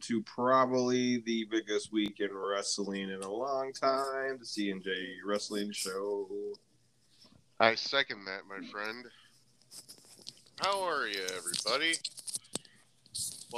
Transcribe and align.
welcome 0.00 0.16
to 0.16 0.22
probably 0.22 1.18
the 1.26 1.46
biggest 1.50 1.92
week 1.92 2.20
in 2.20 2.30
wrestling 2.32 3.10
in 3.10 3.22
a 3.22 3.30
long 3.30 3.72
time, 3.72 4.38
the 4.38 4.46
C&J 4.46 4.90
Wrestling 5.26 5.72
Show. 5.72 6.26
I 7.58 7.74
second 7.74 8.24
that, 8.24 8.42
my 8.48 8.66
friend. 8.68 9.04
How 10.60 10.82
are 10.82 11.06
you, 11.06 11.20
everybody? 11.36 11.94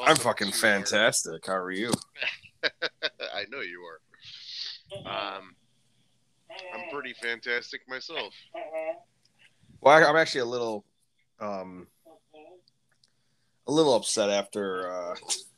I'm 0.04 0.16
fucking 0.16 0.52
fantastic. 0.52 1.46
How 1.46 1.57
are 1.57 1.70
you? 1.70 1.93
I 2.64 3.44
know 3.50 3.61
you 3.61 3.82
are. 3.85 5.36
Um, 5.36 5.54
I'm 6.74 6.90
pretty 6.90 7.14
fantastic 7.22 7.82
myself. 7.88 8.35
Well, 9.80 9.94
I, 9.94 10.08
I'm 10.08 10.16
actually 10.16 10.43
a 10.43 10.46
little, 10.46 10.85
um, 11.40 11.86
a 13.66 13.72
little 13.72 13.94
upset 13.94 14.30
after 14.30 14.90
uh, 14.90 15.14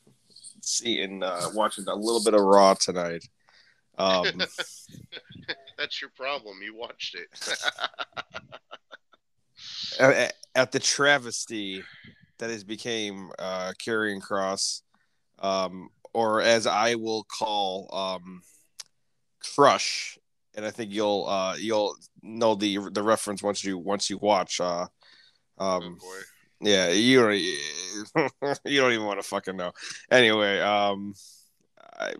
seeing, 0.68 1.22
uh, 1.22 1.48
watching 1.54 1.86
a 1.88 1.94
little 1.94 2.22
bit 2.22 2.34
of 2.34 2.40
Raw 2.40 2.74
tonight. 2.74 3.26
Um, 3.98 4.26
That's 5.78 6.00
your 6.00 6.10
problem. 6.16 6.58
You 6.62 6.76
watched 6.76 7.16
it. 7.16 7.28
at, 10.00 10.34
at 10.54 10.72
the 10.72 10.78
travesty 10.78 11.82
that 12.38 12.50
has 12.50 12.64
became 12.64 13.30
uh 13.38 13.72
Karrion 13.78 14.20
Kross 14.20 14.82
um 15.40 15.88
or 16.12 16.40
as 16.40 16.66
i 16.66 16.94
will 16.94 17.24
call 17.24 17.88
um 17.92 18.42
crush 19.54 20.18
and 20.54 20.64
i 20.64 20.70
think 20.70 20.92
you'll 20.92 21.26
uh 21.26 21.54
you'll 21.56 21.96
know 22.22 22.54
the 22.54 22.78
the 22.92 23.02
reference 23.02 23.42
once 23.42 23.64
you 23.64 23.78
once 23.78 24.08
you 24.08 24.18
watch 24.18 24.60
uh 24.60 24.86
oh 25.58 25.66
um 25.66 25.94
boy. 25.94 26.20
Yeah 26.60 26.88
you 26.88 27.20
don't 27.20 27.34
you 28.64 28.80
don't 28.80 28.92
even 28.92 29.06
want 29.06 29.20
to 29.20 29.26
fucking 29.26 29.56
know 29.56 29.72
anyway 30.10 30.60
um 30.60 31.14
i 31.98 32.14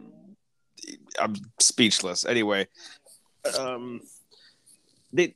i'm 1.20 1.34
speechless 1.60 2.24
anyway 2.24 2.66
um 3.58 4.00
they 5.12 5.34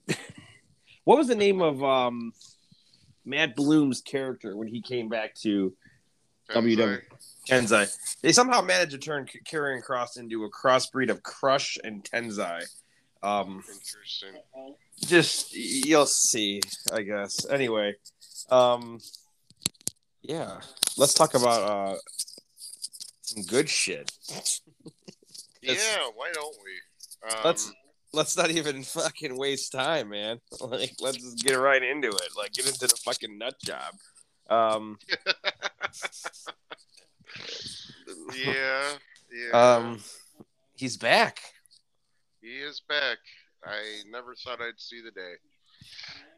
what 1.05 1.19
was 1.19 1.29
the 1.29 1.35
name 1.35 1.61
of 1.61 1.83
um 1.83 2.33
matt 3.25 3.57
bloom's 3.57 4.01
character 4.01 4.57
when 4.57 4.69
he 4.69 4.81
came 4.81 5.09
back 5.09 5.35
to 5.35 5.75
WW. 6.51 7.01
Tensai. 7.49 7.87
tensai 7.87 8.19
they 8.23 8.33
somehow 8.33 8.63
managed 8.63 8.93
to 8.93 8.99
turn 8.99 9.27
Karrion 9.47 9.83
Kross 9.83 10.19
into 10.19 10.45
a 10.45 10.51
crossbreed 10.51 11.11
of 11.11 11.23
crush 11.23 11.77
and 11.85 12.03
tensai 12.03 12.63
um 13.23 13.63
Interesting. 13.69 14.41
just 15.07 15.53
you'll 15.55 16.07
see 16.07 16.61
i 16.93 17.03
guess 17.03 17.47
anyway 17.51 17.95
um 18.51 18.99
yeah 20.23 20.61
let's 20.97 21.15
talk 21.15 21.35
about 21.35 21.63
uh 21.63 21.97
some 23.23 23.43
good 23.45 23.69
shit 23.69 24.11
Yeah, 25.61 26.09
why 26.15 26.31
don't 26.33 26.57
we? 26.65 27.31
Um, 27.31 27.41
Let's- 27.45 27.73
let's 28.13 28.37
not 28.39 28.51
even 28.51 28.83
fucking 28.85 29.37
waste 29.37 29.73
time 29.73 30.09
man 30.11 30.41
like 30.61 30.93
let's 31.01 31.19
just 31.19 31.45
get 31.45 31.55
right 31.57 31.83
into 31.83 32.09
it 32.09 32.29
like 32.39 32.53
get 32.53 32.67
into 32.67 32.87
the 32.87 32.97
fucking 33.05 33.37
nut 33.37 33.55
job 33.63 33.93
um 34.49 34.99
yeah, 38.35 38.93
yeah. 39.31 39.77
um 39.77 40.01
he's 40.75 40.97
back 40.97 41.41
He 42.41 42.49
is 42.59 42.81
back. 42.89 43.19
I 43.65 44.03
never 44.11 44.35
thought 44.35 44.61
I'd 44.63 44.79
see 44.81 45.01
the 45.03 45.11
day. 45.11 45.35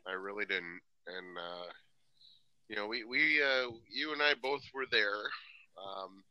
I 0.08 0.12
really 0.12 0.44
didn't. 0.46 0.80
And 1.06 1.38
uh, 1.38 1.66
you 2.70 2.76
know, 2.76 2.86
we 2.86 3.02
we 3.04 3.42
uh, 3.42 3.66
you 3.90 4.12
and 4.12 4.22
I 4.22 4.34
both 4.40 4.62
were 4.72 4.86
there. 4.92 5.18
Um, 5.76 6.22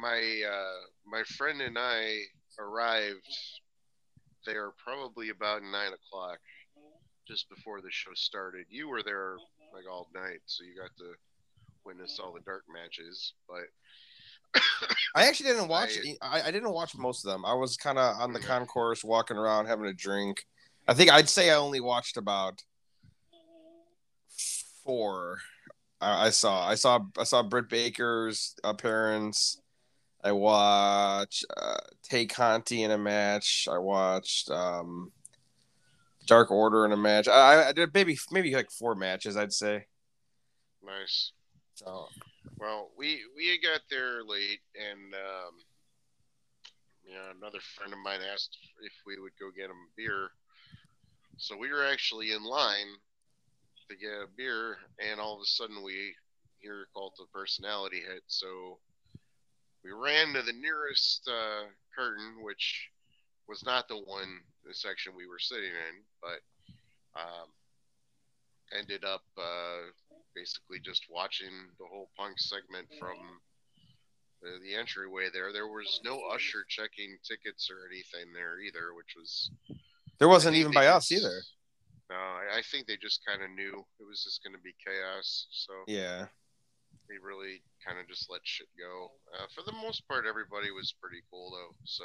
my 0.00 0.18
uh, 0.50 0.80
my 1.06 1.22
friend 1.36 1.60
and 1.60 1.76
I 1.78 2.20
arrived 2.58 3.26
there 4.46 4.70
probably 4.82 5.28
about 5.28 5.62
nine 5.62 5.92
o'clock, 5.92 6.38
just 7.28 7.50
before 7.50 7.82
the 7.82 7.90
show 7.90 8.12
started. 8.14 8.64
You 8.70 8.88
were 8.88 9.02
there 9.02 9.36
like 9.74 9.84
all 9.90 10.08
night, 10.14 10.40
so 10.46 10.64
you 10.64 10.74
got 10.80 10.90
to 10.98 11.12
witness 11.84 12.18
all 12.18 12.32
the 12.32 12.40
dark 12.40 12.62
matches. 12.72 13.34
But 13.46 14.62
I 15.14 15.26
actually 15.26 15.50
didn't 15.50 15.68
watch. 15.68 15.90
I- 16.22 16.38
I, 16.38 16.42
I 16.48 16.50
didn't 16.50 16.72
watch 16.72 16.96
most 16.96 17.26
of 17.26 17.30
them. 17.30 17.44
I 17.44 17.52
was 17.52 17.76
kind 17.76 17.98
of 17.98 18.18
on 18.20 18.32
the 18.32 18.40
concourse, 18.40 19.04
walking 19.04 19.36
around, 19.36 19.66
having 19.66 19.84
a 19.84 19.92
drink. 19.92 20.46
I 20.88 20.94
think 20.94 21.10
I'd 21.12 21.28
say 21.28 21.50
I 21.50 21.56
only 21.56 21.80
watched 21.80 22.16
about 22.16 22.62
four. 24.84 25.38
I, 26.00 26.26
I 26.26 26.30
saw. 26.30 26.66
I 26.66 26.74
saw. 26.74 27.00
I 27.18 27.24
saw 27.24 27.42
Britt 27.42 27.68
Baker's 27.68 28.54
appearance. 28.64 29.60
I 30.22 30.32
watched 30.32 31.46
uh, 31.56 31.78
Tay 32.02 32.26
Conti 32.26 32.82
in 32.82 32.90
a 32.90 32.98
match. 32.98 33.66
I 33.70 33.78
watched 33.78 34.50
um, 34.50 35.12
Dark 36.26 36.50
Order 36.50 36.84
in 36.84 36.92
a 36.92 36.96
match. 36.96 37.26
I, 37.28 37.68
I 37.68 37.72
did 37.72 37.94
maybe 37.94 38.18
maybe 38.30 38.54
like 38.54 38.70
four 38.70 38.94
matches. 38.94 39.36
I'd 39.36 39.52
say. 39.52 39.86
nice. 40.84 41.32
So 41.74 42.08
Well, 42.58 42.90
we 42.96 43.20
we 43.36 43.58
got 43.62 43.80
there 43.90 44.22
late, 44.22 44.60
and 44.74 45.14
um, 45.14 45.54
you 47.04 47.14
know, 47.14 47.24
another 47.38 47.60
friend 47.76 47.92
of 47.92 47.98
mine 48.04 48.20
asked 48.32 48.56
if 48.82 48.92
we 49.06 49.18
would 49.18 49.32
go 49.40 49.50
get 49.56 49.70
him 49.70 49.76
a 49.76 49.92
beer. 49.96 50.28
So 51.38 51.56
we 51.56 51.72
were 51.72 51.86
actually 51.86 52.32
in 52.32 52.44
line 52.44 52.88
to 53.90 53.96
get 53.96 54.22
a 54.22 54.26
beer, 54.36 54.78
and 54.98 55.20
all 55.20 55.34
of 55.34 55.42
a 55.42 55.46
sudden 55.46 55.82
we 55.84 56.14
hear 56.60 56.82
a 56.82 56.92
cult 56.94 57.18
of 57.20 57.32
personality 57.32 58.00
hit. 58.00 58.22
So 58.28 58.78
we 59.84 59.90
ran 59.90 60.32
to 60.34 60.42
the 60.42 60.52
nearest 60.52 61.28
uh, 61.28 61.66
curtain, 61.94 62.42
which 62.42 62.88
was 63.48 63.64
not 63.64 63.88
the 63.88 63.96
one 63.96 64.40
the 64.66 64.74
section 64.74 65.12
we 65.16 65.26
were 65.26 65.38
sitting 65.38 65.72
in, 65.72 66.04
but 66.22 66.40
um, 67.18 67.48
ended 68.78 69.04
up 69.04 69.24
uh, 69.36 69.90
basically 70.34 70.78
just 70.80 71.06
watching 71.10 71.50
the 71.78 71.86
whole 71.86 72.10
punk 72.16 72.38
segment 72.38 72.86
from 72.98 73.16
the, 74.42 74.58
the 74.62 74.74
entryway 74.78 75.28
there. 75.32 75.52
There 75.52 75.66
was 75.66 76.00
no 76.04 76.20
usher 76.32 76.64
checking 76.68 77.16
tickets 77.26 77.70
or 77.70 77.88
anything 77.90 78.32
there 78.32 78.60
either, 78.60 78.94
which 78.94 79.14
was 79.16 79.50
there 80.18 80.28
wasn't 80.28 80.56
even 80.56 80.72
by 80.72 80.86
us 80.86 81.10
either. 81.10 81.40
No, 82.10 82.16
I, 82.16 82.58
I 82.58 82.62
think 82.70 82.86
they 82.88 82.96
just 82.96 83.24
kind 83.24 83.40
of 83.42 83.50
knew 83.50 83.84
it 84.00 84.04
was 84.06 84.24
just 84.24 84.42
going 84.42 84.54
to 84.54 84.60
be 84.60 84.74
chaos, 84.84 85.46
so 85.52 85.72
Yeah. 85.86 86.26
they 87.08 87.14
really 87.22 87.62
kind 87.86 87.98
of 88.00 88.08
just 88.08 88.28
let 88.28 88.40
shit 88.44 88.66
go. 88.76 89.12
Uh, 89.32 89.46
for 89.54 89.62
the 89.62 89.72
most 89.72 90.06
part, 90.08 90.26
everybody 90.26 90.70
was 90.72 90.92
pretty 91.00 91.22
cool 91.30 91.52
though. 91.52 91.74
So 91.84 92.04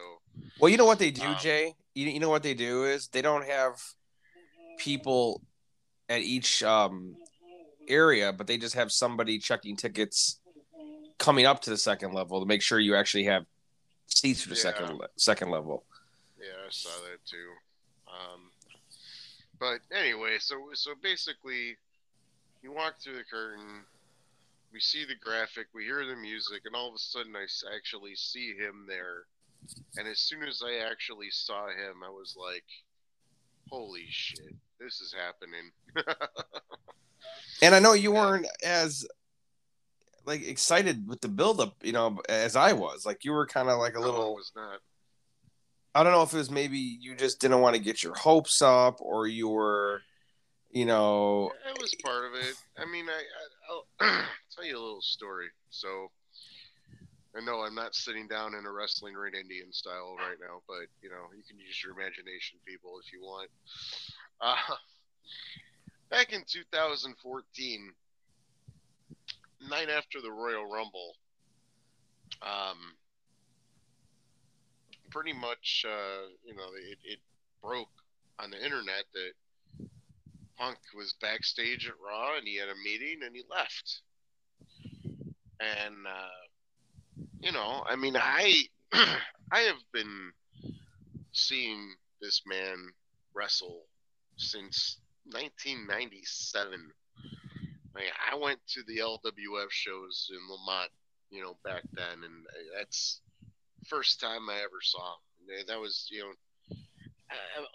Well, 0.60 0.70
you 0.70 0.78
know 0.78 0.86
what 0.86 1.00
they 1.00 1.10
do, 1.12 1.24
Um, 1.24 1.38
Jay. 1.42 1.74
You, 1.96 2.08
you 2.08 2.20
know 2.20 2.30
what 2.30 2.44
they 2.44 2.54
do 2.54 2.86
is 2.86 3.08
they 3.08 3.24
don't 3.24 3.46
have 3.46 3.82
people 4.78 5.42
at 6.08 6.22
each 6.22 6.62
um, 6.62 7.16
area, 7.88 8.32
but 8.32 8.46
they 8.46 8.58
just 8.60 8.76
have 8.76 8.92
somebody 8.92 9.40
checking 9.40 9.76
tickets 9.76 10.40
coming 11.18 11.46
up 11.48 11.62
to 11.62 11.70
the 11.72 11.78
second 11.78 12.14
level 12.14 12.40
to 12.42 12.46
make 12.46 12.62
sure 12.62 12.80
you 12.80 12.96
actually 12.96 13.24
have 13.24 13.46
seats 14.06 14.42
for 14.44 14.50
the 14.50 14.56
Yeah. 14.56 14.62
second 14.62 14.98
le- 15.00 15.10
second 15.18 15.50
level. 15.50 15.84
Yeah, 16.40 16.46
I 16.68 16.70
saw 16.70 16.90
that 17.10 17.26
too. 17.26 17.52
Um, 18.08 18.52
but 19.66 19.98
anyway, 19.98 20.38
so 20.40 20.56
so 20.74 20.92
basically, 21.02 21.78
you 22.62 22.72
walk 22.72 22.96
through 23.02 23.16
the 23.18 23.24
curtain, 23.24 23.84
we 24.72 24.80
see 24.80 25.06
the 25.06 25.16
graphic, 25.16 25.68
we 25.74 25.84
hear 25.86 26.06
the 26.06 26.16
music, 26.16 26.62
and 26.66 26.76
all 26.76 26.90
of 26.90 26.96
a 26.96 27.00
sudden, 27.00 27.36
I 27.36 27.46
actually 27.76 28.16
see 28.16 28.54
him 28.56 28.86
there. 28.88 29.24
And 29.98 30.08
as 30.08 30.20
soon 30.20 30.44
as 30.44 30.62
I 30.64 30.86
actually 30.90 31.30
saw 31.32 31.68
him, 31.70 32.04
I 32.06 32.10
was 32.10 32.36
like, 32.38 32.66
"Holy 33.72 34.06
shit, 34.10 34.54
this 34.80 35.02
is 35.02 35.14
happening!" 35.14 35.72
And 37.62 37.74
I 37.74 37.80
know 37.80 37.94
you 37.94 38.12
weren't 38.12 38.48
as 38.64 39.08
like 40.26 40.46
excited 40.48 41.08
with 41.08 41.22
the 41.22 41.28
buildup, 41.30 41.76
you 41.84 41.94
know, 41.94 42.20
as 42.30 42.56
I 42.56 42.74
was. 42.74 43.06
Like 43.06 43.24
you 43.24 43.32
were 43.32 43.48
kind 43.48 43.70
of 43.70 43.80
like 43.80 43.96
a 43.96 44.00
No, 44.00 44.04
it 44.04 44.12
little. 44.12 44.36
was 44.36 44.52
not. 44.56 44.80
I 45.96 46.04
don't 46.04 46.12
know 46.12 46.24
if 46.24 46.34
it 46.34 46.38
was 46.38 46.52
maybe 46.52 46.78
you 46.78 47.16
just 47.16 47.40
didn't 47.40 47.62
want 47.62 47.78
to 47.78 47.82
get 47.82 48.04
your 48.04 48.14
hopes 48.14 48.62
up, 48.62 49.00
or 49.00 49.28
you 49.28 49.48
were, 49.48 50.02
you 50.70 50.86
know, 50.86 51.54
It 51.74 51.82
was 51.82 51.96
part 52.04 52.26
of 52.26 52.34
it. 52.34 52.54
I 52.78 52.86
mean, 52.92 53.06
I, 53.08 53.22
I 53.22 54.10
I'll 54.10 54.26
tell 54.54 54.66
you 54.66 54.78
a 54.78 54.84
little 54.84 55.02
story. 55.02 55.48
So, 55.70 56.12
I 57.34 57.40
know 57.46 57.62
I'm 57.62 57.76
not 57.76 57.96
sitting 57.96 58.28
down 58.28 58.56
in 58.56 58.66
a 58.66 58.72
wrestling 58.72 59.14
ring 59.14 59.36
Indian 59.40 59.72
style 59.72 60.18
right 60.20 60.38
now, 60.38 60.62
but 60.68 60.88
you 61.02 61.10
know, 61.10 61.32
you 61.34 61.44
can 61.48 61.58
use 61.58 61.82
your 61.82 61.94
imagination, 61.94 62.60
people, 62.66 63.00
if 63.02 63.14
you 63.14 63.22
want. 63.22 63.50
Uh, 64.42 64.76
back 66.10 66.34
in 66.34 66.44
2014, 66.46 67.94
night 69.70 69.90
after 69.90 70.20
the 70.22 70.30
Royal 70.32 70.66
Rumble, 70.66 71.16
um, 72.42 72.96
pretty 75.16 75.32
much, 75.32 75.86
uh, 75.88 76.28
you 76.44 76.54
know, 76.54 76.68
it, 76.92 76.98
it 77.06 77.20
broke 77.64 77.88
on 78.38 78.52
the 78.52 78.62
internet 78.62 79.06
that 79.14 79.88
Punk 80.58 80.78
was 80.94 81.16
backstage 81.22 81.88
at 81.88 81.94
Raw 82.06 82.36
and 82.38 82.46
he 82.46 82.58
had 82.58 82.68
a 82.68 82.76
meeting 82.84 83.22
and 83.26 83.34
he 83.34 83.44
left. 83.50 84.02
And 85.62 86.06
uh, 86.06 87.24
you 87.40 87.54
know, 87.54 87.86
I 87.88 87.96
mean, 87.96 88.18
I 88.18 88.64
I 88.94 89.60
have 89.60 89.82
been 89.94 90.34
seeing 91.32 91.94
this 92.22 92.42
man 92.46 92.76
wrestle 93.34 93.84
since 94.36 94.98
1997. 95.32 96.74
I, 96.74 98.00
mean, 98.00 98.10
I 98.32 98.36
went 98.36 98.60
to 98.68 98.84
the 98.86 98.98
LWF 98.98 99.70
shows 99.70 100.30
in 100.30 100.40
Lamont, 100.50 100.92
you 101.30 101.42
know, 101.42 101.56
back 101.64 101.84
then, 101.94 102.26
and 102.26 102.46
that's 102.78 103.22
first 103.88 104.20
time 104.20 104.50
I 104.50 104.58
ever 104.58 104.82
saw 104.82 105.16
him. 105.16 105.66
That 105.68 105.80
was, 105.80 106.08
you 106.12 106.22
know, 106.22 106.78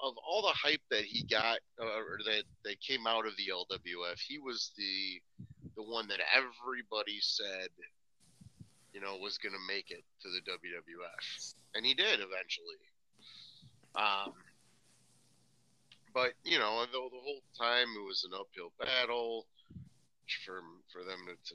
of 0.02 0.14
all 0.26 0.42
the 0.42 0.54
hype 0.54 0.82
that 0.90 1.04
he 1.04 1.24
got 1.24 1.58
or 1.78 2.18
that 2.24 2.44
that 2.64 2.80
came 2.80 3.06
out 3.06 3.26
of 3.26 3.32
the 3.36 3.52
LWF, 3.52 4.18
he 4.26 4.38
was 4.38 4.72
the 4.76 5.20
the 5.76 5.82
one 5.82 6.08
that 6.08 6.20
everybody 6.34 7.18
said, 7.20 7.68
you 8.92 9.00
know, 9.00 9.16
was 9.16 9.38
going 9.38 9.54
to 9.54 9.72
make 9.72 9.90
it 9.90 10.04
to 10.22 10.28
the 10.28 10.40
WWF, 10.50 11.54
and 11.74 11.86
he 11.86 11.94
did 11.94 12.20
eventually. 12.20 12.80
Um, 13.94 14.34
but 16.12 16.32
you 16.44 16.58
know, 16.58 16.84
though 16.92 17.08
the 17.10 17.22
whole 17.22 17.42
time 17.58 17.88
it 17.96 18.06
was 18.06 18.24
an 18.24 18.32
uphill 18.34 18.72
battle 18.78 19.46
for 20.44 20.62
for 20.92 21.04
them 21.04 21.18
to, 21.26 21.54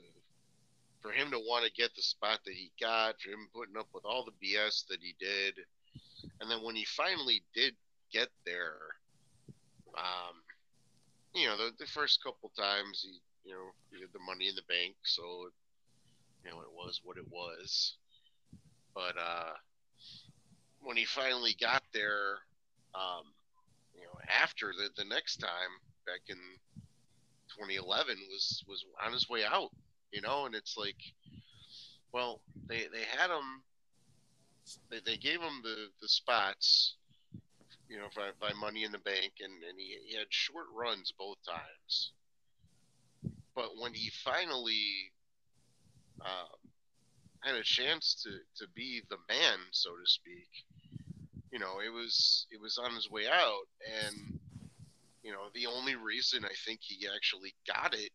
for 1.06 1.12
him 1.12 1.30
to 1.30 1.38
want 1.38 1.64
to 1.64 1.70
get 1.70 1.94
the 1.94 2.02
spot 2.02 2.40
that 2.44 2.54
he 2.54 2.72
got, 2.80 3.20
for 3.20 3.30
him 3.30 3.48
putting 3.54 3.76
up 3.76 3.86
with 3.94 4.04
all 4.04 4.24
the 4.24 4.46
BS 4.46 4.86
that 4.88 4.98
he 5.00 5.14
did, 5.20 5.54
and 6.40 6.50
then 6.50 6.62
when 6.64 6.74
he 6.74 6.84
finally 6.84 7.42
did 7.54 7.74
get 8.12 8.28
there, 8.44 8.74
um, 9.96 10.34
you 11.34 11.46
know, 11.46 11.56
the, 11.56 11.70
the 11.78 11.86
first 11.86 12.22
couple 12.24 12.50
times 12.58 13.06
he, 13.06 13.20
you 13.48 13.54
know, 13.54 13.70
he 13.90 13.98
did 13.98 14.12
the 14.12 14.18
Money 14.26 14.48
in 14.48 14.56
the 14.56 14.62
Bank, 14.68 14.96
so 15.04 15.22
you 16.44 16.50
know 16.50 16.60
it 16.60 16.72
was 16.74 17.00
what 17.04 17.18
it 17.18 17.30
was. 17.30 17.96
But 18.94 19.16
uh, 19.16 19.52
when 20.80 20.96
he 20.96 21.04
finally 21.04 21.54
got 21.60 21.82
there, 21.92 22.38
um, 22.94 23.24
you 23.94 24.02
know, 24.02 24.18
after 24.42 24.72
the 24.76 24.88
the 24.96 25.08
next 25.08 25.36
time 25.36 25.72
back 26.04 26.22
in 26.28 26.38
2011 27.54 28.16
was 28.30 28.64
was 28.66 28.84
on 29.04 29.12
his 29.12 29.28
way 29.28 29.44
out, 29.44 29.70
you 30.12 30.20
know, 30.20 30.46
and 30.46 30.54
it's 30.54 30.76
like, 30.76 30.96
well, 32.12 32.40
they 32.68 32.86
they 32.92 33.04
had 33.18 33.30
him, 33.30 33.62
they 34.90 35.00
they 35.04 35.16
gave 35.16 35.40
him 35.40 35.60
the 35.62 35.88
the 36.00 36.08
spots, 36.08 36.94
you 37.88 37.98
know, 37.98 38.06
by, 38.16 38.30
by 38.40 38.52
Money 38.54 38.84
in 38.84 38.92
the 38.92 38.98
Bank, 38.98 39.32
and 39.40 39.52
and 39.68 39.78
he, 39.78 39.96
he 40.06 40.16
had 40.16 40.26
short 40.30 40.66
runs 40.74 41.12
both 41.18 41.38
times, 41.46 42.12
but 43.54 43.70
when 43.78 43.92
he 43.94 44.10
finally 44.24 45.12
uh, 46.20 46.56
had 47.42 47.56
a 47.56 47.62
chance 47.62 48.22
to 48.22 48.30
to 48.64 48.70
be 48.74 49.02
the 49.10 49.18
man, 49.28 49.58
so 49.70 49.90
to 49.90 50.06
speak, 50.06 50.48
you 51.52 51.58
know, 51.58 51.80
it 51.84 51.92
was 51.92 52.46
it 52.50 52.60
was 52.60 52.78
on 52.78 52.94
his 52.94 53.10
way 53.10 53.26
out, 53.28 53.66
and 54.04 54.38
you 55.22 55.32
know, 55.32 55.48
the 55.54 55.66
only 55.66 55.96
reason 55.96 56.44
I 56.44 56.54
think 56.64 56.80
he 56.82 57.08
actually 57.14 57.54
got 57.66 57.94
it, 57.94 58.10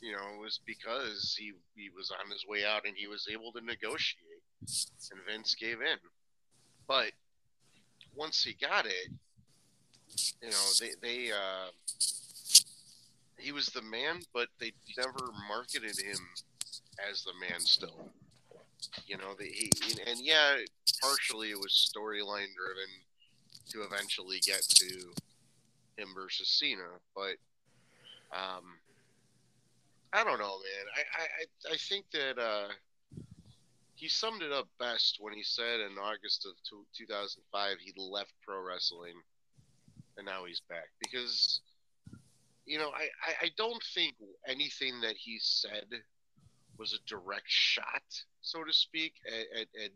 you 0.00 0.12
know, 0.12 0.34
it 0.34 0.40
was 0.40 0.60
because 0.64 1.36
he 1.38 1.52
he 1.76 1.90
was 1.94 2.10
on 2.10 2.30
his 2.30 2.46
way 2.46 2.64
out 2.64 2.86
and 2.86 2.96
he 2.96 3.06
was 3.06 3.28
able 3.30 3.52
to 3.52 3.60
negotiate, 3.60 4.42
and 4.60 5.20
Vince 5.28 5.54
gave 5.54 5.80
in. 5.80 5.98
But 6.86 7.12
once 8.14 8.42
he 8.42 8.54
got 8.54 8.86
it, 8.86 9.10
you 10.42 10.50
know, 10.50 10.66
they 10.80 10.90
they 11.00 11.30
uh, 11.30 11.70
he 13.38 13.52
was 13.52 13.66
the 13.66 13.82
man, 13.82 14.20
but 14.32 14.48
they 14.60 14.72
never 14.96 15.32
marketed 15.48 15.98
him 15.98 16.18
as 17.10 17.24
the 17.24 17.32
man 17.40 17.60
still. 17.60 18.08
You 19.06 19.16
know, 19.16 19.34
the, 19.38 19.44
he 19.44 19.70
and 20.06 20.20
yeah, 20.20 20.56
partially 21.00 21.50
it 21.50 21.58
was 21.58 21.92
storyline 21.94 22.54
driven 22.54 22.90
to 23.70 23.82
eventually 23.82 24.40
get 24.40 24.62
to 24.62 25.12
him 25.96 26.08
versus 26.14 26.48
Cena, 26.48 26.88
but 27.14 27.36
um, 28.32 28.64
I 30.12 30.24
don't 30.24 30.38
know, 30.38 30.58
man. 30.58 30.86
I 30.96 31.70
I 31.70 31.74
I 31.74 31.76
think 31.76 32.06
that 32.12 32.38
uh, 32.38 32.68
he 33.94 34.08
summed 34.08 34.42
it 34.42 34.52
up 34.52 34.68
best 34.78 35.18
when 35.20 35.32
he 35.32 35.42
said 35.42 35.80
in 35.80 35.98
August 35.98 36.46
of 36.46 36.52
2005 36.96 37.76
he 37.80 37.92
left 37.96 38.32
pro 38.42 38.60
wrestling 38.60 39.14
and 40.16 40.26
now 40.26 40.44
he's 40.44 40.60
back. 40.68 40.88
Because 41.00 41.60
you 42.66 42.78
know 42.78 42.90
I, 42.90 43.04
I, 43.26 43.46
I 43.46 43.50
don't 43.56 43.82
think 43.94 44.14
anything 44.46 45.00
that 45.00 45.16
he 45.16 45.38
said 45.40 45.86
was 46.78 46.92
a 46.92 47.08
direct 47.08 47.48
shot 47.48 48.02
so 48.40 48.64
to 48.64 48.72
speak 48.72 49.14
at, 49.26 49.60
at, 49.60 49.84
at 49.84 49.90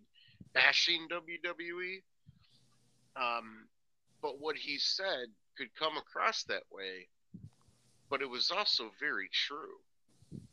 bashing 0.53 1.07
WWE 1.11 2.03
um, 3.17 3.67
but 4.23 4.41
what 4.41 4.57
he 4.57 4.79
said 4.79 5.29
could 5.57 5.69
come 5.79 5.97
across 5.97 6.45
that 6.45 6.63
way 6.71 7.09
but 8.11 8.23
it 8.23 8.29
was 8.29 8.51
also 8.51 8.91
very 9.01 9.29
true 9.33 9.79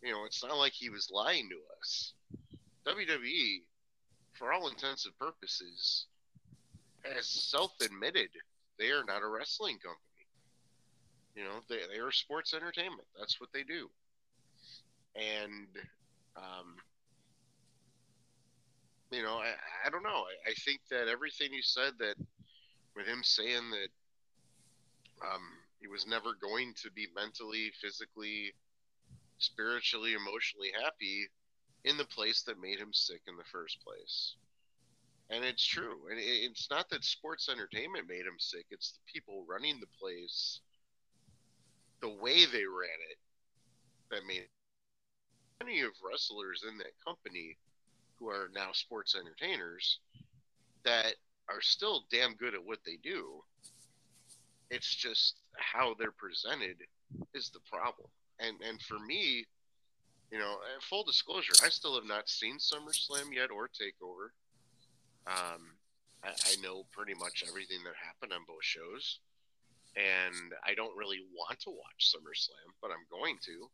you 0.01 0.11
know 0.11 0.25
it's 0.25 0.43
not 0.43 0.57
like 0.57 0.73
he 0.73 0.89
was 0.89 1.09
lying 1.11 1.49
to 1.49 1.57
us 1.79 2.13
WWE, 2.85 3.61
for 4.33 4.51
all 4.51 4.67
intents 4.67 5.05
and 5.05 5.17
purposes, 5.17 6.07
has 7.03 7.27
self-admitted 7.27 8.29
they 8.79 8.89
are 8.89 9.03
not 9.05 9.21
a 9.21 9.27
wrestling 9.27 9.77
company. 9.77 9.99
You 11.35 11.43
know, 11.43 11.59
they, 11.69 11.79
they 11.91 11.99
are 11.99 12.11
sports 12.11 12.53
entertainment. 12.53 13.07
That's 13.17 13.39
what 13.39 13.49
they 13.53 13.63
do. 13.63 13.89
And, 15.15 15.67
um, 16.35 16.75
you 19.11 19.23
know, 19.23 19.35
I, 19.37 19.53
I 19.85 19.89
don't 19.89 20.03
know. 20.03 20.09
I, 20.09 20.51
I 20.51 20.53
think 20.65 20.81
that 20.89 21.07
everything 21.07 21.53
you 21.53 21.61
said 21.61 21.93
that 21.99 22.15
with 22.95 23.05
him 23.05 23.21
saying 23.23 23.69
that 23.71 25.27
um, 25.27 25.41
he 25.79 25.87
was 25.87 26.05
never 26.07 26.33
going 26.41 26.73
to 26.83 26.91
be 26.91 27.07
mentally, 27.15 27.71
physically, 27.79 28.53
spiritually, 29.37 30.13
emotionally 30.13 30.71
happy 30.81 31.27
in 31.83 31.97
the 31.97 32.05
place 32.05 32.43
that 32.43 32.61
made 32.61 32.79
him 32.79 32.93
sick 32.93 33.21
in 33.27 33.35
the 33.35 33.43
first 33.51 33.77
place. 33.83 34.35
And 35.29 35.43
it's 35.43 35.65
true. 35.65 36.07
And 36.09 36.19
it's 36.19 36.69
not 36.69 36.89
that 36.89 37.03
sports 37.03 37.49
entertainment 37.49 38.07
made 38.07 38.25
him 38.25 38.37
sick, 38.37 38.65
it's 38.71 38.91
the 38.91 38.99
people 39.11 39.45
running 39.47 39.79
the 39.79 39.87
place, 39.99 40.61
the 42.01 42.09
way 42.09 42.45
they 42.45 42.65
ran 42.65 42.99
it, 43.11 43.17
that 44.11 44.27
made 44.27 44.47
plenty 45.59 45.81
of 45.81 45.91
wrestlers 46.03 46.63
in 46.67 46.77
that 46.77 46.93
company 47.05 47.57
who 48.19 48.29
are 48.29 48.49
now 48.53 48.69
sports 48.73 49.15
entertainers 49.15 49.99
that 50.83 51.15
are 51.49 51.61
still 51.61 52.05
damn 52.11 52.35
good 52.35 52.53
at 52.53 52.63
what 52.63 52.79
they 52.85 52.97
do. 53.03 53.41
It's 54.69 54.93
just 54.93 55.35
how 55.57 55.95
they're 55.97 56.11
presented 56.11 56.77
is 57.33 57.49
the 57.49 57.59
problem. 57.71 58.07
And 58.39 58.57
and 58.67 58.81
for 58.81 58.99
me, 58.99 59.45
you 60.31 60.39
know, 60.39 60.55
full 60.81 61.03
disclosure, 61.03 61.53
I 61.63 61.69
still 61.69 61.95
have 61.95 62.07
not 62.07 62.27
seen 62.27 62.57
SummerSlam 62.57 63.33
yet 63.33 63.51
or 63.51 63.67
Takeover. 63.67 64.33
Um, 65.27 65.77
I, 66.23 66.29
I 66.29 66.55
know 66.61 66.85
pretty 66.91 67.13
much 67.13 67.43
everything 67.47 67.77
that 67.83 67.93
happened 67.95 68.33
on 68.33 68.41
both 68.47 68.63
shows, 68.63 69.19
and 69.95 70.53
I 70.65 70.73
don't 70.73 70.97
really 70.97 71.21
want 71.33 71.59
to 71.61 71.69
watch 71.69 72.11
SummerSlam, 72.13 72.73
but 72.81 72.91
I'm 72.91 73.05
going 73.11 73.37
to. 73.45 73.69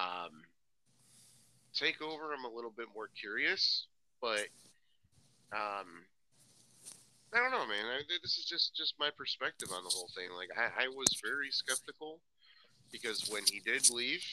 Um, 0.00 0.42
Takeover, 1.74 2.32
I'm 2.36 2.44
a 2.44 2.54
little 2.54 2.72
bit 2.74 2.88
more 2.94 3.08
curious, 3.18 3.86
but 4.20 4.46
um, 5.52 6.04
I 7.32 7.38
don't 7.38 7.50
know, 7.50 7.66
man. 7.66 7.84
I, 7.86 8.02
this 8.22 8.36
is 8.38 8.44
just 8.44 8.74
just 8.74 8.94
my 8.98 9.10
perspective 9.16 9.68
on 9.72 9.84
the 9.84 9.90
whole 9.90 10.10
thing. 10.14 10.28
Like, 10.36 10.50
I, 10.56 10.84
I 10.84 10.88
was 10.88 11.08
very 11.22 11.50
skeptical 11.50 12.20
because 12.92 13.28
when 13.30 13.42
he 13.50 13.60
did 13.60 13.90
leave, 13.90 14.24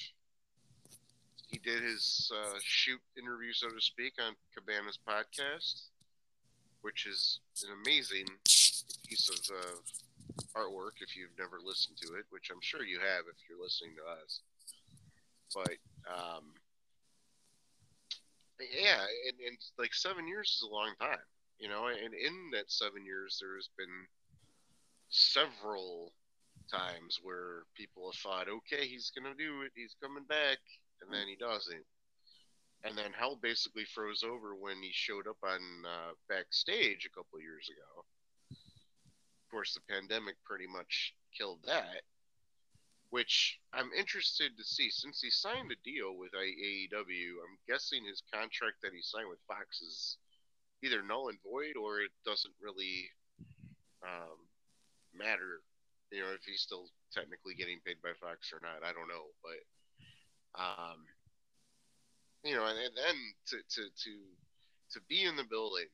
he 1.47 1.57
did 1.57 1.81
his 1.81 2.31
uh, 2.35 2.59
shoot 2.61 2.99
interview, 3.17 3.53
so 3.53 3.69
to 3.69 3.81
speak, 3.81 4.13
on 4.23 4.35
Cabana's 4.55 4.99
podcast, 5.07 5.85
which 6.81 7.07
is 7.07 7.39
an 7.63 7.69
amazing 7.83 8.27
piece 8.45 9.29
of 9.29 9.55
uh, 9.55 10.59
artwork 10.59 11.01
if 11.01 11.15
you've 11.15 11.37
never 11.39 11.57
listened 11.63 11.97
to 12.01 12.13
it, 12.15 12.25
which 12.29 12.49
I'm 12.51 12.61
sure 12.61 12.83
you 12.83 12.99
have 12.99 13.25
if 13.27 13.37
you're 13.49 13.61
listening 13.61 13.95
to 13.95 14.23
us. 14.23 14.41
But 15.55 15.77
um, 16.07 16.53
yeah, 18.59 19.01
and, 19.27 19.39
and 19.47 19.57
like 19.77 19.93
seven 19.93 20.27
years 20.27 20.57
is 20.57 20.67
a 20.69 20.73
long 20.73 20.93
time, 20.99 21.17
you 21.59 21.67
know. 21.67 21.87
And 21.87 22.13
in 22.13 22.51
that 22.53 22.71
seven 22.71 23.05
years, 23.05 23.39
there 23.41 23.55
has 23.55 23.69
been 23.77 24.05
several 25.09 26.11
times 26.71 27.19
where 27.23 27.63
people 27.75 28.11
have 28.11 28.21
thought, 28.21 28.47
okay, 28.49 28.87
he's 28.87 29.11
gonna 29.15 29.35
do 29.37 29.63
it, 29.63 29.71
he's 29.75 29.95
coming 30.01 30.25
back, 30.25 30.59
and 31.01 31.13
then 31.13 31.27
he 31.27 31.35
doesn't. 31.37 31.85
And 32.83 32.97
then 32.97 33.13
hell 33.13 33.37
basically 33.41 33.85
froze 33.85 34.23
over 34.23 34.55
when 34.55 34.81
he 34.83 34.91
showed 34.93 35.27
up 35.27 35.37
on 35.43 35.61
uh, 35.85 36.13
backstage 36.29 37.05
a 37.05 37.15
couple 37.17 37.41
years 37.41 37.69
ago. 37.69 38.05
Of 39.45 39.51
course, 39.51 39.73
the 39.75 39.81
pandemic 39.93 40.35
pretty 40.45 40.67
much 40.67 41.15
killed 41.37 41.59
that. 41.67 42.01
which 43.11 43.59
I'm 43.73 43.91
interested 43.97 44.57
to 44.57 44.65
see 44.65 44.89
since 44.91 45.21
he 45.21 45.31
signed 45.31 45.71
a 45.71 45.83
deal 45.89 46.17
with 46.17 46.31
AEW. 46.33 47.39
I'm 47.41 47.57
guessing 47.67 48.05
his 48.05 48.23
contract 48.33 48.77
that 48.83 48.93
he 48.93 49.01
signed 49.01 49.29
with 49.29 49.39
Fox 49.47 49.81
is 49.81 50.17
either 50.83 51.03
null 51.03 51.29
and 51.29 51.39
void 51.43 51.77
or 51.81 52.01
it 52.01 52.11
doesn't 52.25 52.53
really 52.61 53.09
um, 54.03 54.37
matter. 55.15 55.61
You 56.11 56.25
know, 56.25 56.33
if 56.33 56.41
he's 56.45 56.61
still 56.61 56.89
technically 57.13 57.53
getting 57.53 57.79
paid 57.85 58.01
by 58.01 58.17
Fox 58.17 58.49
or 58.53 58.59
not, 58.61 58.81
I 58.81 58.93
don't 58.93 59.09
know. 59.09 59.29
But 59.45 59.61
um, 60.57 61.05
you 62.43 62.55
know, 62.55 62.65
and, 62.65 62.77
and 62.77 62.95
then 62.97 63.17
to 63.53 63.57
to 63.57 63.81
to 63.89 64.13
to 64.93 64.99
be 65.07 65.23
in 65.23 65.35
the 65.35 65.45
building, 65.45 65.89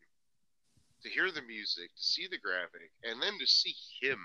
to 1.03 1.09
hear 1.09 1.31
the 1.31 1.43
music, 1.43 1.91
to 1.95 2.03
see 2.03 2.27
the 2.31 2.39
graphic, 2.39 2.91
and 3.03 3.21
then 3.21 3.35
to 3.39 3.47
see 3.47 3.75
him. 4.01 4.19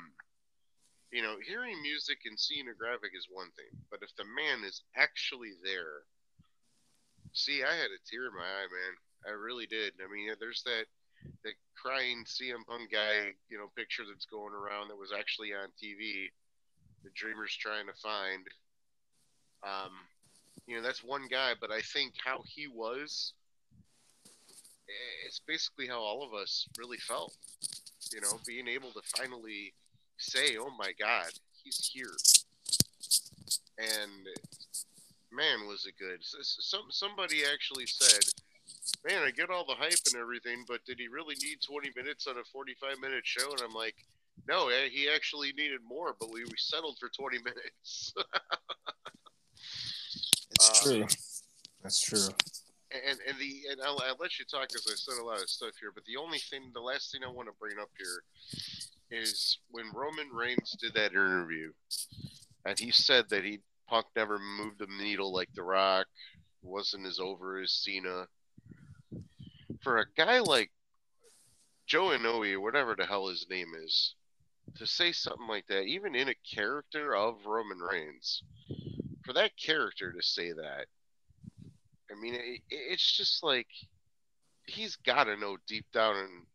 You 1.11 1.27
know, 1.27 1.43
hearing 1.43 1.83
music 1.83 2.23
and 2.25 2.39
seeing 2.39 2.71
a 2.71 2.79
graphic 2.79 3.11
is 3.19 3.27
one 3.27 3.51
thing, 3.59 3.75
but 3.91 3.99
if 3.99 4.15
the 4.15 4.23
man 4.31 4.63
is 4.63 4.87
actually 4.95 5.59
there, 5.59 6.07
see, 7.33 7.65
I 7.67 7.75
had 7.75 7.91
a 7.91 7.99
tear 8.07 8.31
in 8.31 8.39
my 8.39 8.47
eye, 8.47 8.71
man. 8.71 8.95
I 9.27 9.35
really 9.35 9.67
did. 9.67 9.95
I 9.99 10.07
mean, 10.07 10.31
there's 10.39 10.63
that 10.63 10.87
that 11.45 11.55
crying 11.81 12.25
CM 12.25 12.67
Punk 12.67 12.91
guy, 12.91 13.33
you 13.49 13.59
know, 13.59 13.71
picture 13.77 14.03
that's 14.09 14.27
going 14.27 14.55
around 14.55 14.89
that 14.89 14.97
was 14.97 15.13
actually 15.17 15.53
on 15.53 15.69
TV. 15.83 16.31
The 17.05 17.11
Dreamers 17.15 17.57
trying 17.57 17.87
to 17.87 17.95
find. 17.95 18.47
Um, 19.63 19.93
you 20.67 20.77
know, 20.77 20.83
that's 20.83 21.03
one 21.03 21.27
guy, 21.31 21.53
but 21.61 21.71
I 21.71 21.81
think 21.81 22.15
how 22.25 22.43
he 22.47 22.69
was, 22.69 23.33
eh, 24.89 25.27
it's 25.27 25.41
basically 25.47 25.87
how 25.87 26.01
all 26.01 26.23
of 26.23 26.35
us 26.35 26.67
really 26.79 26.99
felt. 26.99 27.35
You 28.13 28.21
know, 28.21 28.39
being 28.47 28.69
able 28.69 28.91
to 28.93 29.01
finally 29.17 29.73
say, 30.19 30.57
"Oh 30.59 30.71
my 30.79 30.93
God, 30.99 31.31
he's 31.63 31.91
here," 31.93 32.17
and 33.79 34.29
man, 35.33 35.67
was 35.67 35.87
it 35.87 35.95
good. 35.99 36.19
Some 36.23 36.87
somebody 36.91 37.43
actually 37.45 37.87
said, 37.87 38.25
"Man, 39.07 39.23
I 39.23 39.31
get 39.31 39.51
all 39.51 39.65
the 39.65 39.75
hype 39.75 39.99
and 40.13 40.21
everything, 40.21 40.65
but 40.67 40.85
did 40.85 40.99
he 40.99 41.09
really 41.09 41.37
need 41.43 41.59
20 41.63 41.91
minutes 41.97 42.27
on 42.27 42.37
a 42.37 42.45
45 42.53 42.99
minute 43.01 43.25
show?" 43.25 43.51
And 43.51 43.61
I'm 43.63 43.75
like, 43.75 43.97
"No, 44.49 44.69
eh, 44.69 44.89
he 44.91 45.09
actually 45.09 45.53
needed 45.53 45.81
more, 45.87 46.15
but 46.19 46.31
we, 46.33 46.45
we 46.45 46.57
settled 46.57 46.99
for 46.99 47.09
20 47.09 47.39
minutes." 47.45 48.15
It's 50.53 50.71
uh, 50.71 50.85
true. 50.85 51.07
That's 51.83 52.01
true. 52.01 52.29
And 52.93 53.19
and 53.27 53.39
the 53.39 53.71
and 53.71 53.81
I'll, 53.83 54.01
I'll 54.07 54.17
let 54.19 54.39
you 54.39 54.45
talk 54.45 54.69
because 54.69 54.87
I 54.91 54.97
said 54.97 55.21
a 55.21 55.25
lot 55.25 55.41
of 55.41 55.49
stuff 55.49 55.73
here. 55.81 55.93
But 55.95 56.05
the 56.05 56.17
only 56.17 56.39
thing, 56.39 56.71
the 56.75 56.81
last 56.81 57.13
thing 57.13 57.23
I 57.25 57.31
want 57.31 57.49
to 57.49 57.55
bring 57.61 57.79
up 57.79 57.91
here 57.97 58.25
is 59.11 59.59
when 59.71 59.87
Roman 59.95 60.29
Reigns 60.33 60.77
did 60.81 60.95
that 60.95 61.13
interview, 61.13 61.73
and 62.65 62.79
he 62.79 62.91
said 62.91 63.29
that 63.31 63.45
he 63.45 63.61
Punk 63.91 64.07
never 64.15 64.39
moved 64.39 64.79
the 64.79 64.87
needle 65.03 65.33
like 65.33 65.53
The 65.55 65.65
Rock, 65.65 66.07
wasn't 66.63 67.07
as 67.07 67.19
over 67.19 67.59
as 67.61 67.73
Cena. 67.73 68.27
For 69.81 69.99
a 69.99 70.07
guy 70.17 70.41
like 70.41 70.71
Joe 71.87 72.11
Anoa'i, 72.11 72.61
whatever 72.61 72.95
the 72.95 73.07
hell 73.07 73.29
his 73.29 73.47
name 73.49 73.73
is, 73.83 74.15
to 74.77 74.87
say 74.87 75.13
something 75.13 75.49
like 75.49 75.67
that, 75.69 75.85
even 75.85 76.15
in 76.15 76.29
a 76.29 76.35
character 76.55 77.17
of 77.17 77.47
Roman 77.47 77.79
Reigns, 77.79 78.43
for 79.25 79.33
that 79.33 79.57
character 79.57 80.13
to 80.13 80.23
say 80.23 80.53
that, 80.53 80.87
I 82.11 82.21
mean, 82.21 82.35
it, 82.35 82.61
it's 82.71 83.17
just 83.17 83.43
like 83.43 83.67
he's 84.67 84.97
got 84.97 85.25
to 85.25 85.37
know 85.37 85.57
deep 85.67 85.87
down 85.93 86.17
and 86.17 86.47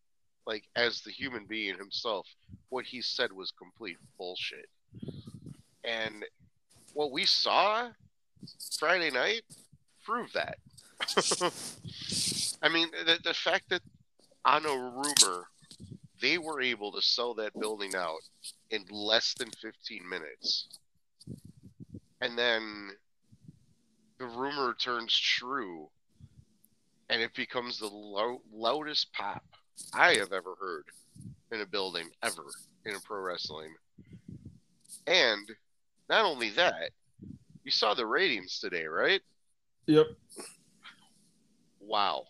like 0.46 0.64
as 0.76 1.00
the 1.00 1.10
human 1.10 1.44
being 1.46 1.76
himself, 1.76 2.26
what 2.68 2.84
he 2.84 3.02
said 3.02 3.32
was 3.32 3.50
complete 3.50 3.98
bullshit. 4.16 4.68
And 5.84 6.24
what 6.94 7.12
we 7.12 7.24
saw 7.24 7.88
Friday 8.78 9.10
night 9.10 9.42
proved 10.04 10.34
that. 10.34 10.58
I 12.66 12.68
mean, 12.68 12.88
the, 12.90 13.20
the 13.22 13.32
fact 13.32 13.70
that 13.70 13.80
on 14.44 14.66
a 14.66 14.76
rumor 14.76 15.44
they 16.20 16.36
were 16.36 16.60
able 16.60 16.90
to 16.90 17.00
sell 17.00 17.32
that 17.34 17.52
building 17.60 17.94
out 17.94 18.18
in 18.70 18.84
less 18.90 19.34
than 19.34 19.52
15 19.62 20.08
minutes 20.08 20.66
and 22.20 22.36
then 22.36 22.90
the 24.18 24.26
rumor 24.26 24.74
turns 24.74 25.16
true 25.16 25.88
and 27.08 27.22
it 27.22 27.32
becomes 27.34 27.78
the 27.78 27.86
lo- 27.86 28.42
loudest 28.52 29.12
pop 29.12 29.44
I 29.94 30.14
have 30.14 30.32
ever 30.32 30.56
heard 30.60 30.86
in 31.52 31.60
a 31.60 31.66
building 31.66 32.08
ever 32.24 32.46
in 32.84 32.96
a 32.96 33.00
pro 33.00 33.20
wrestling. 33.20 33.72
And 35.06 35.48
not 36.08 36.24
only 36.24 36.50
that, 36.50 36.90
you 37.62 37.70
saw 37.70 37.94
the 37.94 38.06
ratings 38.06 38.58
today, 38.58 38.86
right? 38.86 39.20
Yep. 39.86 40.06
Wow. 41.78 42.24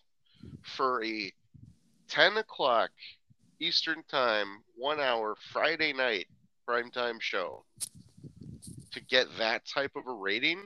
For 0.62 1.04
a 1.04 1.32
10 2.08 2.38
o'clock 2.38 2.90
Eastern 3.60 4.02
Time, 4.08 4.62
one 4.76 5.00
hour 5.00 5.36
Friday 5.52 5.92
night 5.92 6.26
primetime 6.68 7.20
show, 7.20 7.64
to 8.92 9.00
get 9.04 9.26
that 9.38 9.62
type 9.66 9.92
of 9.96 10.06
a 10.06 10.12
rating. 10.12 10.60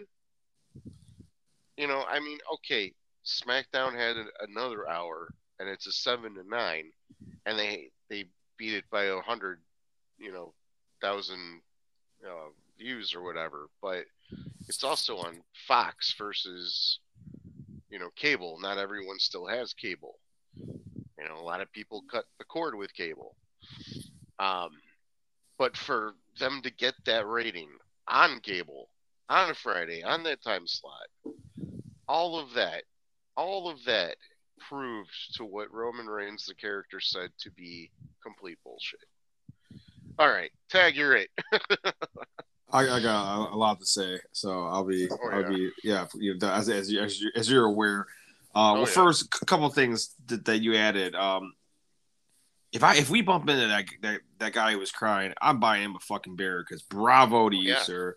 You 1.77 1.87
know, 1.87 2.05
I 2.09 2.21
mean, 2.21 2.39
okay, 2.55 2.93
SmackDown 3.25 3.95
had 3.95 4.17
another 4.41 4.89
hour, 4.89 5.33
and 5.59 5.69
it's 5.69 5.87
a 5.87 5.93
seven 5.93 6.35
to 6.35 6.43
nine, 6.49 6.91
and 7.47 7.59
they 7.59 7.91
they 8.09 8.25
beat 8.57 8.75
it 8.75 8.85
by 8.91 9.05
a 9.05 9.21
hundred, 9.21 9.61
you 10.19 10.33
know, 10.33 10.53
thousand 11.01 11.61
uh, 12.27 12.51
views 12.79 13.15
or 13.15 13.23
whatever. 13.23 13.69
But 13.81 14.05
it's 14.69 14.85
also 14.85 15.17
on 15.17 15.43
Fox 15.67 16.15
versus, 16.19 17.01
you 17.91 17.99
know, 17.99 18.11
cable. 18.17 18.59
Not 18.61 18.79
everyone 18.79 19.19
still 19.19 19.47
has 19.47 19.75
cable. 19.75 20.19
You 20.57 21.29
know, 21.29 21.39
a 21.39 21.45
lot 21.45 21.61
of 21.61 21.73
people 21.73 22.03
cut 22.11 22.25
the 22.39 22.45
cord 22.45 22.75
with 22.75 22.95
cable. 22.95 23.37
Um, 24.39 24.71
but 25.59 25.77
for 25.77 26.15
them 26.39 26.61
to 26.63 26.71
get 26.71 26.95
that 27.05 27.27
rating 27.27 27.69
on 28.09 28.41
cable 28.41 28.89
on 29.29 29.51
a 29.51 29.55
Friday 29.55 30.03
on 30.03 30.23
that 30.25 30.43
time 30.43 30.67
slot. 30.67 31.07
All 32.09 32.39
of 32.39 32.53
that, 32.55 32.83
all 33.37 33.71
of 33.71 33.85
that 33.85 34.17
proved 34.69 35.37
to 35.37 35.45
what 35.45 35.73
Roman 35.73 36.07
Reigns, 36.07 36.47
the 36.47 36.55
character, 36.55 37.01
said 37.01 37.31
to 37.39 37.51
be 37.53 37.91
complete 38.23 38.59
bullshit. 38.65 39.01
All 40.19 40.29
right, 40.29 40.51
tag, 40.69 40.97
you're 40.97 41.17
it. 41.17 41.31
I, 42.73 42.89
I, 42.89 43.01
got 43.01 43.53
a, 43.53 43.57
lot 43.57 43.81
to 43.81 43.87
say, 43.87 44.19
so 44.33 44.65
I'll 44.67 44.85
be, 44.85 45.09
oh, 45.11 45.17
yeah. 45.23 45.37
I'll 45.37 45.49
be, 45.49 45.71
yeah, 45.83 46.07
you 46.15 46.39
know, 46.39 46.51
as 46.51 46.69
as, 46.69 46.91
you, 46.91 47.01
as, 47.01 47.21
you, 47.21 47.31
as 47.35 47.51
you're 47.51 47.67
aware. 47.67 48.07
Uh, 48.55 48.71
oh, 48.71 48.73
well, 48.73 48.81
yeah. 48.83 48.87
first, 48.87 49.29
a 49.43 49.45
couple 49.45 49.67
of 49.67 49.75
things 49.75 50.15
that, 50.27 50.45
that 50.45 50.59
you 50.59 50.77
added. 50.77 51.15
Um, 51.15 51.53
if 52.73 52.85
I 52.85 52.97
if 52.97 53.11
we 53.11 53.21
bump 53.21 53.49
into 53.49 53.67
that 53.67 53.87
that, 54.03 54.21
that 54.39 54.53
guy 54.53 54.73
who 54.73 54.79
was 54.79 54.93
crying, 54.93 55.35
I'm 55.41 55.59
buying 55.59 55.85
him 55.85 55.97
a 55.97 56.01
fucking 56.01 56.37
beer 56.37 56.65
because 56.67 56.83
bravo 56.83 57.49
to 57.49 57.57
you, 57.57 57.71
yeah. 57.71 57.83
sir. 57.83 58.17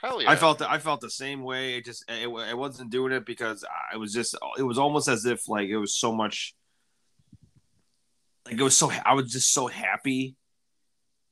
Hell 0.00 0.22
yeah. 0.22 0.30
I 0.30 0.36
felt 0.36 0.58
the, 0.58 0.70
I 0.70 0.78
felt 0.78 1.00
the 1.00 1.10
same 1.10 1.42
way. 1.42 1.76
It 1.76 1.84
just 1.84 2.04
it, 2.08 2.28
it 2.28 2.56
wasn't 2.56 2.90
doing 2.90 3.12
it 3.12 3.26
because 3.26 3.64
I 3.92 3.96
was 3.96 4.12
just 4.12 4.36
it 4.56 4.62
was 4.62 4.78
almost 4.78 5.08
as 5.08 5.24
if 5.24 5.48
like 5.48 5.68
it 5.68 5.78
was 5.78 5.96
so 5.96 6.14
much 6.14 6.54
like 8.46 8.58
it 8.58 8.62
was 8.62 8.76
so 8.76 8.92
I 9.04 9.14
was 9.14 9.32
just 9.32 9.52
so 9.52 9.66
happy 9.66 10.36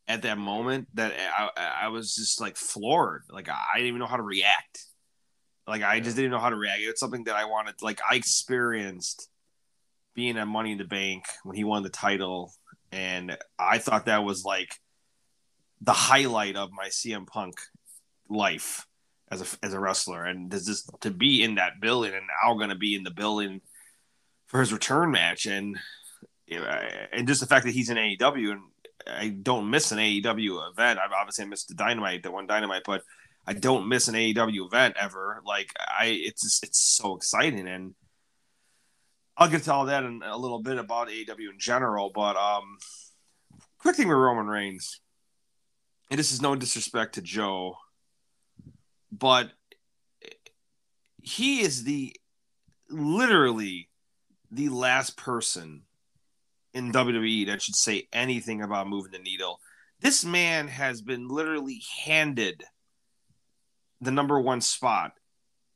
at 0.09 0.23
that 0.23 0.39
moment 0.39 0.89
that 0.95 1.13
I 1.17 1.85
I 1.85 1.89
was 1.89 2.15
just 2.15 2.41
like 2.41 2.57
floored. 2.57 3.25
Like 3.31 3.49
I 3.49 3.77
didn't 3.77 3.89
even 3.89 4.01
know 4.01 4.07
how 4.07 4.17
to 4.17 4.23
react. 4.23 4.85
Like 5.67 5.83
I 5.83 6.01
just 6.01 6.17
didn't 6.17 6.31
know 6.31 6.39
how 6.39 6.51
to 6.51 6.57
react. 6.57 6.81
It's 6.83 7.01
something 7.01 7.25
that 7.25 7.37
I 7.37 7.47
wanted 7.47 7.75
like 7.83 8.01
I 8.09 8.15
experienced 8.15 9.29
being 10.15 10.39
at 10.39 10.49
Money 10.49 10.73
in 10.73 10.79
the 10.79 10.85
Bank 10.85 11.25
when 11.45 11.57
he 11.57 11.65
won 11.65 11.83
the 11.83 11.89
title, 11.89 12.53
and 12.93 13.37
I 13.59 13.79
thought 13.79 14.07
that 14.07 14.25
was 14.25 14.45
like 14.45 14.75
the 15.81 15.93
highlight 15.93 16.57
of 16.57 16.71
my 16.73 16.87
CM 16.89 17.27
Punk 17.27 17.57
life 18.29 18.87
as 19.31 19.43
a 19.43 19.67
as 19.67 19.75
a 19.75 19.81
wrestler, 19.81 20.25
and 20.25 20.51
just 20.51 20.91
to 21.01 21.11
be 21.11 21.43
in 21.43 21.57
that 21.57 21.81
building, 21.81 22.15
and 22.15 22.27
now 22.45 22.55
going 22.55 22.71
to 22.71 22.77
be 22.77 22.95
in 22.95 23.03
the 23.03 23.11
building 23.11 23.61
for 24.47 24.61
his 24.61 24.73
return 24.73 25.11
match, 25.11 25.47
and 25.47 25.77
you 26.47 26.61
know, 26.61 26.81
and 27.13 27.27
just 27.27 27.41
the 27.41 27.47
fact 27.47 27.67
that 27.67 27.75
he's 27.75 27.91
in 27.91 27.97
AEW, 27.97 28.53
and 28.53 28.63
I 29.07 29.29
don't 29.29 29.71
miss 29.71 29.93
an 29.93 29.99
AEW 29.99 30.71
event. 30.71 30.99
I've 30.99 31.13
obviously 31.13 31.47
missed 31.47 31.69
the 31.69 31.75
Dynamite, 31.75 32.23
the 32.23 32.31
one 32.31 32.47
Dynamite, 32.47 32.83
but 32.85 33.03
I 33.47 33.53
don't 33.53 33.89
miss 33.89 34.09
an 34.09 34.15
AEW 34.15 34.67
event 34.67 34.97
ever. 35.01 35.43
Like 35.45 35.73
I, 35.79 36.07
it's 36.07 36.43
just, 36.43 36.65
it's 36.65 36.81
so 36.81 37.17
exciting, 37.17 37.69
and 37.69 37.95
I'll 39.37 39.49
get 39.49 39.63
to 39.65 39.73
all 39.73 39.87
that 39.87 40.05
in 40.05 40.23
a 40.25 40.37
little 40.37 40.61
bit 40.61 40.79
about 40.79 41.09
AEW 41.09 41.51
in 41.53 41.59
general, 41.59 42.11
but 42.15 42.37
um, 42.37 42.79
quick 43.79 43.97
thing 43.97 44.09
with 44.09 44.17
Roman 44.17 44.47
Reigns, 44.47 45.01
and 46.11 46.19
this 46.19 46.33
is 46.33 46.43
no 46.43 46.57
disrespect 46.57 47.15
to 47.15 47.23
Joe, 47.23 47.77
but 49.13 49.51
he 51.23 51.61
is 51.61 51.85
the 51.85 52.17
literally 52.89 53.89
the 54.51 54.69
last 54.69 55.17
person 55.17 55.83
in 56.77 56.93
WWE 56.93 57.47
that 57.47 57.63
should 57.63 57.75
say 57.75 58.07
anything 58.13 58.61
about 58.61 58.87
moving 58.87 59.11
the 59.11 59.19
needle. 59.19 59.61
This 60.01 60.27
man 60.27 60.69
has 60.69 61.01
been 61.01 61.27
literally 61.27 61.81
handed 62.05 62.63
the 64.03 64.11
number 64.11 64.39
one 64.39 64.61
spot 64.61 65.13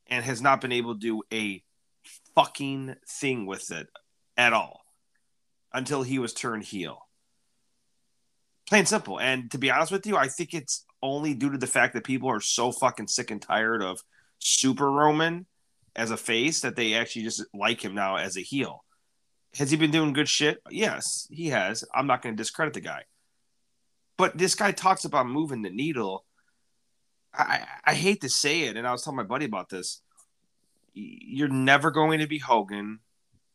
and 0.08 0.22
has 0.22 0.42
not 0.42 0.60
been 0.60 0.72
able 0.72 0.92
to 0.92 1.00
do 1.00 1.22
a 1.32 1.62
fucking 2.34 2.96
thing 3.08 3.46
with 3.46 3.70
it 3.70 3.86
at 4.36 4.52
all 4.52 4.82
until 5.72 6.02
he 6.02 6.18
was 6.18 6.34
turned 6.34 6.64
heel. 6.64 7.08
Plain 8.68 8.84
simple. 8.84 9.18
And 9.18 9.50
to 9.52 9.58
be 9.58 9.70
honest 9.70 9.92
with 9.92 10.06
you, 10.06 10.18
I 10.18 10.28
think 10.28 10.52
it's 10.52 10.84
only 11.02 11.32
due 11.32 11.52
to 11.52 11.58
the 11.58 11.66
fact 11.66 11.94
that 11.94 12.04
people 12.04 12.28
are 12.28 12.40
so 12.40 12.72
fucking 12.72 13.08
sick 13.08 13.30
and 13.30 13.40
tired 13.40 13.82
of 13.82 14.02
Super 14.38 14.90
Roman 14.90 15.46
as 15.96 16.10
a 16.10 16.18
face 16.18 16.60
that 16.60 16.76
they 16.76 16.92
actually 16.92 17.22
just 17.22 17.42
like 17.54 17.82
him 17.82 17.94
now 17.94 18.16
as 18.16 18.36
a 18.36 18.42
heel. 18.42 18.84
Has 19.58 19.70
he 19.70 19.76
been 19.76 19.90
doing 19.90 20.12
good 20.12 20.28
shit? 20.28 20.60
Yes, 20.70 21.26
he 21.30 21.48
has. 21.48 21.84
I'm 21.94 22.06
not 22.06 22.22
going 22.22 22.36
to 22.36 22.40
discredit 22.40 22.74
the 22.74 22.80
guy. 22.80 23.04
But 24.16 24.36
this 24.38 24.54
guy 24.54 24.72
talks 24.72 25.04
about 25.04 25.26
moving 25.26 25.62
the 25.62 25.70
needle. 25.70 26.24
I, 27.34 27.64
I 27.84 27.94
hate 27.94 28.20
to 28.20 28.28
say 28.28 28.62
it, 28.62 28.76
and 28.76 28.86
I 28.86 28.92
was 28.92 29.02
telling 29.02 29.16
my 29.16 29.22
buddy 29.22 29.46
about 29.46 29.68
this. 29.68 30.02
You're 30.92 31.48
never 31.48 31.90
going 31.90 32.20
to 32.20 32.26
be 32.26 32.38
Hogan. 32.38 33.00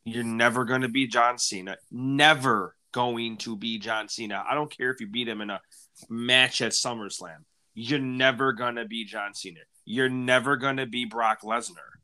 You're 0.05 0.23
never 0.23 0.65
going 0.65 0.81
to 0.81 0.89
be 0.89 1.07
John 1.07 1.37
Cena. 1.37 1.77
Never 1.91 2.75
going 2.91 3.37
to 3.37 3.57
be 3.57 3.77
John 3.77 4.07
Cena. 4.07 4.43
I 4.49 4.53
don't 4.53 4.75
care 4.75 4.89
if 4.89 5.01
you 5.01 5.07
beat 5.07 5.27
him 5.27 5.41
in 5.41 5.49
a 5.49 5.61
match 6.09 6.61
at 6.61 6.71
SummerSlam. 6.71 7.43
You're 7.73 7.99
never 7.99 8.53
going 8.53 8.75
to 8.75 8.85
be 8.85 9.03
John 9.05 9.33
Cena. 9.33 9.59
You're 9.83 10.09
never 10.09 10.55
going 10.55 10.77
to 10.77 10.85
be 10.85 11.05
Brock 11.05 11.41
Lesnar. 11.41 11.99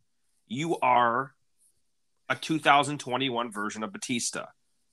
You 0.47 0.77
are 0.79 1.33
a 2.31 2.35
2021 2.35 3.51
version 3.51 3.83
of 3.83 3.91
Batista. 3.91 4.45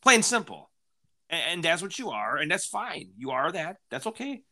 Plain 0.02 0.22
simple. 0.22 0.70
And, 1.30 1.42
and 1.48 1.62
that's 1.62 1.80
what 1.80 1.98
you 1.98 2.10
are, 2.10 2.36
and 2.36 2.50
that's 2.50 2.66
fine. 2.66 3.10
You 3.16 3.30
are 3.30 3.52
that. 3.52 3.76
That's 3.90 4.08
okay. 4.08 4.42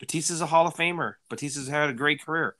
Batista's 0.00 0.40
a 0.40 0.46
Hall 0.46 0.66
of 0.66 0.74
Famer. 0.74 1.14
Batista's 1.30 1.68
had 1.68 1.88
a 1.88 1.94
great 1.94 2.24
career. 2.24 2.56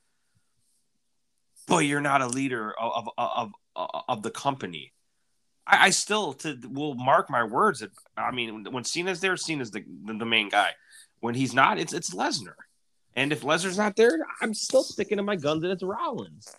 But 1.67 1.79
you're 1.79 2.01
not 2.01 2.21
a 2.21 2.27
leader 2.27 2.73
of 2.79 3.09
of, 3.17 3.51
of, 3.75 3.89
of 4.07 4.23
the 4.23 4.31
company. 4.31 4.93
I, 5.67 5.87
I, 5.87 5.89
still 5.91 6.33
to 6.33 6.57
will 6.69 6.93
mark 6.95 7.29
my 7.29 7.43
words. 7.43 7.79
That, 7.79 7.91
I 8.17 8.31
mean, 8.31 8.65
when 8.71 8.83
Cena's 8.83 9.21
there, 9.21 9.37
Cena's 9.37 9.71
the, 9.71 9.83
the, 10.05 10.13
the 10.13 10.25
main 10.25 10.49
guy. 10.49 10.71
When 11.19 11.35
he's 11.35 11.53
not, 11.53 11.79
it's 11.79 11.93
it's 11.93 12.13
Lesnar. 12.13 12.55
And 13.15 13.31
if 13.31 13.41
Lesnar's 13.41 13.77
not 13.77 13.95
there, 13.95 14.19
I'm 14.41 14.53
still 14.53 14.83
sticking 14.83 15.17
to 15.17 15.23
my 15.23 15.37
guns 15.37 15.61
that 15.61 15.71
it's 15.71 15.83
Rollins 15.83 16.53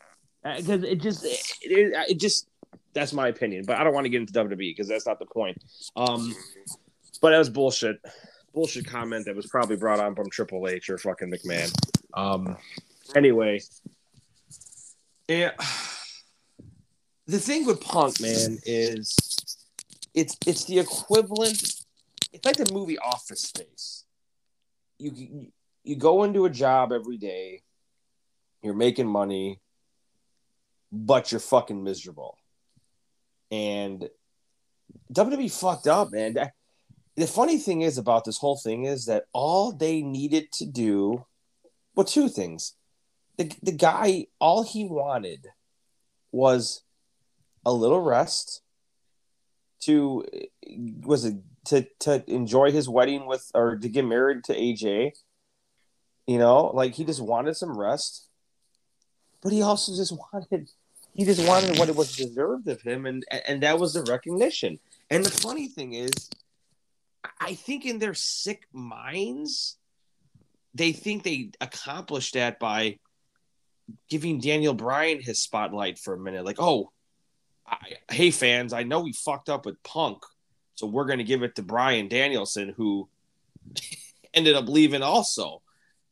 because 0.45 0.83
uh, 0.83 0.87
it 0.87 1.01
just 1.01 1.25
it, 1.25 1.41
it, 1.63 2.11
it, 2.11 2.21
just 2.21 2.49
that's 2.95 3.13
my 3.13 3.29
opinion. 3.29 3.65
But 3.67 3.77
I 3.79 3.85
don't 3.85 3.95
want 3.95 4.05
to 4.05 4.09
get 4.09 4.21
into 4.21 4.33
WWE 4.33 4.57
because 4.57 4.89
that's 4.89 5.07
not 5.07 5.19
the 5.19 5.27
point. 5.27 5.63
Um, 5.97 6.35
but 7.21 7.31
that 7.31 7.39
was 7.39 7.51
bullshit, 7.51 8.01
bullshit 8.55 8.87
comment 8.87 9.27
that 9.27 9.37
was 9.37 9.47
probably 9.47 9.77
brought 9.77 10.01
on 10.01 10.15
from 10.15 10.31
Triple 10.31 10.69
H 10.69 10.91
or 10.91 10.99
fucking 10.99 11.31
McMahon. 11.31 11.73
Um, 12.15 12.57
anyway, 13.15 13.61
yeah. 15.29 15.53
The 17.27 17.39
thing 17.39 17.65
with 17.65 17.81
Punk, 17.81 18.21
man, 18.21 18.59
is 18.65 19.17
it's 20.15 20.37
it's 20.47 20.65
the 20.65 20.79
equivalent. 20.79 21.63
It's 22.33 22.45
like 22.45 22.57
the 22.57 22.73
movie 22.73 22.99
Office 22.99 23.41
Space. 23.41 24.05
You 24.99 25.49
you 25.83 25.97
go 25.97 26.25
into 26.25 26.45
a 26.45 26.51
job 26.51 26.93
every 26.93 27.17
day, 27.17 27.63
you're 28.63 28.75
making 28.75 29.07
money, 29.07 29.61
but 30.93 31.33
you're 31.33 31.41
fucking 31.41 31.83
miserable. 31.83 32.37
And 33.55 34.11
WWE 35.13 35.61
fucked 35.61 35.87
up, 35.87 36.11
man. 36.11 36.35
The 37.17 37.27
funny 37.29 37.59
thing 37.59 37.83
is 37.83 37.99
about 37.99 38.25
this 38.25 38.39
whole 38.39 38.57
thing 38.57 38.85
is 38.85 39.07
that 39.07 39.27
all 39.33 39.71
they 39.71 40.03
needed 40.03 40.51
to 40.55 40.67
do, 40.67 41.25
well, 41.95 42.05
two 42.05 42.29
things. 42.29 42.75
The, 43.39 43.53
the 43.63 43.73
guy, 43.73 44.27
all 44.41 44.65
he 44.65 44.85
wanted 44.85 45.47
was 46.33 46.83
a 47.65 47.73
little 47.73 48.01
rest 48.01 48.61
to, 49.83 50.25
was 51.03 51.25
it 51.25 51.37
to, 51.67 51.87
to 52.01 52.29
enjoy 52.29 52.73
his 52.73 52.89
wedding 52.89 53.27
with, 53.27 53.53
or 53.55 53.77
to 53.77 53.89
get 53.89 54.05
married 54.05 54.43
to 54.45 54.55
AJ. 54.55 55.13
You 56.27 56.39
know, 56.39 56.73
like 56.75 56.95
he 56.95 57.05
just 57.05 57.23
wanted 57.23 57.55
some 57.55 57.79
rest, 57.79 58.29
but 59.41 59.53
he 59.53 59.63
also 59.63 59.95
just 59.95 60.13
wanted 60.33 60.71
he 61.15 61.25
just 61.25 61.47
wanted 61.47 61.79
what 61.79 61.89
it 61.89 61.97
was 61.97 62.17
deserved 62.17 62.69
of 62.69 62.83
him, 62.83 63.07
and 63.07 63.25
and 63.47 63.63
that 63.63 63.79
was 63.79 63.95
the 63.95 64.03
recognition. 64.03 64.79
And 65.11 65.25
the 65.25 65.31
funny 65.31 65.69
thing 65.69 65.95
is, 65.95 66.29
I 67.41 67.55
think 67.55 67.87
in 67.87 67.99
their 67.99 68.15
sick 68.15 68.67
minds, 68.73 69.77
they 70.75 70.93
think 70.93 71.23
they 71.23 71.51
accomplished 71.61 72.35
that 72.35 72.59
by 72.59 72.99
giving 74.09 74.41
Daniel 74.41 74.75
Bryan 74.75 75.21
his 75.21 75.39
spotlight 75.39 75.99
for 75.99 76.15
a 76.15 76.19
minute. 76.19 76.45
Like, 76.45 76.61
oh, 76.61 76.91
I, 77.67 77.95
hey 78.11 78.31
fans, 78.31 78.73
I 78.73 78.83
know 78.83 79.01
we 79.01 79.13
fucked 79.13 79.49
up 79.49 79.67
with 79.67 79.83
Punk, 79.85 80.23
so 80.75 80.87
we're 80.87 81.07
going 81.07 81.19
to 81.19 81.25
give 81.25 81.43
it 81.43 81.55
to 81.57 81.63
Bryan 81.63 82.09
Danielson, 82.09 82.75
who 82.77 83.09
ended 84.35 84.57
up 84.57 84.69
leaving 84.69 85.03
also, 85.03 85.63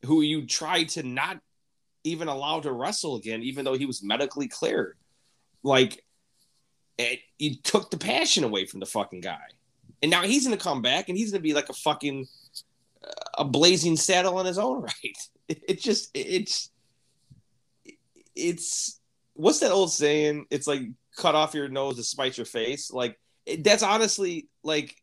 who 0.05 0.21
you 0.21 0.45
tried 0.45 0.89
to 0.89 1.03
not 1.03 1.39
even 2.03 2.27
allowed 2.27 2.63
to 2.63 2.71
wrestle 2.71 3.15
again, 3.15 3.43
even 3.43 3.65
though 3.65 3.77
he 3.77 3.85
was 3.85 4.03
medically 4.03 4.47
cleared. 4.47 4.97
Like, 5.63 6.03
it, 6.97 7.19
you 7.39 7.55
took 7.55 7.89
the 7.89 7.97
passion 7.97 8.43
away 8.43 8.65
from 8.65 8.79
the 8.79 8.85
fucking 8.85 9.21
guy. 9.21 9.41
And 10.01 10.11
now 10.11 10.23
he's 10.23 10.45
going 10.45 10.57
to 10.57 10.63
come 10.63 10.81
back 10.81 11.07
and 11.07 11.17
he's 11.17 11.31
going 11.31 11.39
to 11.39 11.47
be 11.47 11.53
like 11.53 11.69
a 11.69 11.73
fucking 11.73 12.27
uh, 13.03 13.11
a 13.39 13.45
blazing 13.45 13.95
saddle 13.95 14.39
in 14.39 14.45
his 14.45 14.57
own 14.57 14.81
right. 14.83 15.17
It, 15.47 15.63
it 15.67 15.79
just 15.81 16.09
it's 16.13 16.69
it's 18.35 18.99
what's 19.33 19.59
that 19.59 19.71
old 19.71 19.91
saying? 19.91 20.45
It's 20.49 20.67
like 20.67 20.81
cut 21.17 21.35
off 21.35 21.53
your 21.53 21.69
nose 21.69 21.95
to 21.97 22.03
spite 22.03 22.37
your 22.37 22.45
face. 22.45 22.91
Like 22.91 23.17
it, 23.45 23.63
that's 23.63 23.83
honestly 23.83 24.49
like 24.63 24.95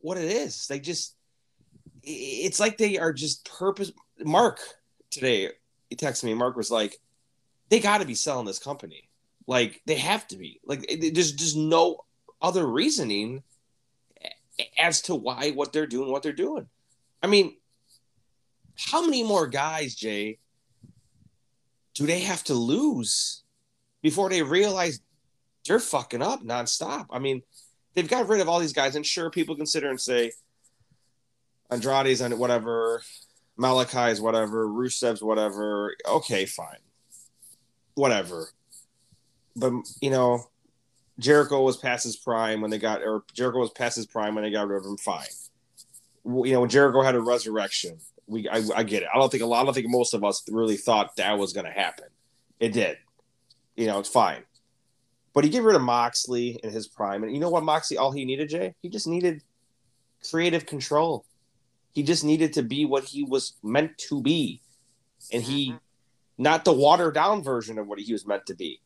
what 0.00 0.18
it 0.18 0.30
is. 0.30 0.66
They 0.68 0.80
just 0.80 1.14
it's 2.02 2.60
like 2.60 2.78
they 2.78 2.98
are 2.98 3.12
just 3.12 3.48
purpose. 3.48 3.92
Mark 4.20 4.58
today 5.10 5.50
he 5.88 5.96
texted 5.96 6.24
me. 6.24 6.34
Mark 6.34 6.56
was 6.56 6.70
like, 6.70 6.98
"They 7.68 7.80
got 7.80 7.98
to 7.98 8.06
be 8.06 8.14
selling 8.14 8.46
this 8.46 8.58
company. 8.58 9.08
Like 9.46 9.80
they 9.86 9.96
have 9.96 10.26
to 10.28 10.36
be. 10.36 10.60
Like 10.64 10.86
there's 11.00 11.32
just 11.32 11.56
no 11.56 12.04
other 12.40 12.66
reasoning 12.66 13.42
as 14.78 15.02
to 15.02 15.14
why 15.14 15.50
what 15.50 15.72
they're 15.72 15.86
doing, 15.86 16.10
what 16.10 16.22
they're 16.22 16.32
doing. 16.32 16.68
I 17.22 17.26
mean, 17.26 17.56
how 18.76 19.04
many 19.04 19.22
more 19.22 19.46
guys, 19.46 19.94
Jay, 19.94 20.38
do 21.94 22.06
they 22.06 22.20
have 22.20 22.44
to 22.44 22.54
lose 22.54 23.42
before 24.02 24.28
they 24.28 24.42
realize 24.42 25.00
they're 25.66 25.80
fucking 25.80 26.22
up 26.22 26.42
nonstop? 26.42 27.06
I 27.10 27.18
mean, 27.18 27.42
they've 27.94 28.08
got 28.08 28.28
rid 28.28 28.40
of 28.40 28.48
all 28.48 28.60
these 28.60 28.72
guys, 28.72 28.94
and 28.94 29.04
sure, 29.04 29.30
people 29.30 29.56
consider 29.56 29.90
and 29.90 30.00
say 30.00 30.32
Andrade's 31.70 32.20
and 32.20 32.38
whatever, 32.38 33.02
Malakai's 33.58 34.20
whatever, 34.20 34.66
Rusev's 34.66 35.22
whatever. 35.22 35.94
Okay, 36.08 36.46
fine. 36.46 36.78
Whatever. 37.94 38.48
But 39.56 39.72
you 40.00 40.10
know, 40.10 40.44
Jericho 41.18 41.62
was 41.62 41.76
past 41.76 42.04
his 42.04 42.16
prime 42.16 42.60
when 42.60 42.70
they 42.70 42.78
got 42.78 43.02
or 43.02 43.24
Jericho 43.32 43.58
was 43.58 43.70
past 43.70 43.96
his 43.96 44.06
prime 44.06 44.34
when 44.34 44.44
they 44.44 44.50
got 44.50 44.68
rid 44.68 44.78
of 44.78 44.84
him, 44.84 44.96
fine. 44.96 45.26
You 46.24 46.52
know, 46.52 46.60
when 46.60 46.70
Jericho 46.70 47.02
had 47.02 47.14
a 47.14 47.20
resurrection. 47.20 47.98
We 48.26 48.48
I, 48.48 48.62
I 48.76 48.82
get 48.82 49.02
it. 49.02 49.08
I 49.12 49.18
don't 49.18 49.30
think 49.30 49.42
a 49.42 49.46
lot 49.46 49.62
I 49.62 49.64
don't 49.64 49.74
think 49.74 49.88
most 49.88 50.14
of 50.14 50.22
us 50.22 50.44
really 50.50 50.76
thought 50.76 51.16
that 51.16 51.38
was 51.38 51.52
gonna 51.52 51.72
happen. 51.72 52.06
It 52.60 52.72
did. 52.72 52.98
You 53.76 53.86
know, 53.86 53.98
it's 53.98 54.08
fine. 54.08 54.42
But 55.32 55.44
he 55.44 55.50
get 55.50 55.62
rid 55.62 55.76
of 55.76 55.82
Moxley 55.82 56.60
in 56.62 56.70
his 56.70 56.88
prime. 56.88 57.22
And 57.22 57.32
you 57.32 57.40
know 57.40 57.48
what 57.48 57.64
Moxley 57.64 57.96
all 57.96 58.12
he 58.12 58.24
needed, 58.24 58.48
Jay? 58.48 58.74
He 58.82 58.88
just 58.88 59.06
needed 59.06 59.42
creative 60.28 60.66
control. 60.66 61.24
He 61.98 62.04
just 62.04 62.22
needed 62.22 62.52
to 62.52 62.62
be 62.62 62.84
what 62.84 63.02
he 63.02 63.24
was 63.24 63.54
meant 63.60 63.98
to 64.08 64.22
be. 64.22 64.60
And 65.32 65.42
he, 65.42 65.70
mm-hmm. 65.70 65.78
not 66.40 66.64
the 66.64 66.72
watered 66.72 67.14
down 67.14 67.42
version 67.42 67.76
of 67.76 67.88
what 67.88 67.98
he 67.98 68.12
was 68.12 68.24
meant 68.24 68.46
to 68.46 68.54
be. 68.54 68.80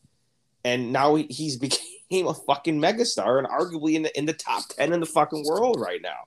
And 0.65 0.95
now 0.95 1.17
he, 1.17 1.25
he's 1.25 1.57
became 1.59 2.27
a 2.27 2.33
fucking 2.33 2.81
megastar 2.81 3.37
and 3.37 3.47
arguably 3.47 3.97
in 3.97 4.05
the, 4.05 4.19
in 4.19 4.25
the 4.25 4.33
top 4.33 4.67
10 4.71 4.95
in 4.95 5.01
the 5.01 5.05
fucking 5.05 5.45
world 5.45 5.79
right 5.79 6.01
now, 6.01 6.21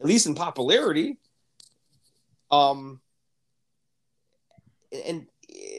at 0.00 0.06
least 0.06 0.26
in 0.26 0.34
popularity. 0.34 1.16
Um, 2.50 3.00
and, 5.06 5.28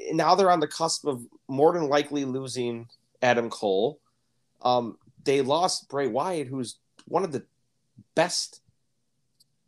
and 0.08 0.15
now 0.15 0.36
they're 0.36 0.49
on 0.49 0.62
the 0.62 0.67
cusp 0.69 1.06
of 1.06 1.26
more 1.49 1.73
than 1.73 1.89
likely 1.89 2.23
losing 2.23 2.88
Adam 3.21 3.49
Cole. 3.49 3.99
Um, 4.62 4.97
they 5.26 5.41
lost 5.41 5.89
Bray 5.89 6.08
Wyatt, 6.08 6.47
who's 6.47 6.78
one 7.06 7.26
of 7.26 7.34
the 7.34 7.43
best 8.15 8.62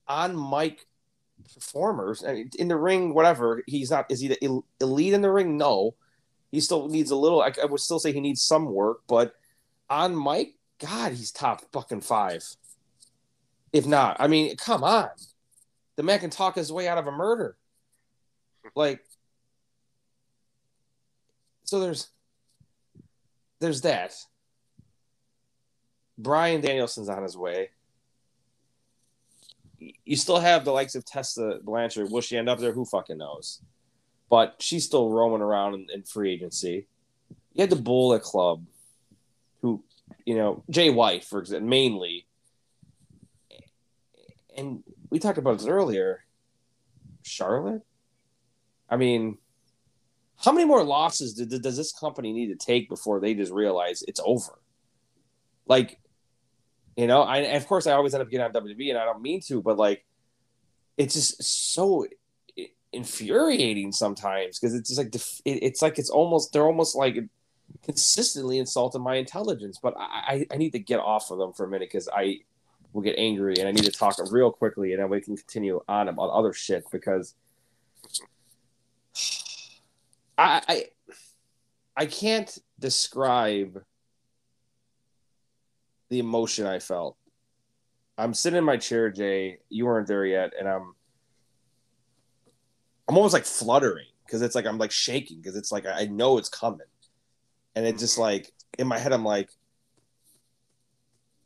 on 0.08 0.50
mic 0.50 0.86
performers 1.54 2.22
and 2.24 2.54
in 2.56 2.68
the 2.68 2.78
ring, 2.78 3.14
whatever. 3.14 3.64
He's 3.68 3.92
not. 3.92 4.06
Is 4.10 4.20
he 4.20 4.28
the 4.30 4.64
elite 4.80 5.14
in 5.14 5.22
the 5.22 5.32
ring? 5.32 5.58
No. 5.58 5.96
He 6.52 6.60
still 6.62 6.88
needs 6.88 7.12
a 7.12 7.16
little. 7.16 7.42
I, 7.42 7.52
I 7.62 7.66
would 7.66 7.80
still 7.82 8.00
say 8.00 8.14
he 8.14 8.22
needs 8.22 8.42
some 8.42 8.72
work, 8.72 9.02
but 9.08 9.36
on 9.90 10.22
mic, 10.22 10.56
God, 10.80 11.12
he's 11.12 11.32
top 11.32 11.62
fucking 11.72 12.02
five. 12.02 12.44
If 13.74 13.86
not, 13.86 14.18
I 14.20 14.28
mean, 14.28 14.56
come 14.56 14.84
on, 14.84 15.10
the 15.98 16.04
man 16.04 16.20
can 16.20 16.30
talk 16.30 16.56
his 16.56 16.72
way 16.72 16.88
out 16.88 16.98
of 16.98 17.08
a 17.08 17.12
murder. 17.12 17.58
Like, 18.74 19.02
so 21.66 21.80
there's 21.80 22.08
there's 23.60 23.82
that. 23.82 24.14
Bryan 26.18 26.62
Danielson's 26.62 27.10
on 27.10 27.24
his 27.24 27.36
way. 27.36 27.72
You 29.80 30.16
still 30.16 30.40
have 30.40 30.66
the 30.66 30.72
likes 30.72 30.96
of 30.96 31.06
Tessa 31.06 31.60
Blanchard. 31.64 32.10
Will 32.12 32.22
she 32.22 32.38
end 32.38 32.50
up 32.50 32.60
there? 32.60 32.72
Who 32.72 32.86
fucking 32.86 33.18
knows? 33.18 33.62
But 34.30 34.56
she's 34.60 34.86
still 34.86 35.10
roaming 35.10 35.42
around 35.42 35.76
in, 35.76 35.88
in 35.94 36.04
free 36.04 36.32
agency. 36.34 36.88
You 37.54 37.62
had 37.62 37.70
the 37.70 37.76
Bullet 37.76 38.22
Club, 38.22 38.66
who, 39.62 39.84
you 40.26 40.36
know, 40.36 40.64
Jay 40.70 40.90
White, 40.90 41.24
for 41.24 41.40
example, 41.40 41.70
mainly. 41.70 42.26
And 44.58 44.84
we 45.10 45.20
talked 45.20 45.38
about 45.38 45.58
this 45.58 45.68
earlier. 45.68 46.26
Charlotte? 47.24 47.82
I 48.90 48.98
mean, 48.98 49.38
how 50.38 50.52
many 50.52 50.66
more 50.66 50.84
losses 50.84 51.34
did, 51.34 51.62
does 51.62 51.78
this 51.78 51.92
company 51.92 52.34
need 52.34 52.48
to 52.48 52.56
take 52.56 52.90
before 52.90 53.20
they 53.20 53.34
just 53.34 53.52
realize 53.52 54.04
it's 54.08 54.22
over? 54.24 54.60
Like, 55.68 56.00
you 56.96 57.08
know, 57.08 57.24
I 57.24 57.38
of 57.38 57.68
course 57.68 57.88
I 57.88 57.94
always 57.94 58.14
end 58.14 58.24
up 58.24 58.30
getting 58.30 58.46
on 58.46 58.54
WWE, 58.54 58.90
and 58.90 58.98
I 58.98 59.06
don't 59.06 59.22
mean 59.22 59.42
to, 59.48 59.62
but 59.62 59.78
like, 59.78 60.06
it's 60.98 61.14
just 61.14 61.44
so 61.74 62.06
infuriating 62.94 63.92
sometimes 63.92 64.58
because 64.58 64.74
it's 64.74 64.90
just 64.90 64.98
like 64.98 65.14
it's 65.46 65.82
like 65.82 66.00
it's 66.00 66.10
almost 66.10 66.54
they're 66.54 66.66
almost 66.66 66.96
like 66.96 67.18
consistently 67.84 68.58
insulting 68.58 69.02
my 69.02 69.16
intelligence. 69.16 69.78
But 69.82 69.96
I 69.98 70.46
I 70.52 70.58
need 70.58 70.72
to 70.72 70.80
get 70.80 71.00
off 71.00 71.32
of 71.32 71.38
them 71.38 71.52
for 71.52 71.66
a 71.66 71.70
minute 71.70 71.90
because 71.92 72.08
I 72.08 72.40
will 72.94 73.02
get 73.02 73.16
angry 73.18 73.56
and 73.60 73.68
I 73.68 73.72
need 73.72 73.84
to 73.84 73.92
talk 73.92 74.16
real 74.32 74.52
quickly, 74.52 74.94
and 74.94 75.02
then 75.02 75.10
we 75.10 75.20
can 75.20 75.36
continue 75.36 75.82
on 75.90 76.08
about 76.08 76.30
other 76.30 76.54
shit 76.54 76.86
because 76.92 77.36
I 80.38 80.62
I, 80.68 80.86
I 81.98 82.06
can't 82.06 82.58
describe 82.80 83.84
the 86.10 86.20
emotion 86.20 86.66
I 86.66 86.80
felt. 86.80 87.18
I'm 88.18 88.34
sitting 88.34 88.58
in 88.58 88.64
my 88.64 88.78
chair, 88.78 89.10
Jay. 89.10 89.58
You 89.70 89.86
weren't 89.86 90.08
there 90.08 90.26
yet, 90.26 90.54
and 90.58 90.68
I'm 90.68 90.96
I'm 93.08 93.18
almost 93.18 93.34
like 93.34 93.46
fluttering 93.46 94.08
because 94.26 94.42
it's 94.42 94.56
like 94.56 94.66
I'm 94.66 94.78
like 94.78 94.92
shaking 94.92 95.38
because 95.38 95.56
it's 95.56 95.72
like 95.72 95.86
I 95.86 96.06
know 96.06 96.38
it's 96.38 96.50
coming, 96.50 96.88
and 97.76 97.86
it 97.86 97.98
just 97.98 98.14
mm-hmm. 98.14 98.24
like 98.24 98.54
in 98.78 98.88
my 98.88 98.98
head 98.98 99.14
I'm 99.14 99.26
like, 99.26 99.50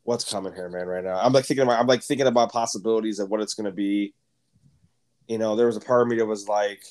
what's 0.03 0.29
coming 0.29 0.53
here, 0.53 0.69
man? 0.69 0.87
Right 0.87 1.03
now, 1.03 1.19
I'm 1.19 1.33
like 1.33 1.45
thinking 1.45 1.63
about 1.63 1.79
I'm 1.79 1.87
like 1.87 2.03
thinking 2.03 2.27
about 2.27 2.51
possibilities 2.51 3.19
of 3.19 3.29
what 3.29 3.41
it's 3.41 3.53
gonna 3.53 3.71
be. 3.71 4.13
You 5.27 5.37
know, 5.37 5.55
there 5.55 5.67
was 5.67 5.77
a 5.77 5.81
part 5.81 6.01
of 6.01 6.07
me 6.07 6.17
that 6.17 6.25
was 6.25 6.47
like, 6.47 6.83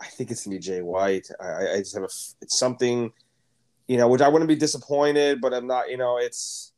I 0.00 0.06
think 0.06 0.30
it's 0.30 0.44
gonna 0.44 0.56
be 0.56 0.60
Jay 0.60 0.82
White. 0.82 1.28
I, 1.40 1.74
I 1.74 1.76
just 1.78 1.94
have 1.94 2.04
a 2.04 2.12
it's 2.40 2.58
something, 2.58 3.12
you 3.86 3.96
know, 3.96 4.08
which 4.08 4.20
I 4.22 4.28
wouldn't 4.28 4.48
be 4.48 4.56
disappointed, 4.56 5.40
but 5.40 5.52
I'm 5.52 5.66
not. 5.66 5.90
You 5.90 5.98
know, 5.98 6.18
it's. 6.18 6.72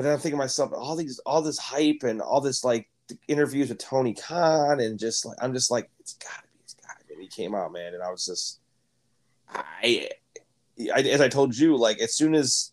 But 0.00 0.04
then 0.04 0.14
I'm 0.14 0.18
thinking 0.18 0.38
myself, 0.38 0.72
all 0.72 0.96
these, 0.96 1.18
all 1.26 1.42
this 1.42 1.58
hype 1.58 2.04
and 2.04 2.22
all 2.22 2.40
this 2.40 2.64
like 2.64 2.88
interviews 3.28 3.68
with 3.68 3.76
Tony 3.76 4.14
Khan, 4.14 4.80
and 4.80 4.98
just 4.98 5.26
like 5.26 5.36
I'm 5.42 5.52
just 5.52 5.70
like, 5.70 5.90
it's 6.00 6.14
gotta 6.14 6.40
be, 6.54 6.58
it's 6.64 6.72
gotta 6.72 7.04
be. 7.06 7.12
And 7.12 7.22
he 7.22 7.28
came 7.28 7.54
out, 7.54 7.70
man, 7.70 7.92
and 7.92 8.02
I 8.02 8.10
was 8.10 8.24
just, 8.24 8.60
I, 9.54 10.08
I, 10.96 11.00
as 11.02 11.20
I 11.20 11.28
told 11.28 11.54
you, 11.54 11.76
like 11.76 11.98
as 11.98 12.14
soon 12.14 12.34
as 12.34 12.72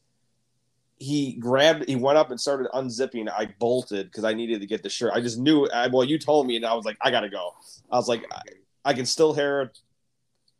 he 0.99 1.33
grabbed, 1.33 1.89
he 1.89 1.97
went 1.97 2.17
up 2.17 2.31
and 2.31 2.39
started 2.39 2.69
unzipping. 2.73 3.29
I 3.29 3.53
bolted 3.59 4.05
because 4.05 4.23
I 4.23 4.33
needed 4.33 4.61
to 4.61 4.65
get 4.65 4.81
the 4.81 4.89
shirt. 4.89 5.11
I 5.13 5.19
just 5.19 5.37
knew. 5.37 5.67
I, 5.67 5.87
well, 5.87 6.05
you 6.05 6.17
told 6.17 6.47
me, 6.47 6.55
and 6.55 6.65
I 6.65 6.75
was 6.75 6.85
like, 6.85 6.95
I 7.01 7.11
gotta 7.11 7.27
go. 7.27 7.55
I 7.91 7.97
was 7.97 8.07
like, 8.07 8.23
I, 8.31 8.41
I 8.85 8.93
can 8.93 9.05
still 9.05 9.33
hear 9.33 9.63
it. 9.63 9.77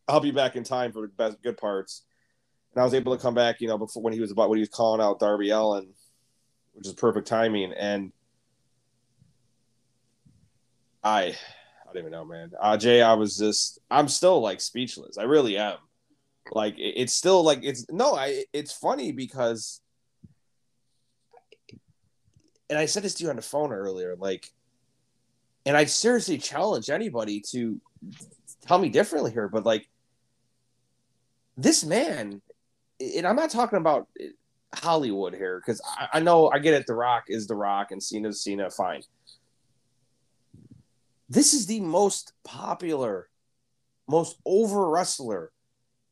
I'll 0.05 0.19
be 0.19 0.31
back 0.31 0.57
in 0.57 0.65
time 0.65 0.91
for 0.91 1.03
the 1.03 1.07
best 1.07 1.41
good 1.41 1.55
parts. 1.55 2.03
And 2.73 2.81
I 2.81 2.83
was 2.83 2.93
able 2.93 3.15
to 3.15 3.21
come 3.21 3.35
back, 3.35 3.61
you 3.61 3.69
know, 3.69 3.77
before 3.77 4.03
when 4.03 4.11
he 4.11 4.19
was 4.19 4.31
about 4.31 4.49
when 4.49 4.57
he 4.57 4.63
was 4.63 4.67
calling 4.67 4.99
out 4.99 5.21
Darby 5.21 5.51
Allin, 5.51 5.93
which 6.77 6.87
is 6.87 6.93
perfect 6.93 7.27
timing. 7.27 7.73
And 7.73 8.11
I 11.03 11.21
I 11.23 11.33
don't 11.85 11.97
even 11.97 12.11
know, 12.11 12.23
man. 12.23 12.51
Uh, 12.59 12.77
Jay, 12.77 13.01
I 13.01 13.13
was 13.13 13.37
just 13.37 13.79
I'm 13.89 14.07
still 14.07 14.39
like 14.41 14.61
speechless. 14.61 15.17
I 15.17 15.23
really 15.23 15.57
am. 15.57 15.77
Like 16.51 16.75
it's 16.77 17.13
still 17.13 17.43
like 17.43 17.59
it's 17.63 17.85
no, 17.89 18.15
I 18.15 18.45
it's 18.53 18.71
funny 18.71 19.11
because 19.11 19.81
and 22.69 22.77
I 22.77 22.85
said 22.85 23.03
this 23.03 23.15
to 23.15 23.23
you 23.23 23.29
on 23.29 23.35
the 23.37 23.41
phone 23.41 23.73
earlier, 23.73 24.15
like 24.15 24.51
and 25.65 25.75
I 25.75 25.85
seriously 25.85 26.37
challenge 26.37 26.89
anybody 26.89 27.41
to 27.49 27.81
tell 28.65 28.77
me 28.77 28.89
differently 28.89 29.31
here, 29.31 29.49
but 29.49 29.65
like 29.65 29.89
this 31.57 31.83
man, 31.83 32.41
and 32.99 33.25
I'm 33.25 33.35
not 33.35 33.49
talking 33.49 33.77
about 33.79 34.07
Hollywood 34.73 35.33
here 35.33 35.59
because 35.59 35.81
I, 35.97 36.07
I, 36.13 36.19
know 36.19 36.49
I 36.49 36.59
get 36.59 36.73
it. 36.73 36.87
The 36.87 36.93
Rock 36.93 37.25
is 37.27 37.47
The 37.47 37.55
Rock 37.55 37.91
and 37.91 38.01
Cena's 38.01 38.41
Cena, 38.41 38.69
fine. 38.69 39.01
This 41.29 41.53
is 41.53 41.65
the 41.65 41.81
most 41.81 42.33
popular, 42.43 43.29
most 44.07 44.37
over 44.45 44.89
wrestler 44.89 45.51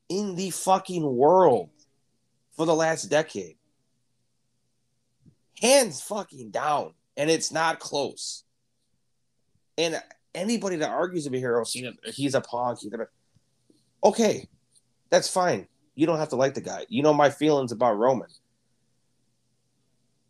in 0.10 0.36
the 0.36 0.50
fucking 0.50 1.16
world 1.16 1.70
for 2.56 2.66
the 2.66 2.76
last 2.76 3.04
decade. 3.04 3.58
Hands 5.62 6.00
fucking 6.02 6.52
down. 6.52 6.94
And 7.18 7.30
it's 7.30 7.52
not 7.52 7.80
close. 7.80 8.44
And 9.78 10.02
anybody 10.34 10.76
that 10.78 10.90
argues 10.90 11.24
with 11.24 11.32
me 11.32 11.40
here, 11.40 11.60
oh, 11.60 11.64
Cena, 11.64 11.94
he's 12.14 12.36
a 12.36 12.42
punk. 12.42 12.80
He's 12.82 12.92
a... 12.92 13.08
Okay, 14.04 14.50
that's 15.10 15.30
fine. 15.30 15.68
You 15.96 16.08
don't 16.08 16.20
have 16.20 16.30
to 16.30 16.36
like 16.36 16.56
the 16.56 16.62
guy. 16.62 16.86
You 16.90 17.04
know 17.04 17.14
my 17.14 17.30
feelings 17.30 17.72
about 17.72 17.98
Roman. 17.98 18.28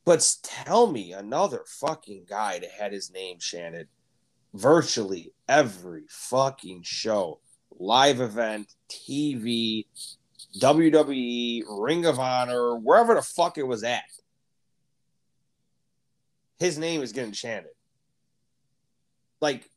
But 0.06 0.36
tell 0.44 0.86
me 0.86 1.14
another 1.14 1.64
fucking 1.66 2.26
guy 2.30 2.60
that 2.60 2.70
had 2.72 2.94
his 2.94 3.12
name 3.12 3.40
chanted 3.40 3.88
virtually 4.54 5.34
every 5.50 6.04
fucking 6.08 6.84
show, 6.84 7.40
live 7.80 8.22
event, 8.22 8.72
TV, 8.88 9.86
WWE, 10.60 11.64
Ring 11.68 12.06
of 12.06 12.20
Honor, 12.20 12.76
wherever 12.76 13.16
the 13.16 13.22
fuck 13.24 13.58
it 13.58 13.68
was 13.68 13.84
at. 13.84 14.04
His 16.60 16.78
name 16.78 17.02
is 17.02 17.12
getting 17.12 17.34
chanted. 17.34 17.72
Like, 19.42 19.70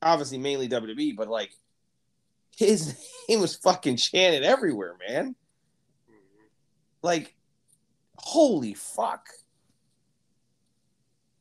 obviously, 0.00 0.38
mainly 0.38 0.68
WWE, 0.68 1.16
but 1.16 1.28
like, 1.28 1.50
his 2.56 2.96
name 3.28 3.40
was 3.40 3.56
fucking 3.56 3.96
chanted 3.96 4.44
everywhere, 4.44 4.94
man. 5.08 5.34
Mm-hmm. 6.08 6.46
Like, 7.02 7.34
holy 8.16 8.74
fuck. 8.74 9.26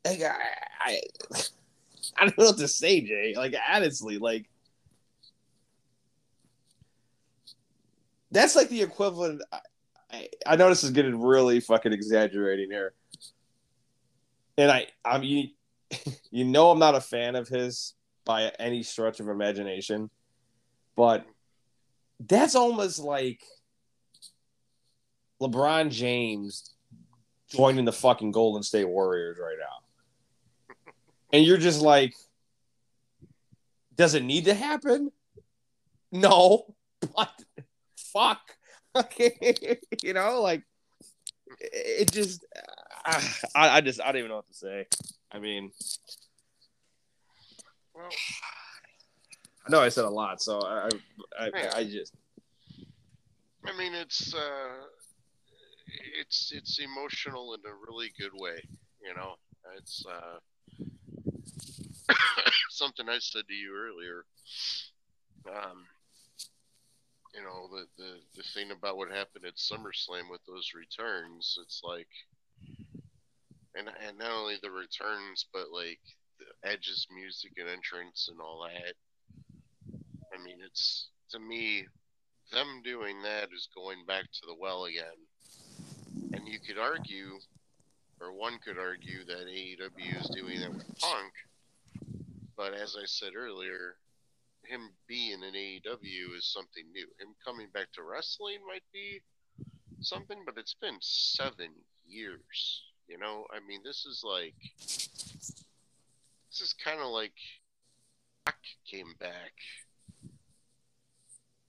Like, 0.05 0.21
I, 0.21 0.35
I 0.81 1.01
I 2.17 2.25
don't 2.25 2.37
know 2.37 2.45
what 2.45 2.57
to 2.57 2.67
say, 2.67 3.01
Jay. 3.01 3.33
Like 3.35 3.55
honestly, 3.71 4.17
like 4.17 4.45
that's 8.31 8.55
like 8.55 8.69
the 8.69 8.81
equivalent. 8.81 9.41
I, 10.11 10.27
I 10.45 10.55
know 10.55 10.69
this 10.69 10.83
is 10.83 10.91
getting 10.91 11.19
really 11.21 11.59
fucking 11.59 11.93
exaggerating 11.93 12.69
here, 12.69 12.93
and 14.57 14.71
I 14.71 14.87
I'm 15.03 15.23
you, 15.23 15.49
you 16.31 16.45
know 16.45 16.71
I'm 16.71 16.79
not 16.79 16.95
a 16.95 17.01
fan 17.01 17.35
of 17.35 17.47
his 17.47 17.93
by 18.25 18.51
any 18.59 18.83
stretch 18.83 19.19
of 19.19 19.27
imagination, 19.27 20.09
but 20.95 21.25
that's 22.19 22.55
almost 22.55 22.99
like 22.99 23.41
LeBron 25.41 25.89
James 25.89 26.71
joining 27.49 27.85
the 27.85 27.91
fucking 27.91 28.31
Golden 28.31 28.63
State 28.63 28.87
Warriors 28.87 29.37
right 29.39 29.57
now 29.59 29.82
and 31.33 31.43
you're 31.43 31.57
just 31.57 31.81
like, 31.81 32.13
does 33.95 34.13
it 34.13 34.23
need 34.23 34.45
to 34.45 34.53
happen? 34.53 35.11
No, 36.11 36.75
but 37.15 37.43
fuck. 37.97 38.39
Okay, 38.95 39.79
you 40.03 40.13
know, 40.13 40.41
like 40.41 40.61
it 41.59 42.11
just. 42.11 42.45
Uh, 43.05 43.19
I, 43.55 43.77
I 43.77 43.81
just 43.81 43.99
I 43.99 44.05
don't 44.05 44.17
even 44.17 44.29
know 44.29 44.37
what 44.37 44.47
to 44.47 44.53
say. 44.53 44.85
I 45.31 45.39
mean, 45.39 45.71
well, 47.93 48.09
I 49.65 49.71
know 49.71 49.81
I 49.81 49.89
said 49.89 50.05
a 50.05 50.09
lot, 50.09 50.41
so 50.41 50.59
I 50.59 50.89
I, 51.37 51.45
I, 51.45 51.69
I 51.77 51.83
just. 51.85 52.13
I 53.65 53.75
mean, 53.77 53.95
it's 53.95 54.35
uh, 54.35 54.85
it's 56.19 56.53
it's 56.55 56.79
emotional 56.79 57.55
in 57.55 57.61
a 57.65 57.73
really 57.87 58.11
good 58.19 58.31
way. 58.35 58.61
You 59.03 59.15
know, 59.15 59.33
it's 59.77 60.05
uh, 60.05 60.37
something 62.69 63.09
I 63.09 63.19
said 63.19 63.43
to 63.47 63.53
you 63.53 63.73
earlier. 63.75 64.25
Um, 65.47 65.85
you 67.33 67.41
know, 67.41 67.67
the, 67.71 67.85
the, 67.97 68.13
the 68.35 68.43
thing 68.53 68.71
about 68.71 68.97
what 68.97 69.09
happened 69.09 69.45
at 69.45 69.55
SummerSlam 69.55 70.29
with 70.29 70.41
those 70.47 70.71
returns, 70.75 71.57
it's 71.61 71.81
like, 71.83 72.07
and, 73.75 73.89
and 74.07 74.17
not 74.19 74.31
only 74.31 74.55
the 74.61 74.69
returns, 74.69 75.45
but 75.51 75.71
like 75.73 75.99
the 76.39 76.69
Edge's 76.69 77.07
music 77.13 77.53
and 77.57 77.67
entrance 77.67 78.29
and 78.31 78.39
all 78.39 78.67
that. 78.69 78.93
I 80.33 80.43
mean, 80.43 80.57
it's 80.63 81.09
to 81.31 81.39
me 81.39 81.85
them 82.51 82.81
doing 82.83 83.21
that 83.23 83.49
is 83.55 83.67
going 83.73 84.05
back 84.05 84.23
to 84.23 84.41
the 84.47 84.55
well 84.59 84.85
again. 84.85 85.17
And 86.33 86.47
you 86.47 86.59
could 86.59 86.77
argue, 86.77 87.39
or 88.21 88.31
one 88.31 88.59
could 88.63 88.77
argue, 88.77 89.25
that 89.25 89.47
AEW 89.47 90.21
is 90.21 90.29
doing 90.29 90.61
it 90.61 90.73
with 90.73 90.99
Punk. 90.99 91.33
But 92.55 92.73
as 92.73 92.95
I 92.95 93.05
said 93.05 93.33
earlier, 93.35 93.95
him 94.65 94.89
being 95.07 95.43
in 95.43 95.53
AEW 95.53 96.37
is 96.37 96.45
something 96.45 96.83
new. 96.93 97.07
Him 97.19 97.35
coming 97.43 97.67
back 97.73 97.91
to 97.93 98.03
wrestling 98.03 98.59
might 98.67 98.83
be 98.93 99.21
something, 100.01 100.43
but 100.45 100.57
it's 100.57 100.75
been 100.75 100.97
seven 100.99 101.69
years. 102.07 102.83
You 103.07 103.17
know, 103.17 103.45
I 103.51 103.59
mean, 103.67 103.81
this 103.83 104.05
is 104.05 104.23
like 104.23 104.55
this 106.49 106.61
is 106.61 106.73
kind 106.73 106.99
of 106.99 107.07
like 107.07 107.33
Rock 108.47 108.55
came 108.89 109.13
back 109.19 109.53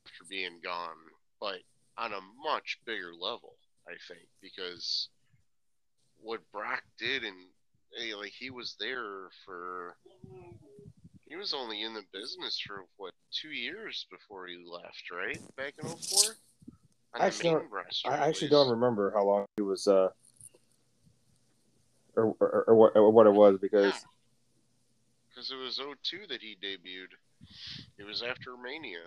after 0.07 0.25
being 0.29 0.61
gone, 0.62 0.97
but 1.40 1.59
on 1.99 2.12
a 2.12 2.20
much 2.42 2.79
bigger 2.85 3.12
level, 3.18 3.57
I 3.88 3.94
think, 4.09 4.27
because 4.40 5.09
what 6.23 6.40
Brock 6.53 6.83
did 6.99 7.25
and 7.25 7.37
like 8.18 8.33
he 8.33 8.51
was 8.51 8.77
there 8.79 9.29
for 9.44 9.97
he 11.27 11.37
was 11.37 11.55
only 11.55 11.83
in 11.83 11.95
the 11.95 12.03
business 12.13 12.61
for 12.65 12.85
what 12.97 13.13
two 13.33 13.49
years 13.49 14.07
before 14.11 14.47
he 14.47 14.57
left, 14.67 15.11
right? 15.13 15.39
Back 15.57 15.75
in 15.83 15.89
04? 15.89 16.37
I 17.15 17.27
actually, 17.27 17.51
don't, 17.51 17.67
I 18.07 18.29
actually 18.29 18.49
don't 18.49 18.71
remember 18.71 19.13
how 19.15 19.25
long 19.25 19.47
he 19.57 19.63
was, 19.63 19.87
uh, 19.87 20.09
or, 22.17 22.35
or, 22.41 22.65
or, 22.67 22.75
what, 22.75 22.97
or 22.97 23.11
what 23.11 23.27
it 23.27 23.33
was 23.33 23.59
because. 23.61 23.93
Because 25.29 25.51
yeah. 25.51 25.57
it 25.57 25.63
was 25.63 25.81
02 26.03 26.27
that 26.29 26.43
he 26.43 26.57
debuted. 26.61 27.15
It 27.99 28.05
was 28.05 28.23
after 28.23 28.57
Mania. 28.57 28.99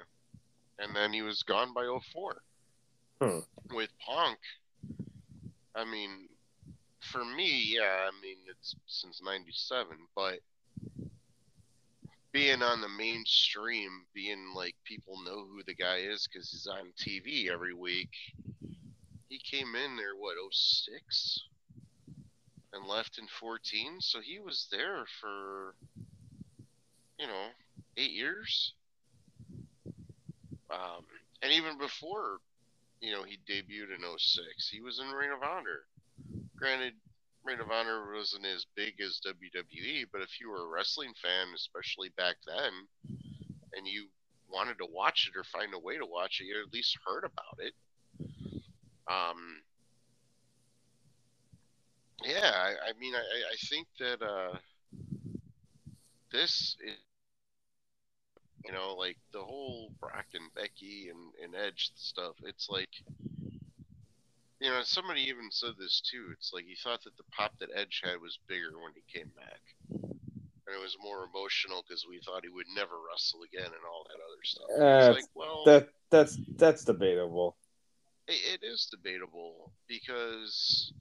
And 0.79 0.95
then 0.95 1.11
he 1.11 1.21
was 1.21 1.43
gone 1.43 1.73
by 1.73 1.85
04. 2.13 2.41
Hmm. 3.21 3.39
With 3.75 3.89
Punk, 3.99 4.37
I 5.75 5.83
mean, 5.83 6.29
for 7.01 7.25
me, 7.25 7.75
yeah, 7.75 8.07
I 8.07 8.11
mean, 8.21 8.37
it's 8.49 8.75
since 8.85 9.21
97, 9.23 9.97
but 10.15 10.39
being 12.31 12.61
on 12.61 12.81
the 12.81 12.89
mainstream, 12.89 13.89
being 14.13 14.53
like 14.55 14.75
people 14.83 15.21
know 15.23 15.45
who 15.45 15.61
the 15.65 15.73
guy 15.73 15.97
is 15.97 16.27
because 16.27 16.49
he's 16.51 16.67
on 16.67 16.91
TV 16.97 17.49
every 17.49 17.73
week. 17.73 18.09
He 19.29 19.39
came 19.39 19.75
in 19.75 19.97
there 19.97 20.15
what 20.17 20.35
06 20.51 21.43
and 22.73 22.87
left 22.87 23.17
in 23.17 23.27
14, 23.39 23.97
so 23.99 24.19
he 24.21 24.39
was 24.39 24.67
there 24.71 25.05
for 25.19 25.75
you 27.19 27.27
know 27.27 27.47
eight 27.97 28.11
years. 28.11 28.73
Um, 30.69 31.05
and 31.41 31.51
even 31.51 31.77
before, 31.77 32.37
you 33.01 33.11
know, 33.11 33.23
he 33.23 33.37
debuted 33.49 33.95
in 33.95 34.17
06, 34.17 34.69
he 34.69 34.81
was 34.81 34.99
in 34.99 35.07
Ring 35.11 35.31
of 35.31 35.43
Honor. 35.43 35.85
Granted, 36.57 36.93
Ring 37.47 37.59
of 37.61 37.71
Honor 37.71 38.13
wasn't 38.13 38.45
as 38.45 38.65
big 38.75 38.99
as 39.01 39.21
WWE, 39.25 40.05
but 40.11 40.21
if 40.21 40.39
you 40.41 40.49
were 40.49 40.63
a 40.65 40.67
wrestling 40.67 41.13
fan, 41.21 41.47
especially 41.55 42.09
back 42.17 42.35
then, 42.45 42.73
and 43.73 43.87
you 43.87 44.07
wanted 44.49 44.77
to 44.79 44.87
watch 44.91 45.29
it 45.31 45.37
or 45.37 45.43
find 45.45 45.73
a 45.73 45.79
way 45.79 45.97
to 45.97 46.05
watch 46.05 46.41
it, 46.41 46.45
you 46.45 46.61
at 46.61 46.73
least 46.73 46.97
heard 47.05 47.23
about 47.23 47.59
it. 47.59 47.73
Um, 49.09 49.61
yeah, 52.23 52.51
I, 52.53 52.89
I 52.89 52.93
mean, 52.99 53.13
I, 53.15 53.19
I 53.19 53.55
think 53.69 53.87
that 53.99 54.21
uh, 54.21 54.57
this 56.31 56.75
is, 56.83 56.95
you 58.65 58.73
know, 58.73 58.95
like 58.95 59.17
the 59.31 59.39
whole 59.39 59.91
Brock 59.99 60.25
and 60.33 60.53
Becky 60.53 61.09
and, 61.09 61.31
and 61.43 61.55
Edge 61.55 61.91
stuff. 61.95 62.35
It's 62.43 62.67
like 62.69 62.89
you 64.59 64.69
know, 64.69 64.81
somebody 64.83 65.21
even 65.21 65.51
said 65.51 65.73
this 65.77 66.01
too. 66.01 66.29
It's 66.33 66.51
like 66.53 66.65
he 66.65 66.75
thought 66.75 67.03
that 67.03 67.15
the 67.17 67.23
pop 67.35 67.57
that 67.59 67.69
Edge 67.75 68.01
had 68.03 68.19
was 68.21 68.39
bigger 68.47 68.71
when 68.81 68.93
he 68.95 69.19
came 69.19 69.31
back, 69.35 69.61
and 69.91 70.75
it 70.75 70.81
was 70.81 70.97
more 71.01 71.25
emotional 71.25 71.83
because 71.87 72.05
we 72.09 72.19
thought 72.25 72.43
he 72.43 72.49
would 72.49 72.65
never 72.75 72.95
wrestle 73.09 73.41
again 73.43 73.67
and 73.67 73.85
all 73.85 74.05
that 74.09 74.19
other 74.19 74.43
stuff. 74.43 74.69
Uh, 74.79 75.13
like, 75.13 75.29
well, 75.35 75.63
that 75.65 75.89
that's 76.09 76.37
that's 76.55 76.83
debatable. 76.83 77.55
it, 78.27 78.61
it 78.61 78.65
is 78.65 78.87
debatable 78.89 79.71
because, 79.87 80.91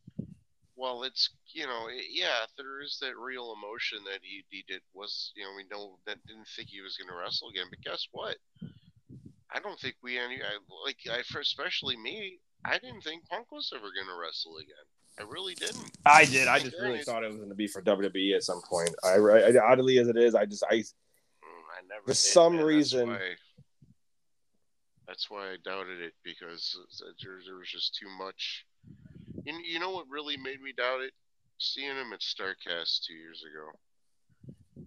well, 0.76 1.02
it's 1.02 1.30
you 1.52 1.66
know, 1.66 1.88
it, 1.88 2.04
yeah, 2.10 2.44
there 2.58 2.82
is 2.82 2.98
that 3.00 3.16
real 3.16 3.54
emotion 3.56 3.98
that 4.04 4.20
he 4.22 4.44
he 4.50 4.64
did 4.68 4.82
was 4.92 5.32
you 5.34 5.44
know 5.44 5.50
we 5.56 5.64
know 5.70 5.98
that 6.06 6.24
didn't 6.26 6.48
think 6.54 6.68
he 6.68 6.82
was 6.82 6.96
going 6.96 7.08
to 7.08 7.16
wrestle 7.16 7.48
again, 7.48 7.66
but 7.70 7.80
guess 7.80 8.06
what? 8.12 8.36
I 9.50 9.60
don't 9.60 9.80
think 9.80 9.94
we 10.02 10.18
any 10.18 10.42
I, 10.42 10.58
like 10.84 10.98
I 11.10 11.22
for 11.22 11.40
especially 11.40 11.96
me. 11.96 12.38
I 12.66 12.78
didn't 12.78 13.02
think 13.02 13.28
Punk 13.28 13.52
was 13.52 13.72
ever 13.74 13.86
going 13.94 14.08
to 14.08 14.20
wrestle 14.20 14.56
again. 14.56 14.74
I 15.18 15.22
really 15.22 15.54
didn't. 15.54 15.96
I 16.04 16.24
did. 16.24 16.48
I 16.48 16.58
just 16.58 16.76
really 16.80 17.02
thought 17.02 17.24
it 17.24 17.28
was 17.28 17.38
going 17.38 17.48
to 17.48 17.54
be 17.54 17.66
for 17.66 17.80
WWE 17.80 18.34
at 18.34 18.42
some 18.42 18.60
point. 18.68 18.94
I, 19.02 19.14
I, 19.14 19.72
oddly 19.72 19.98
as 19.98 20.08
it 20.08 20.16
is, 20.16 20.34
I 20.34 20.44
just 20.44 20.64
I. 20.70 20.74
Mm, 20.74 20.84
I 21.42 21.86
never. 21.88 22.06
For 22.06 22.14
some 22.14 22.58
reason. 22.58 23.08
That's 23.08 23.20
why, 23.20 23.34
that's 25.08 25.30
why, 25.30 25.52
I 25.52 25.56
doubted 25.64 26.00
it 26.00 26.12
because 26.22 26.76
there, 27.22 27.38
there 27.46 27.56
was 27.56 27.70
just 27.70 27.94
too 27.94 28.08
much. 28.18 28.66
You, 29.44 29.54
you 29.64 29.78
know 29.78 29.90
what 29.92 30.06
really 30.10 30.36
made 30.36 30.60
me 30.60 30.74
doubt 30.76 31.00
it? 31.00 31.12
Seeing 31.58 31.96
him 31.96 32.12
at 32.12 32.20
Starcast 32.20 33.06
two 33.06 33.14
years 33.14 33.42
ago. 33.42 33.70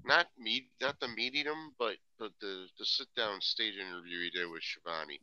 Not 0.06 0.28
me, 0.38 0.70
not 0.80 1.00
the 1.00 1.08
meeting 1.08 1.46
him, 1.46 1.74
but 1.80 1.96
but 2.20 2.32
the 2.42 2.68
the 2.78 2.86
sit 2.86 3.08
down 3.16 3.42
stage 3.42 3.76
interview 3.76 4.20
he 4.26 4.30
did 4.30 4.50
with 4.52 4.62
Schiavone 4.62 5.20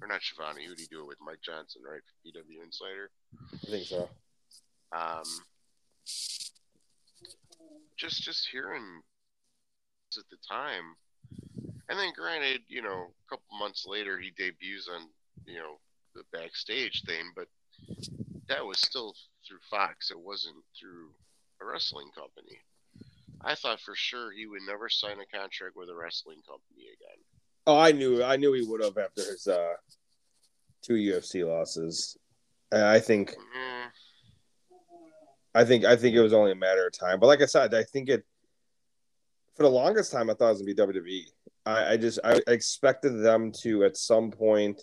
or 0.00 0.08
not 0.08 0.22
Schiavone. 0.22 0.64
Who 0.64 0.74
did 0.74 0.80
he 0.80 0.86
do 0.86 1.00
it 1.00 1.06
with? 1.06 1.18
Mike 1.24 1.40
Johnson, 1.42 1.82
right? 1.88 2.00
PW 2.24 2.64
Insider. 2.64 3.10
I 3.52 3.66
think 3.70 3.86
so. 3.86 4.08
Um, 4.92 5.24
just 7.96 8.22
just 8.22 8.48
hearing 8.50 9.02
at 10.16 10.24
the 10.30 10.36
time, 10.48 10.96
and 11.88 11.98
then 11.98 12.12
granted, 12.16 12.62
you 12.68 12.82
know, 12.82 13.10
a 13.10 13.28
couple 13.28 13.58
months 13.58 13.84
later 13.86 14.18
he 14.18 14.30
debuts 14.30 14.88
on 14.88 15.08
you 15.44 15.58
know 15.58 15.78
the 16.14 16.22
backstage 16.32 17.02
thing, 17.04 17.32
but 17.34 17.48
that 18.48 18.64
was 18.64 18.78
still 18.78 19.14
through 19.46 19.58
Fox. 19.70 20.10
It 20.10 20.18
wasn't 20.18 20.56
through 20.78 21.10
a 21.60 21.66
wrestling 21.66 22.10
company. 22.14 22.58
I 23.42 23.54
thought 23.54 23.80
for 23.80 23.94
sure 23.94 24.32
he 24.32 24.46
would 24.46 24.62
never 24.66 24.88
sign 24.88 25.18
a 25.20 25.36
contract 25.36 25.76
with 25.76 25.90
a 25.90 25.94
wrestling 25.94 26.40
company 26.48 26.88
again. 26.88 27.20
Oh, 27.66 27.78
I 27.78 27.92
knew 27.92 28.22
I 28.22 28.36
knew 28.36 28.52
he 28.52 28.62
would 28.62 28.82
have 28.82 28.96
after 28.96 29.22
his 29.22 29.46
uh, 29.46 29.74
two 30.82 30.94
UFC 30.94 31.46
losses. 31.46 32.16
I 32.72 32.98
think 33.00 33.34
I 35.54 35.64
think 35.64 35.84
I 35.84 35.96
think 35.96 36.14
it 36.14 36.20
was 36.20 36.32
only 36.32 36.52
a 36.52 36.56
matter 36.56 36.86
of 36.86 36.92
time. 36.92 37.18
But 37.18 37.26
like 37.26 37.42
I 37.42 37.46
said, 37.46 37.74
I 37.74 37.82
think 37.82 38.08
it 38.08 38.24
for 39.56 39.62
the 39.62 39.70
longest 39.70 40.12
time 40.12 40.30
I 40.30 40.34
thought 40.34 40.48
it 40.48 40.58
was 40.58 40.62
gonna 40.76 40.92
be 40.92 41.00
WWE. 41.00 41.22
I, 41.64 41.92
I 41.92 41.96
just 41.96 42.20
I 42.22 42.40
expected 42.46 43.22
them 43.22 43.52
to 43.62 43.84
at 43.84 43.96
some 43.96 44.30
point 44.30 44.82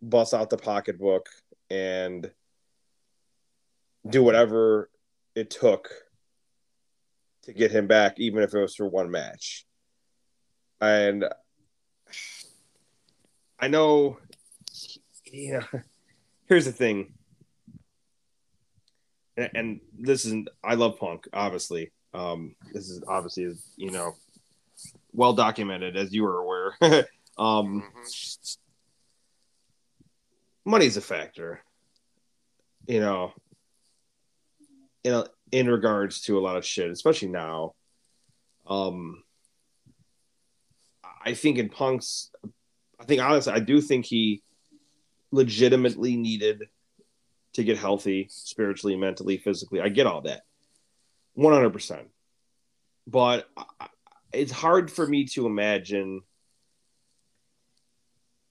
bust 0.00 0.34
out 0.34 0.50
the 0.50 0.56
pocketbook 0.56 1.28
and 1.70 2.30
do 4.08 4.22
whatever 4.22 4.90
it 5.36 5.50
took 5.50 5.90
to 7.44 7.52
get 7.52 7.70
him 7.70 7.86
back, 7.86 8.18
even 8.18 8.42
if 8.42 8.54
it 8.54 8.60
was 8.60 8.74
for 8.74 8.88
one 8.88 9.10
match. 9.10 9.64
And 10.80 11.24
I 13.62 13.68
know, 13.68 14.18
yeah. 15.32 15.62
Here's 16.46 16.64
the 16.64 16.72
thing, 16.72 17.14
and, 19.36 19.50
and 19.54 19.80
this 19.96 20.24
is 20.24 20.34
I 20.64 20.74
love 20.74 20.98
punk. 20.98 21.28
Obviously, 21.32 21.92
um, 22.12 22.56
this 22.74 22.90
is 22.90 23.04
obviously 23.06 23.54
you 23.76 23.92
know 23.92 24.16
well 25.12 25.32
documented 25.32 25.96
as 25.96 26.12
you 26.12 26.26
are 26.26 26.38
aware. 26.38 26.74
um, 27.38 27.84
mm-hmm. 27.84 28.58
Money's 30.64 30.96
a 30.96 31.00
factor, 31.00 31.62
you 32.88 32.98
know. 32.98 33.32
In 35.04 35.22
in 35.52 35.70
regards 35.70 36.22
to 36.22 36.36
a 36.36 36.40
lot 36.40 36.56
of 36.56 36.66
shit, 36.66 36.90
especially 36.90 37.28
now. 37.28 37.74
Um, 38.66 39.22
I 41.24 41.34
think 41.34 41.58
in 41.58 41.68
Punk's 41.68 42.32
I 43.02 43.04
think 43.04 43.20
honestly, 43.20 43.52
I 43.52 43.58
do 43.58 43.80
think 43.80 44.06
he 44.06 44.42
legitimately 45.32 46.16
needed 46.16 46.62
to 47.54 47.64
get 47.64 47.76
healthy 47.76 48.28
spiritually, 48.30 48.96
mentally, 48.96 49.38
physically. 49.38 49.80
I 49.80 49.88
get 49.88 50.06
all 50.06 50.22
that, 50.22 50.42
one 51.34 51.52
hundred 51.52 51.72
percent. 51.72 52.08
But 53.08 53.48
it's 54.32 54.52
hard 54.52 54.88
for 54.88 55.04
me 55.04 55.24
to 55.26 55.46
imagine. 55.46 56.22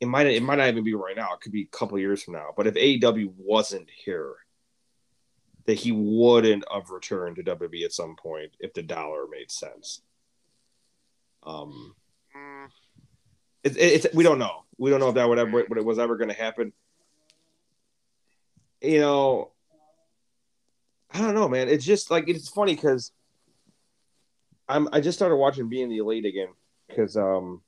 It 0.01 0.07
might 0.07 0.27
it 0.27 0.43
might 0.43 0.57
not 0.57 0.67
even 0.67 0.83
be 0.83 0.95
right 0.95 1.15
now. 1.15 1.33
It 1.33 1.39
could 1.39 1.53
be 1.53 1.63
a 1.63 1.77
couple 1.77 1.97
years 1.97 2.21
from 2.21 2.33
now. 2.33 2.49
But 2.57 2.67
if 2.67 2.73
AEW 2.73 3.31
wasn't 3.37 3.89
here, 3.89 4.33
that 5.65 5.75
he 5.75 5.93
wouldn't 5.93 6.65
have 6.69 6.89
returned 6.89 7.37
to 7.37 7.43
WWE 7.43 7.85
at 7.85 7.93
some 7.93 8.17
point 8.17 8.51
if 8.59 8.73
the 8.73 8.83
dollar 8.83 9.27
made 9.31 9.49
sense. 9.49 10.01
Um, 11.43 11.95
mm 13.63 13.69
It, 13.69 13.77
it, 13.77 14.05
it's 14.05 14.15
we 14.15 14.23
don't 14.23 14.39
know. 14.39 14.63
We 14.77 14.89
don't 14.89 14.99
know 14.99 15.09
if 15.09 15.15
that 15.15 15.27
would 15.27 15.39
ever 15.39 15.63
what 15.63 15.77
it 15.77 15.85
was 15.85 15.99
ever 15.99 16.17
going 16.17 16.29
to 16.29 16.35
happen. 16.35 16.73
You 18.81 18.99
know, 18.99 19.51
I 21.11 21.19
don't 21.19 21.35
know, 21.35 21.47
man. 21.47 21.69
It's 21.69 21.85
just 21.85 22.09
like 22.09 22.27
it's 22.27 22.49
funny 22.49 22.75
because 22.75 23.11
I'm 24.67 24.87
I 24.91 25.01
just 25.01 25.17
started 25.17 25.35
watching 25.35 25.69
Being 25.69 25.89
the 25.89 25.97
Elite 25.97 26.25
again 26.25 26.49
because 26.87 27.17
um, 27.17 27.61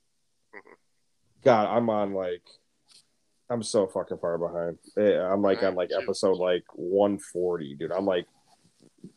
God, 1.44 1.68
I'm 1.68 1.88
on 1.90 2.14
like 2.14 2.42
I'm 3.50 3.62
so 3.62 3.86
fucking 3.86 4.18
far 4.18 4.38
behind. 4.38 4.78
Eh, 4.96 5.20
I'm 5.20 5.42
like 5.42 5.62
on 5.62 5.74
like 5.74 5.90
episode 5.96 6.38
like 6.38 6.64
140, 6.72 7.76
dude. 7.76 7.92
I'm 7.92 8.06
like, 8.06 8.26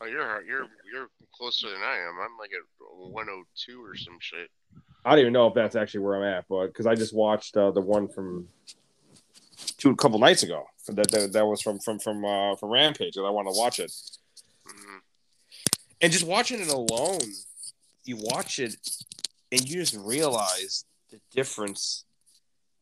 oh, 0.01 0.05
you're 0.05 0.43
you're 0.43 0.67
you're 0.91 1.07
closer 1.33 1.69
than 1.69 1.81
I 1.81 1.95
am. 1.95 2.19
I'm 2.21 2.37
like 2.37 2.51
at 2.51 2.61
102 2.79 3.83
or 3.83 3.95
some 3.95 4.17
shit. 4.19 4.49
I 5.07 5.11
don't 5.11 5.19
even 5.19 5.33
know 5.33 5.47
if 5.47 5.53
that's 5.53 5.77
actually 5.77 6.01
where 6.01 6.15
I'm 6.21 6.37
at, 6.37 6.45
but 6.49 6.67
because 6.67 6.85
I 6.85 6.93
just 6.93 7.15
watched 7.15 7.55
uh, 7.55 7.71
the 7.71 7.79
one 7.79 8.09
from 8.09 8.49
two 9.77 9.91
a 9.91 9.95
couple 9.95 10.19
nights 10.19 10.43
ago. 10.43 10.65
That 10.87 11.09
that, 11.11 11.31
that 11.31 11.45
was 11.45 11.61
from 11.61 11.79
from 11.79 11.97
from 11.99 12.25
uh, 12.25 12.57
from 12.57 12.69
Rampage, 12.69 13.15
and 13.15 13.25
I 13.25 13.29
want 13.29 13.47
to 13.47 13.57
watch 13.57 13.79
it. 13.79 13.91
And 16.01 16.11
just 16.11 16.27
watching 16.27 16.59
it 16.59 16.67
alone, 16.67 17.21
you 18.03 18.17
watch 18.19 18.59
it, 18.59 18.75
and 19.49 19.61
you 19.61 19.77
just 19.77 19.95
realize 19.95 20.83
the 21.09 21.21
difference 21.31 22.03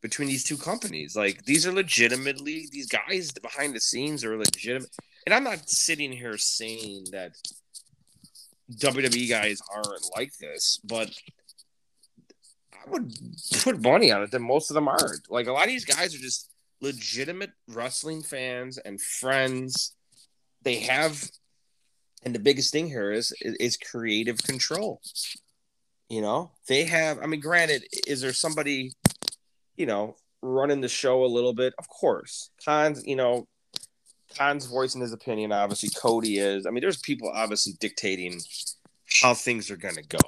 between 0.01 0.27
these 0.27 0.43
two 0.43 0.57
companies. 0.57 1.15
Like 1.15 1.45
these 1.45 1.67
are 1.67 1.71
legitimately 1.71 2.67
these 2.71 2.87
guys 2.87 3.31
behind 3.33 3.75
the 3.75 3.79
scenes 3.79 4.25
are 4.25 4.35
legitimate. 4.35 4.89
And 5.27 5.33
I'm 5.33 5.43
not 5.43 5.69
sitting 5.69 6.11
here 6.11 6.39
saying 6.39 7.05
that 7.11 7.33
WWE 8.71 9.29
guys 9.29 9.61
aren't 9.73 10.09
like 10.15 10.35
this, 10.37 10.79
but 10.83 11.11
I 12.85 12.89
would 12.89 13.13
put 13.61 13.81
money 13.81 14.11
on 14.11 14.23
it 14.23 14.31
that 14.31 14.39
most 14.39 14.69
of 14.69 14.75
them 14.75 14.87
aren't. 14.87 15.29
Like 15.29 15.47
a 15.47 15.51
lot 15.51 15.63
of 15.63 15.69
these 15.69 15.85
guys 15.85 16.15
are 16.15 16.19
just 16.19 16.49
legitimate 16.81 17.51
wrestling 17.67 18.21
fans 18.21 18.77
and 18.77 19.01
friends. 19.01 19.95
They 20.63 20.75
have, 20.81 21.29
and 22.23 22.33
the 22.33 22.39
biggest 22.39 22.71
thing 22.71 22.87
here 22.87 23.11
is 23.11 23.33
is 23.41 23.77
creative 23.77 24.41
control. 24.43 25.01
You 26.09 26.21
know, 26.21 26.51
they 26.67 26.85
have. 26.85 27.19
I 27.21 27.27
mean, 27.27 27.39
granted, 27.39 27.85
is 28.07 28.21
there 28.21 28.33
somebody, 28.33 28.93
you 29.75 29.85
know, 29.85 30.15
running 30.41 30.81
the 30.81 30.89
show 30.89 31.23
a 31.23 31.27
little 31.27 31.53
bit? 31.53 31.73
Of 31.77 31.87
course, 31.87 32.51
Khan's. 32.63 33.05
You 33.05 33.15
know, 33.15 33.47
Khan's 34.37 34.65
voicing 34.65 35.01
his 35.01 35.13
opinion. 35.13 35.51
Obviously, 35.51 35.89
Cody 35.89 36.39
is. 36.39 36.65
I 36.65 36.71
mean, 36.71 36.81
there's 36.81 37.01
people 37.01 37.31
obviously 37.33 37.73
dictating 37.79 38.39
how 39.21 39.33
things 39.33 39.71
are 39.71 39.77
going 39.77 39.95
to 39.95 40.07
go, 40.07 40.19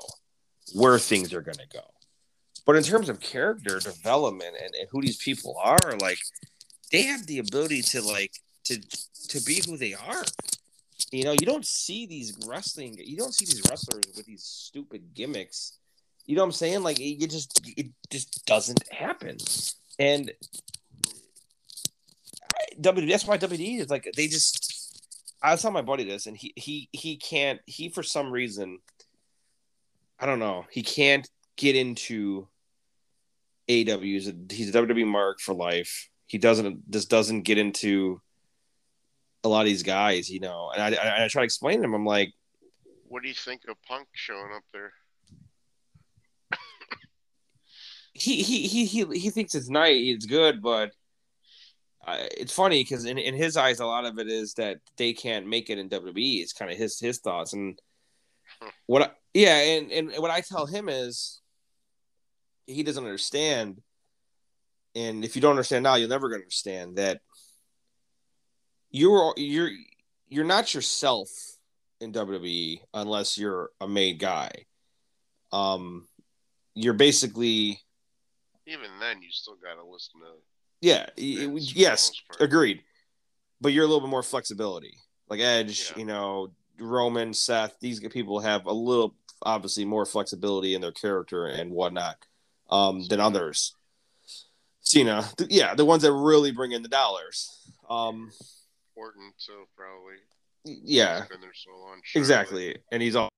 where 0.74 1.00
things 1.00 1.34
are 1.34 1.42
going 1.42 1.58
to 1.58 1.68
go. 1.72 1.82
But 2.68 2.76
in 2.76 2.84
terms 2.84 3.08
of 3.08 3.22
character 3.22 3.80
development 3.80 4.56
and, 4.62 4.76
and 4.76 4.90
who 4.92 5.02
these 5.02 5.16
people 5.16 5.56
are, 5.64 5.80
like 6.02 6.20
they 6.92 7.04
have 7.04 7.26
the 7.26 7.40
ability 7.40 7.82
to 7.82 8.02
like 8.02 8.34
to 8.66 8.80
to 9.30 9.42
be 9.42 9.62
who 9.66 9.78
they 9.78 9.94
are. 9.94 10.24
You 11.12 11.24
know, 11.24 11.32
you 11.32 11.46
don't 11.46 11.66
see 11.66 12.06
these 12.06 12.38
wrestling, 12.46 12.98
you 13.02 13.16
don't 13.16 13.34
see 13.34 13.46
these 13.46 13.62
wrestlers 13.70 14.04
with 14.18 14.26
these 14.26 14.44
stupid 14.44 15.14
gimmicks. 15.14 15.78
You 16.26 16.36
know 16.36 16.42
what 16.42 16.48
I'm 16.48 16.52
saying? 16.52 16.84
Like 16.84 17.00
it, 17.00 17.30
just 17.30 17.62
it 17.78 17.88
just 18.10 18.46
doesn't 18.46 18.84
happen. 18.92 19.38
And 19.98 20.34
WWE, 22.82 23.10
that's 23.10 23.26
why 23.26 23.38
WWE 23.38 23.80
is 23.80 23.90
like 23.90 24.12
they 24.16 24.28
just. 24.28 24.74
I 25.42 25.52
was 25.52 25.62
telling 25.62 25.76
my 25.76 25.84
buddy 25.84 26.04
this, 26.04 26.26
and 26.26 26.36
he 26.36 26.52
he 26.58 26.90
he 26.92 27.16
can't. 27.16 27.62
He 27.66 27.88
for 27.88 28.04
some 28.04 28.30
reason, 28.30 28.80
I 30.20 30.26
don't 30.26 30.40
know. 30.40 30.66
He 30.70 30.84
can't 30.84 31.30
get 31.56 31.78
into 31.78 32.48
AEW. 33.70 34.04
He's 34.04 34.28
a, 34.28 34.34
he's 34.50 34.76
a 34.76 34.82
WWE 34.82 35.08
mark 35.08 35.40
for 35.40 35.54
life. 35.54 36.10
He 36.28 36.38
doesn't 36.38 36.90
just 36.92 37.10
doesn't 37.10 37.44
get 37.44 37.58
into 37.58 38.22
a 39.44 39.50
lot 39.50 39.62
of 39.62 39.68
these 39.68 39.84
guys, 39.84 40.30
you 40.30 40.40
know. 40.40 40.72
And 40.76 40.96
I, 40.96 41.02
I, 41.02 41.26
I 41.26 41.28
try 41.28 41.42
to 41.42 41.46
explain 41.46 41.80
to 41.80 41.86
him. 41.86 41.94
I'm 41.94 42.06
like, 42.06 42.34
what 43.08 43.24
do 43.24 43.30
you 43.30 43.34
think 43.34 43.62
of 43.70 43.76
Punk 43.84 44.08
showing 44.14 44.52
up 44.54 44.64
there? 44.74 44.92
he, 48.14 48.42
he 48.42 48.68
he 48.68 48.86
he 48.86 49.20
he 49.20 49.30
thinks 49.30 49.56
it's 49.56 49.70
nice, 49.70 49.96
it's 49.98 50.26
good, 50.26 50.62
but 50.62 50.92
uh, 52.06 52.26
it's 52.38 52.54
funny 52.54 52.82
because 52.82 53.06
in, 53.06 53.18
in 53.18 53.34
his 53.34 53.58
eyes, 53.58 53.80
a 53.80 53.86
lot 53.86 54.06
of 54.06 54.18
it 54.20 54.28
is 54.28 54.54
that 54.56 54.78
they 54.98 55.14
can't 55.14 55.48
make 55.48 55.70
it 55.70 55.78
in 55.78 55.90
WWE. 55.90 56.42
It's 56.42 56.54
kind 56.54 56.72
of 56.72 56.78
his 56.78 57.00
his 57.00 57.20
thoughts 57.20 57.54
and 57.54 57.80
what 58.86 59.02
I, 59.02 59.10
yeah, 59.34 59.58
and 59.58 59.92
and 59.92 60.12
what 60.18 60.32
I 60.32 60.42
tell 60.42 60.66
him 60.66 60.90
is 60.90 61.42
he 62.68 62.84
doesn't 62.84 63.04
understand. 63.04 63.82
And 64.94 65.24
if 65.24 65.36
you 65.36 65.42
don't 65.42 65.52
understand 65.52 65.84
now, 65.84 65.96
you're 65.96 66.10
never 66.10 66.30
going 66.30 66.42
to 66.42 66.46
understand 66.46 66.98
that 66.98 67.22
you're 68.92 69.34
you're 69.38 69.70
you're 70.30 70.46
not 70.46 70.74
yourself 70.74 71.30
in 72.00 72.12
WWE 72.12 72.82
unless 72.94 73.38
you're 73.38 73.72
a 73.82 73.88
made 73.88 74.20
guy. 74.20 74.52
Um, 75.52 76.08
you're 76.76 76.94
basically 76.94 77.80
even 78.66 78.90
then 79.00 79.22
you 79.22 79.30
still 79.32 79.56
got 79.56 79.82
to 79.82 79.90
listen 79.90 80.20
to. 80.22 80.28
Yeah. 80.82 81.08
yes. 81.18 82.12
Agreed. 82.40 82.82
But 83.60 83.74
you're 83.74 83.86
a 83.86 83.88
little 83.88 84.02
bit 84.02 84.12
more 84.12 84.22
flexibility, 84.22 84.98
like 85.30 85.40
Edge. 85.40 85.92
Yeah. 85.92 86.00
You 86.00 86.06
know, 86.06 86.52
Roman, 86.80 87.34
Seth. 87.34 87.76
These 87.80 88.00
people 88.10 88.40
have 88.40 88.66
a 88.68 88.74
little 88.74 89.16
obviously 89.42 89.86
more 89.86 90.06
flexibility 90.06 90.76
in 90.76 90.82
their 90.82 90.92
character 90.92 91.46
and 91.46 91.72
whatnot 91.72 92.18
um, 92.70 93.08
than 93.08 93.20
others. 93.20 93.74
Cena, 94.82 95.26
th- 95.38 95.52
yeah, 95.52 95.76
the 95.76 95.86
ones 95.86 96.04
that 96.04 96.14
really 96.14 96.52
bring 96.52 96.72
in 96.72 96.82
the 96.82 96.90
dollars. 96.90 97.50
Um, 97.90 98.32
Orton, 98.96 99.34
so 99.38 99.54
probably. 99.76 100.16
Yeah. 100.64 101.26
Been 101.30 101.42
there 101.42 101.52
so 101.54 101.72
long. 101.72 102.02
Exactly, 102.16 102.78
and 102.92 103.02
he's 103.02 103.16
all. 103.16 103.30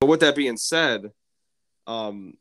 But 0.00 0.08
with 0.08 0.20
that 0.20 0.34
being 0.34 0.56
said, 0.56 1.12
um, 1.86 2.34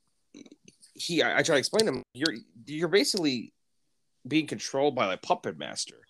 he 0.94 1.22
I, 1.22 1.40
I 1.40 1.44
try 1.44 1.56
to 1.56 1.60
explain 1.60 1.86
to 1.86 1.94
him 1.94 2.04
you're 2.14 2.36
you're 2.66 2.88
basically 2.88 3.54
being 4.28 4.48
controlled 4.48 4.96
by 4.96 5.14
a 5.14 5.18
puppet 5.18 5.58
master 5.58 6.02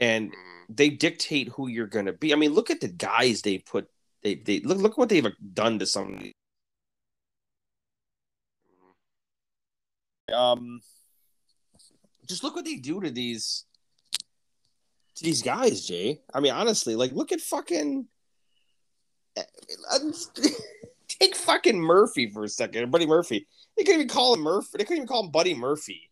and 0.00 0.30
mm-hmm. 0.30 0.74
they 0.74 0.88
dictate 0.88 1.48
who 1.48 1.68
you're 1.68 1.86
going 1.86 2.06
to 2.06 2.12
be. 2.12 2.32
I 2.32 2.36
mean, 2.36 2.52
look 2.52 2.70
at 2.70 2.80
the 2.80 2.88
guys 2.88 3.42
they 3.42 3.58
put. 3.58 3.88
They 4.22 4.34
they 4.34 4.60
look 4.60 4.78
look 4.78 4.98
what 4.98 5.08
they've 5.08 5.26
done 5.52 5.78
to 5.78 5.86
some. 5.86 6.32
Um, 10.34 10.80
just 12.26 12.44
look 12.44 12.54
what 12.54 12.64
they 12.64 12.76
do 12.76 13.00
to 13.00 13.10
these 13.10 13.64
to 15.16 15.24
these 15.24 15.42
guys, 15.42 15.86
Jay. 15.86 16.20
I 16.32 16.40
mean, 16.40 16.52
honestly, 16.52 16.96
like 16.96 17.12
look 17.12 17.32
at 17.32 17.40
fucking. 17.40 18.06
Take 21.08 21.34
fucking 21.34 21.78
Murphy 21.78 22.30
for 22.30 22.44
a 22.44 22.48
second, 22.48 22.90
Buddy 22.90 23.06
Murphy. 23.06 23.46
They 23.76 23.84
couldn't 23.84 24.02
even 24.02 24.08
call 24.08 24.34
him 24.34 24.40
Murphy. 24.40 24.68
They 24.74 24.84
couldn't 24.84 24.98
even 24.98 25.08
call 25.08 25.24
him 25.24 25.30
Buddy 25.30 25.54
Murphy. 25.54 26.09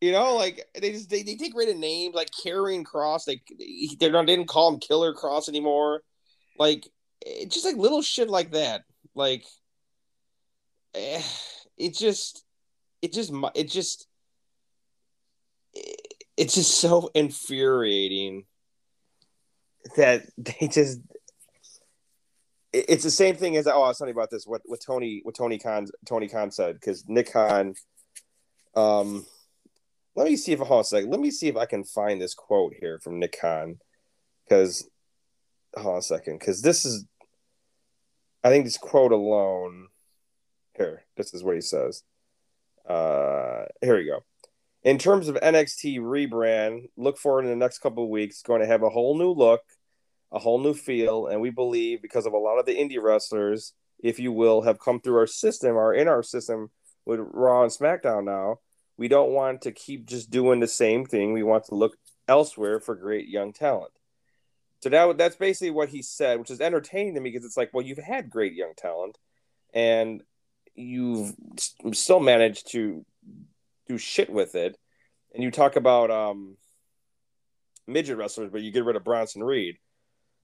You 0.00 0.12
know, 0.12 0.36
like 0.36 0.66
they 0.80 0.92
just 0.92 1.10
they, 1.10 1.22
they 1.22 1.36
take 1.36 1.54
rid 1.54 1.68
of 1.68 1.76
names 1.76 2.14
like 2.14 2.30
Karrion 2.30 2.84
Kross. 2.84 3.28
Like 3.28 3.42
they 3.58 4.08
not 4.08 4.26
they 4.26 4.36
didn't 4.36 4.48
call 4.48 4.72
him 4.72 4.80
Killer 4.80 5.14
Kross 5.14 5.48
anymore. 5.48 6.02
Like 6.58 6.88
it's 7.20 7.54
just 7.54 7.66
like 7.66 7.76
little 7.76 8.00
shit 8.00 8.30
like 8.30 8.52
that. 8.52 8.84
Like 9.14 9.44
eh, 10.94 11.22
it 11.76 11.94
just 11.94 12.44
it 13.02 13.12
just 13.12 13.30
it 13.54 13.70
just 13.70 14.06
it's 16.36 16.54
just 16.54 16.80
so 16.80 17.10
infuriating 17.14 18.44
that 19.96 20.26
they 20.38 20.68
just 20.68 21.00
it's 22.72 23.02
the 23.02 23.10
same 23.10 23.34
thing 23.34 23.56
as 23.56 23.66
oh 23.66 23.82
I 23.82 23.88
was 23.88 23.98
talking 23.98 24.14
about 24.14 24.30
this 24.30 24.46
what 24.46 24.62
what 24.64 24.80
Tony 24.80 25.20
what 25.24 25.34
Tony 25.34 25.58
Khan 25.58 25.86
Tony 26.06 26.28
Khan 26.28 26.50
said 26.50 26.74
because 26.74 27.04
Nick 27.08 27.32
Khan 27.32 27.74
um 28.74 29.26
let 30.20 30.28
me 30.28 30.36
see 30.36 30.52
if 30.52 30.58
hold 30.58 30.70
on 30.72 30.80
a 30.80 30.84
second. 30.84 31.10
Let 31.10 31.20
me 31.20 31.30
see 31.30 31.48
if 31.48 31.56
I 31.56 31.64
can 31.64 31.82
find 31.82 32.20
this 32.20 32.34
quote 32.34 32.74
here 32.78 32.98
from 32.98 33.18
Nick 33.18 33.38
Khan. 33.40 33.78
Because 34.44 34.86
hold 35.74 35.94
on 35.94 35.98
a 36.00 36.02
second. 36.02 36.38
Because 36.38 36.60
this 36.60 36.84
is 36.84 37.06
I 38.44 38.50
think 38.50 38.66
this 38.66 38.76
quote 38.76 39.12
alone 39.12 39.88
here, 40.76 41.04
this 41.16 41.32
is 41.32 41.42
what 41.42 41.54
he 41.54 41.62
says. 41.62 42.02
Uh 42.86 43.64
here 43.80 43.96
we 43.96 44.04
go. 44.04 44.20
In 44.82 44.98
terms 44.98 45.28
of 45.28 45.36
NXT 45.36 46.00
rebrand, 46.00 46.90
look 46.98 47.16
forward 47.16 47.44
in 47.46 47.50
the 47.50 47.56
next 47.56 47.78
couple 47.78 48.04
of 48.04 48.10
weeks. 48.10 48.42
Going 48.42 48.60
to 48.60 48.66
have 48.66 48.82
a 48.82 48.90
whole 48.90 49.16
new 49.16 49.30
look, 49.30 49.62
a 50.32 50.38
whole 50.38 50.58
new 50.58 50.74
feel, 50.74 51.28
and 51.28 51.40
we 51.40 51.48
believe 51.48 52.02
because 52.02 52.26
of 52.26 52.34
a 52.34 52.38
lot 52.38 52.58
of 52.58 52.66
the 52.66 52.76
indie 52.76 53.02
wrestlers, 53.02 53.72
if 53.98 54.18
you 54.18 54.32
will, 54.32 54.62
have 54.62 54.78
come 54.78 55.00
through 55.00 55.16
our 55.16 55.26
system, 55.26 55.76
are 55.76 55.94
in 55.94 56.08
our 56.08 56.22
system 56.22 56.70
with 57.06 57.20
Raw 57.22 57.62
and 57.62 57.72
SmackDown 57.72 58.24
now 58.24 58.58
we 59.00 59.08
don't 59.08 59.30
want 59.30 59.62
to 59.62 59.72
keep 59.72 60.04
just 60.04 60.30
doing 60.30 60.60
the 60.60 60.68
same 60.68 61.06
thing. 61.06 61.32
We 61.32 61.42
want 61.42 61.64
to 61.64 61.74
look 61.74 61.96
elsewhere 62.28 62.80
for 62.80 62.94
great 62.94 63.28
young 63.28 63.54
talent. 63.54 63.92
So 64.82 64.90
that 64.90 65.16
that's 65.16 65.36
basically 65.36 65.70
what 65.70 65.88
he 65.88 66.02
said, 66.02 66.38
which 66.38 66.50
is 66.50 66.60
entertaining 66.60 67.14
to 67.14 67.20
me 67.20 67.30
because 67.30 67.46
it's 67.46 67.56
like, 67.56 67.70
well, 67.72 67.84
you've 67.84 67.96
had 67.96 68.28
great 68.28 68.52
young 68.52 68.74
talent, 68.76 69.16
and 69.72 70.22
you've 70.74 71.34
still 71.92 72.20
managed 72.20 72.72
to 72.72 73.06
do 73.88 73.96
shit 73.96 74.28
with 74.28 74.54
it. 74.54 74.76
And 75.34 75.42
you 75.42 75.50
talk 75.50 75.76
about 75.76 76.10
um, 76.10 76.58
midget 77.86 78.18
wrestlers, 78.18 78.50
but 78.52 78.60
you 78.60 78.70
get 78.70 78.84
rid 78.84 78.96
of 78.96 79.04
Bronson 79.04 79.42
Reed. 79.42 79.78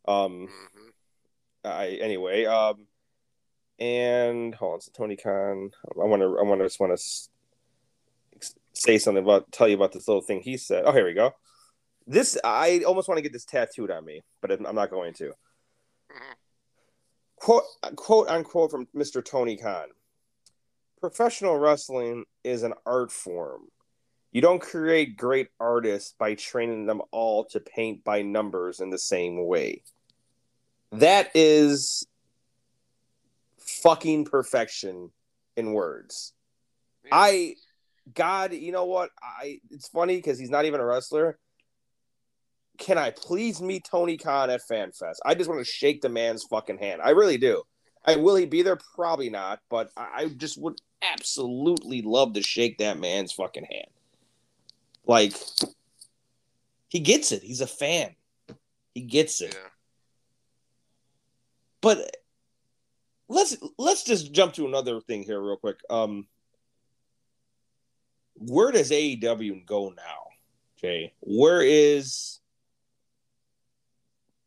Um, 0.09 0.49
hmm 0.49 0.89
I 1.63 1.99
anyway. 2.01 2.47
Um, 2.47 2.87
and 3.79 4.55
hold 4.55 4.75
on, 4.75 4.81
so 4.81 4.93
Tony 4.97 5.17
Khan. 5.17 5.73
I 5.91 6.07
want 6.07 6.23
to. 6.23 6.39
I 6.39 6.43
want 6.43 6.61
to 6.61 6.65
just 6.65 6.81
want 6.81 6.99
to 6.99 7.29
say 8.77 8.99
something 8.99 9.25
about 9.25 9.51
tell 9.53 9.69
you 9.69 9.75
about 9.75 9.93
this 9.93 10.07
little 10.07 10.23
thing 10.23 10.41
he 10.41 10.57
said. 10.57 10.85
Oh, 10.87 10.93
here 10.93 11.07
we 11.07 11.15
go. 11.15 11.33
This 12.07 12.39
I 12.45 12.83
almost 12.87 13.09
want 13.09 13.19
to 13.19 13.23
get 13.23 13.33
this 13.33 13.45
tattooed 13.45 13.91
on 13.91 14.05
me, 14.05 14.23
but 14.41 14.53
I'm 14.53 14.75
not 14.75 14.91
going 14.91 15.15
to. 15.15 15.33
Quote 17.37 17.65
quote 17.97 18.29
unquote 18.29 18.71
from 18.71 18.87
Mr. 18.95 19.25
Tony 19.25 19.57
Khan. 19.57 19.89
Professional 21.01 21.59
wrestling 21.59 22.25
is 22.45 22.63
an 22.63 22.75
art 22.85 23.13
form. 23.13 23.63
You 24.33 24.41
don't 24.41 24.61
create 24.61 25.17
great 25.17 25.49
artists 25.59 26.15
by 26.19 26.35
training 26.35 26.87
them 26.87 27.01
all 27.11 27.45
to 27.47 27.61
paint 27.61 28.05
by 28.05 28.23
numbers 28.23 28.81
in 28.81 28.91
the 28.91 28.99
same 28.99 29.47
way. 29.47 29.83
That 30.93 31.31
is 31.35 32.07
fucking 33.59 34.27
perfection 34.27 35.11
in 35.57 35.73
words. 35.73 36.33
I 37.11 37.55
God, 38.15 38.53
you 38.53 38.73
know 38.73 38.85
what? 38.85 39.11
I 39.23 39.61
it's 39.71 39.89
funny 39.89 40.17
because 40.17 40.39
he's 40.39 40.51
not 40.51 40.65
even 40.65 40.81
a 40.81 40.85
wrestler. 40.85 41.39
Can 42.79 42.99
I 42.99 43.11
please 43.11 43.61
meet 43.61 43.85
Tony 43.85 44.17
Khan 44.17 44.51
at 44.51 44.61
FanFest? 44.71 45.17
I 45.25 45.35
just 45.35 45.49
want 45.49 45.65
to 45.65 45.71
shake 45.71 46.03
the 46.03 46.09
man's 46.09 46.45
fucking 46.45 46.79
hand. 46.79 47.01
I 47.03 47.11
really 47.11 47.39
do. 47.39 47.63
I 48.05 48.17
will 48.17 48.37
he 48.37 48.47
be 48.47 48.63
there? 48.63 48.79
Probably 48.95 49.31
not, 49.31 49.61
but 49.69 49.91
I 49.97 50.09
I 50.15 50.29
just 50.29 50.61
would 50.61 50.81
absolutely 51.03 52.03
love 52.03 52.35
to 52.35 52.43
shake 52.43 52.79
that 52.79 52.99
man's 52.99 53.33
fucking 53.33 53.65
hand. 53.65 53.89
Like 55.07 55.35
he 56.89 57.01
gets 57.01 57.33
it. 57.33 57.43
He's 57.43 57.61
a 57.61 57.67
fan. 57.67 58.15
He 58.95 59.03
gets 59.03 59.41
it. 59.41 59.55
yeah. 59.55 59.69
But 61.81 62.17
let's 63.29 63.57
let's 63.79 64.05
just 64.05 64.33
jump 64.33 64.55
to 64.55 64.67
another 64.67 65.01
thing 65.01 65.23
here 65.23 65.41
real 65.41 65.57
quick. 65.57 65.79
Um 65.91 66.27
where 68.39 68.71
does 68.73 68.91
AEW 68.91 69.65
go 69.67 69.91
now, 69.91 70.29
Jay? 70.81 71.13
Where 71.21 71.63
is 71.63 72.41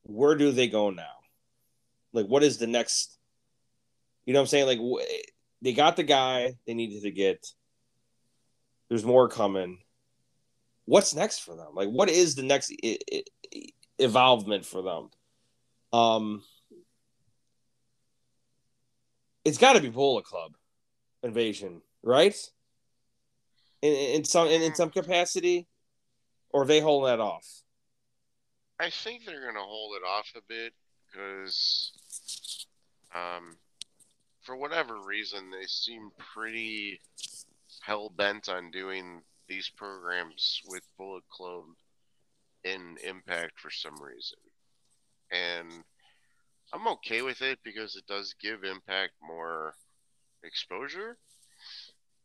where 0.03 0.35
do 0.35 0.51
they 0.51 0.67
go 0.67 0.89
now? 0.89 1.05
Like 2.13 2.25
what 2.25 2.43
is 2.43 2.57
the 2.57 2.67
next 2.67 3.17
You 4.25 4.33
know 4.33 4.39
what 4.39 4.43
I'm 4.43 4.47
saying? 4.47 4.65
Like 4.67 4.79
wh- 4.79 5.05
they 5.61 5.73
got 5.73 5.95
the 5.95 6.03
guy 6.03 6.53
they 6.65 6.73
needed 6.73 7.03
to 7.03 7.11
get. 7.11 7.45
There's 8.87 9.05
more 9.05 9.27
coming. 9.29 9.79
What's 10.85 11.13
next 11.13 11.39
for 11.39 11.55
them? 11.55 11.73
Like 11.75 11.89
what 11.89 12.09
is 12.09 12.35
the 12.35 12.43
next 12.43 12.73
I- 12.83 12.97
I- 13.13 13.69
evolvement 13.99 14.65
for 14.65 14.81
them? 14.81 15.09
Um 15.93 16.43
it's 19.45 19.57
got 19.57 19.73
to 19.73 19.81
be 19.81 19.89
Bullet 19.89 20.25
Club 20.25 20.53
invasion, 21.23 21.81
right? 22.03 22.35
In, 23.81 23.93
in 23.93 24.23
some 24.23 24.47
in, 24.47 24.61
in 24.61 24.75
some 24.75 24.89
capacity, 24.89 25.67
or 26.51 26.63
are 26.63 26.65
they 26.65 26.81
holding 26.81 27.07
that 27.07 27.21
off? 27.21 27.63
I 28.79 28.89
think 28.89 29.25
they're 29.25 29.45
gonna 29.45 29.65
hold 29.65 29.95
it 29.95 30.05
off 30.05 30.31
a 30.35 30.41
bit 30.47 30.73
because, 31.05 32.73
um, 33.15 33.55
for 34.41 34.55
whatever 34.55 35.01
reason, 35.01 35.49
they 35.49 35.65
seem 35.65 36.11
pretty 36.17 36.99
hell 37.81 38.09
bent 38.09 38.49
on 38.49 38.71
doing 38.71 39.21
these 39.47 39.69
programs 39.69 40.61
with 40.67 40.83
Bullet 40.97 41.23
Club 41.29 41.63
in 42.63 42.97
Impact 43.03 43.59
for 43.59 43.69
some 43.69 44.01
reason, 44.01 44.39
and 45.31 45.83
I'm 46.73 46.87
okay 46.87 47.21
with 47.21 47.41
it 47.41 47.59
because 47.63 47.95
it 47.95 48.05
does 48.07 48.35
give 48.41 48.63
Impact 48.63 49.13
more 49.21 49.73
exposure. 50.43 51.17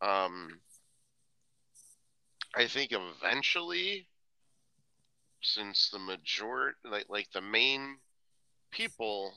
Um, 0.03 0.61
I 2.57 2.67
think 2.69 2.93
eventually 2.93 4.07
since 5.43 5.91
the 5.91 5.99
majority 5.99 6.79
like 6.85 7.07
like 7.09 7.31
the 7.33 7.41
main 7.41 7.99
people 8.71 9.35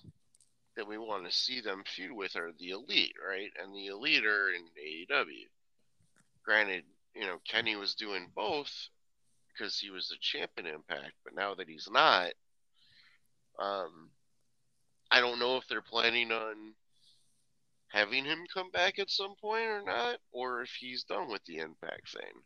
that 0.75 0.87
we 0.87 0.97
want 0.97 1.25
to 1.25 1.31
see 1.31 1.59
them 1.59 1.83
feud 1.85 2.11
with 2.11 2.35
are 2.35 2.51
the 2.59 2.69
elite, 2.69 3.15
right? 3.27 3.49
And 3.61 3.75
the 3.75 3.87
elite 3.87 4.25
are 4.25 4.51
in 4.51 4.61
AEW. 4.79 5.47
Granted, 6.45 6.83
you 7.15 7.25
know, 7.25 7.39
Kenny 7.47 7.75
was 7.75 7.95
doing 7.95 8.29
both 8.35 8.71
because 9.49 9.79
he 9.79 9.89
was 9.89 10.07
the 10.07 10.17
champion 10.21 10.67
impact, 10.67 11.13
but 11.23 11.33
now 11.33 11.55
that 11.55 11.67
he's 11.67 11.89
not, 11.91 12.31
um 13.59 14.11
I 15.09 15.21
don't 15.21 15.39
know 15.39 15.57
if 15.57 15.67
they're 15.67 15.81
planning 15.81 16.31
on 16.31 16.75
having 17.89 18.25
him 18.25 18.45
come 18.53 18.69
back 18.71 18.99
at 18.99 19.09
some 19.09 19.35
point 19.41 19.65
or 19.65 19.81
not, 19.81 20.19
or 20.31 20.61
if 20.61 20.69
he's 20.79 21.03
done 21.03 21.29
with 21.29 21.43
the 21.45 21.57
impact 21.57 22.11
thing. 22.11 22.43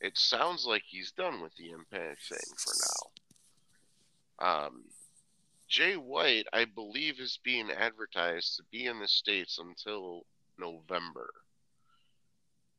It 0.00 0.16
sounds 0.16 0.66
like 0.66 0.82
he's 0.86 1.12
done 1.12 1.42
with 1.42 1.54
the 1.56 1.70
impact 1.70 2.22
thing 2.28 2.38
for 2.56 2.72
now. 4.40 4.66
Um, 4.66 4.84
Jay 5.68 5.94
White, 5.94 6.46
I 6.52 6.64
believe, 6.64 7.20
is 7.20 7.38
being 7.44 7.70
advertised 7.70 8.56
to 8.56 8.62
be 8.72 8.86
in 8.86 8.98
the 8.98 9.08
States 9.08 9.58
until 9.58 10.24
November. 10.58 11.30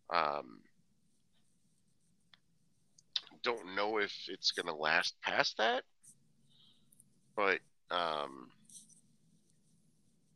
Um, 0.09 0.59
don't 3.43 3.75
know 3.75 3.97
if 3.97 4.13
it's 4.27 4.51
going 4.51 4.65
to 4.65 4.73
last 4.73 5.15
past 5.21 5.57
that, 5.57 5.83
but, 7.35 7.59
um, 7.91 8.49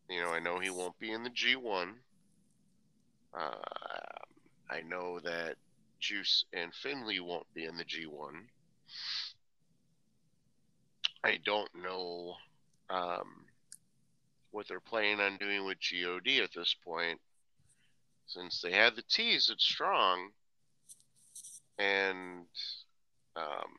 you 0.10 0.22
know, 0.22 0.30
I 0.30 0.40
know 0.40 0.60
he 0.60 0.70
won't 0.70 0.98
be 1.00 1.12
in 1.12 1.24
the 1.24 1.30
G1. 1.30 1.94
Uh, 3.38 3.52
I 4.70 4.82
know 4.82 5.20
that 5.20 5.58
Juice 6.06 6.46
and 6.54 6.72
Finley 6.72 7.20
won't 7.20 7.52
be 7.56 7.66
in 7.66 7.78
the 7.78 7.84
G1. 7.84 8.46
I 11.24 11.40
don't 11.44 11.70
know 11.82 12.36
um, 12.92 13.46
what 14.52 14.68
they're 14.68 14.80
planning 14.80 15.20
on 15.20 15.38
doing 15.38 15.66
with 15.66 15.80
God 15.80 16.28
at 16.44 16.54
this 16.54 16.76
point, 16.86 17.20
since 18.28 18.62
they 18.62 18.72
had 18.72 18.96
the 18.96 19.02
tease 19.02 19.50
at 19.50 19.60
Strong, 19.60 20.30
and 21.80 22.46
um, 23.36 23.74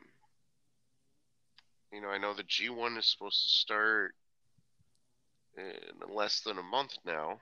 you 1.93 2.01
know 2.01 2.09
I 2.09 2.18
know 2.18 2.35
the 2.35 2.43
G1 2.43 2.99
is 2.99 3.07
supposed 3.07 3.41
to 3.41 3.49
start 3.49 4.16
in 5.57 6.12
less 6.12 6.41
than 6.41 6.59
a 6.59 6.62
month 6.64 6.99
now. 7.05 7.39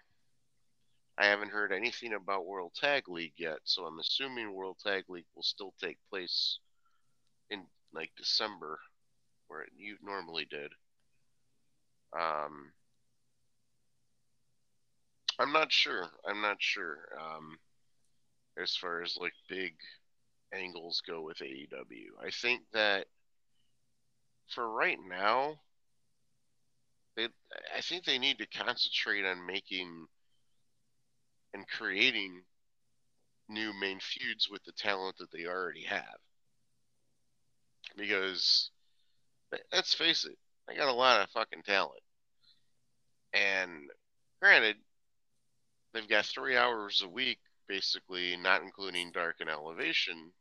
I 1.17 1.27
haven't 1.27 1.53
heard 1.53 1.73
anything 1.73 2.13
about 2.13 2.47
World 2.47 2.73
Tag 2.75 3.09
League 3.09 3.35
yet, 3.37 3.59
so 3.65 3.85
I'm 3.85 4.01
assuming 4.01 4.53
World 4.53 4.79
Tag 4.85 5.05
League 5.09 5.27
will 5.35 5.45
still 5.45 5.73
take 5.81 5.99
place 6.11 6.59
in 7.51 7.63
like 7.93 8.11
December, 8.17 8.81
where 9.47 9.63
it 9.63 9.71
normally 10.03 10.47
did. 10.51 10.73
Um, 12.19 12.73
I'm 15.39 15.53
not 15.53 15.71
sure. 15.71 16.09
I'm 16.27 16.41
not 16.41 16.57
sure. 16.59 17.09
Um, 17.21 17.59
as 18.61 18.77
far 18.77 19.03
as 19.03 19.17
like 19.17 19.35
big 19.49 19.75
angles 20.53 21.03
go 21.07 21.23
with 21.23 21.39
AEW, 21.39 22.25
I 22.25 22.31
think 22.31 22.63
that 22.73 23.07
for 24.49 24.69
right 24.69 24.99
now, 25.09 25.61
they 27.17 27.29
I 27.77 27.81
think 27.81 28.05
they 28.05 28.19
need 28.19 28.39
to 28.39 28.47
concentrate 28.47 29.25
on 29.25 29.47
making 29.47 30.07
and 31.55 31.67
creating 31.69 32.43
new 33.49 33.73
main 33.81 34.01
feuds 34.01 34.49
with 34.51 34.63
the 34.65 34.73
talent 34.73 35.17
that 35.19 35.31
they 35.31 35.47
already 35.47 35.85
have. 35.85 36.19
Because 37.97 38.71
let's 39.73 39.95
face 39.95 40.25
it, 40.25 40.37
they 40.67 40.75
got 40.75 40.89
a 40.89 40.93
lot 40.93 41.21
of 41.21 41.31
fucking 41.31 41.63
talent. 41.63 42.03
And 43.33 43.71
granted, 44.41 44.77
they've 45.93 46.09
got 46.09 46.27
three 46.27 46.57
hours 46.57 47.03
a 47.05 47.09
week, 47.09 47.39
basically, 47.69 48.37
not 48.37 48.63
including 48.63 49.13
Dark 49.13 49.37
and 49.41 49.49
Elevation, 49.49 50.33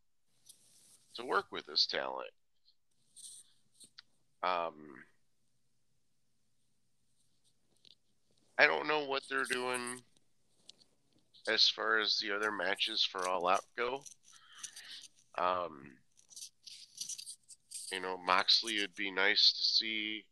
to 1.16 1.26
work 1.26 1.46
with 1.52 1.66
this 1.68 1.86
talent. 1.86 2.30
Um, 4.42 4.74
I 8.58 8.66
don't 8.66 8.88
know 8.88 9.06
what 9.06 9.24
they're 9.30 9.46
doing 9.46 10.02
as 11.48 11.70
far 11.70 12.00
as 12.00 12.18
the 12.18 12.36
other 12.36 12.52
matches 12.52 13.04
for 13.04 13.28
All 13.28 13.48
Out 13.48 13.66
go. 13.78 14.04
Um, 15.38 15.92
you 17.92 18.02
know, 18.02 18.18
Moxley 18.18 18.80
would 18.80 18.96
be 18.96 19.12
nice 19.12 19.52
to 19.52 19.64
see 19.64 20.26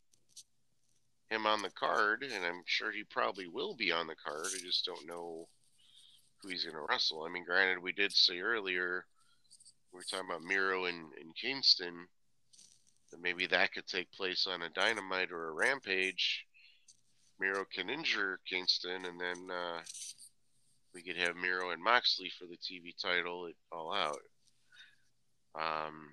him 1.30 1.45
on 1.45 1.62
the 1.62 1.72
card, 1.72 2.24
and 2.24 2.45
I'm 2.45 2.64
sure 2.66 2.91
he 2.91 3.03
probably 3.03 3.47
will 3.47 3.76
be 3.76 3.91
on 3.91 4.07
the 4.07 4.16
card. 4.16 4.47
I 4.47 4.66
just 4.66 4.86
don't 4.86 5.07
know 5.07 5.47
who 6.41 6.49
he's 6.49 6.64
going 6.64 6.76
to 6.76 6.86
wrestle. 6.89 7.24
I 7.24 7.32
mean, 7.32 7.45
granted, 7.45 7.82
we 7.82 7.91
did 7.91 8.12
say 8.12 8.39
earlier 8.39 9.05
we 9.93 9.97
were 9.97 10.03
talking 10.03 10.28
about 10.30 10.43
Miro 10.43 10.86
and, 10.86 11.12
and 11.20 11.36
Kingston 11.36 12.07
that 13.12 13.22
maybe 13.22 13.45
that 13.47 13.74
could 13.74 13.88
take 13.88 14.12
place 14.12 14.47
on 14.47 14.62
a 14.62 14.70
Dynamite 14.70 15.32
or 15.32 15.49
a 15.49 15.53
Rampage. 15.53 16.45
Miro 17.39 17.66
can 17.74 17.89
injure 17.89 18.39
Kingston, 18.47 19.05
and 19.05 19.20
then 19.20 19.49
uh, 19.51 19.80
we 20.93 21.01
could 21.01 21.17
have 21.17 21.35
Miro 21.35 21.71
and 21.71 21.83
Moxley 21.83 22.31
for 22.37 22.45
the 22.45 22.57
TV 22.57 22.93
title 23.01 23.47
at 23.47 23.53
All 23.71 23.93
Out. 23.93 24.19
Um, 25.55 26.09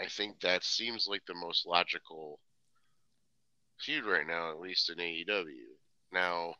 I 0.00 0.06
think 0.06 0.40
that 0.40 0.64
seems 0.64 1.06
like 1.06 1.22
the 1.26 1.34
most 1.34 1.66
logical 1.66 2.38
feud 3.80 4.04
right 4.04 4.26
now, 4.26 4.50
at 4.50 4.60
least 4.60 4.90
in 4.90 4.96
AEW. 4.96 5.44
Now, 6.12 6.54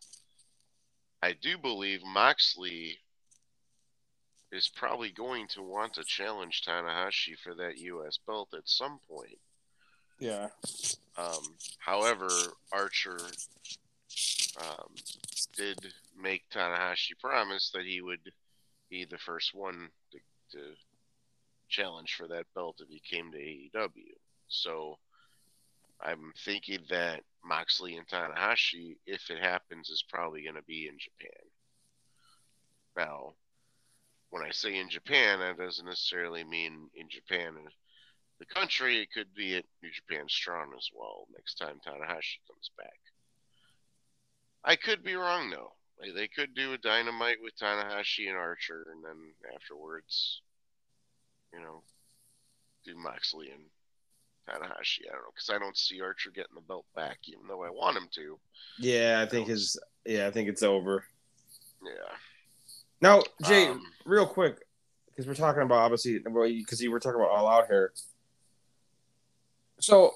I 1.22 1.34
do 1.40 1.58
believe 1.58 2.00
Moxley 2.04 2.98
is 4.52 4.70
probably 4.74 5.10
going 5.10 5.48
to 5.48 5.62
want 5.62 5.94
to 5.94 6.04
challenge 6.04 6.62
Tanahashi 6.62 7.36
for 7.42 7.54
that 7.54 7.78
U.S. 7.78 8.18
belt 8.26 8.48
at 8.54 8.68
some 8.68 8.98
point. 9.08 9.38
Yeah. 10.18 10.48
Um, 11.18 11.56
however, 11.78 12.28
Archer 12.72 13.18
um, 14.60 14.94
did 15.56 15.92
make 16.20 16.48
Tanahashi 16.50 17.18
promise 17.20 17.70
that 17.74 17.84
he 17.84 18.00
would 18.00 18.32
be 18.90 19.04
the 19.04 19.18
first 19.18 19.54
one 19.54 19.88
to, 20.12 20.18
to 20.52 20.64
challenge 21.68 22.14
for 22.14 22.28
that 22.28 22.46
belt 22.54 22.80
if 22.80 22.88
he 22.88 23.00
came 23.00 23.32
to 23.32 23.38
AEW. 23.38 24.14
So 24.48 24.98
I'm 26.00 26.32
thinking 26.44 26.80
that 26.90 27.22
Moxley 27.44 27.96
and 27.96 28.06
Tanahashi, 28.06 28.96
if 29.06 29.30
it 29.30 29.38
happens, 29.38 29.90
is 29.90 30.04
probably 30.08 30.42
going 30.42 30.56
to 30.56 30.62
be 30.62 30.88
in 30.88 30.98
Japan. 30.98 31.42
Now, 32.96 33.34
when 34.30 34.42
I 34.42 34.50
say 34.50 34.78
in 34.78 34.88
Japan, 34.88 35.40
that 35.40 35.58
doesn't 35.58 35.86
necessarily 35.86 36.44
mean 36.44 36.88
in 36.94 37.08
Japan, 37.08 37.54
the 38.38 38.46
country. 38.46 39.00
It 39.00 39.12
could 39.12 39.34
be 39.34 39.56
at 39.56 39.64
New 39.82 39.90
Japan 39.90 40.26
Strong 40.28 40.72
as 40.76 40.88
well 40.94 41.26
next 41.34 41.54
time 41.54 41.80
Tanahashi 41.86 42.38
comes 42.46 42.70
back. 42.76 42.98
I 44.66 44.74
could 44.74 45.04
be 45.04 45.14
wrong 45.14 45.48
though. 45.48 45.72
They 46.14 46.28
could 46.28 46.54
do 46.54 46.74
a 46.74 46.78
dynamite 46.78 47.38
with 47.42 47.56
Tanahashi 47.56 48.28
and 48.28 48.36
Archer, 48.36 48.86
and 48.92 49.02
then 49.02 49.16
afterwards, 49.54 50.42
you 51.54 51.60
know, 51.60 51.82
do 52.84 52.94
Moxley 52.96 53.50
and 53.50 53.62
Tanahashi. 54.46 55.06
I 55.08 55.12
don't 55.12 55.22
know 55.22 55.32
because 55.34 55.50
I 55.50 55.58
don't 55.58 55.76
see 55.76 56.02
Archer 56.02 56.30
getting 56.30 56.54
the 56.54 56.60
belt 56.60 56.84
back, 56.94 57.18
even 57.24 57.46
though 57.48 57.64
I 57.64 57.70
want 57.70 57.96
him 57.96 58.08
to. 58.16 58.38
Yeah, 58.78 59.22
I 59.24 59.30
think 59.30 59.48
his. 59.48 59.78
Yeah, 60.04 60.26
I 60.26 60.30
think 60.30 60.48
it's 60.48 60.62
over. 60.62 61.04
Yeah. 61.82 62.14
Now, 63.00 63.22
Jay, 63.44 63.68
Um, 63.68 63.82
real 64.04 64.26
quick, 64.26 64.58
because 65.06 65.26
we're 65.26 65.34
talking 65.34 65.62
about 65.62 65.78
obviously 65.78 66.18
because 66.18 66.82
you 66.82 66.90
were 66.90 67.00
talking 67.00 67.20
about 67.20 67.30
all 67.30 67.46
out 67.48 67.68
here. 67.68 67.92
So, 69.80 70.14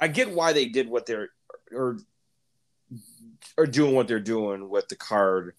I 0.00 0.08
get 0.08 0.30
why 0.30 0.52
they 0.52 0.66
did 0.66 0.88
what 0.88 1.06
they're 1.06 1.30
or 1.72 1.98
are 3.58 3.66
doing 3.66 3.94
what 3.94 4.08
they're 4.08 4.20
doing 4.20 4.68
with 4.68 4.88
the 4.88 4.96
card. 4.96 5.54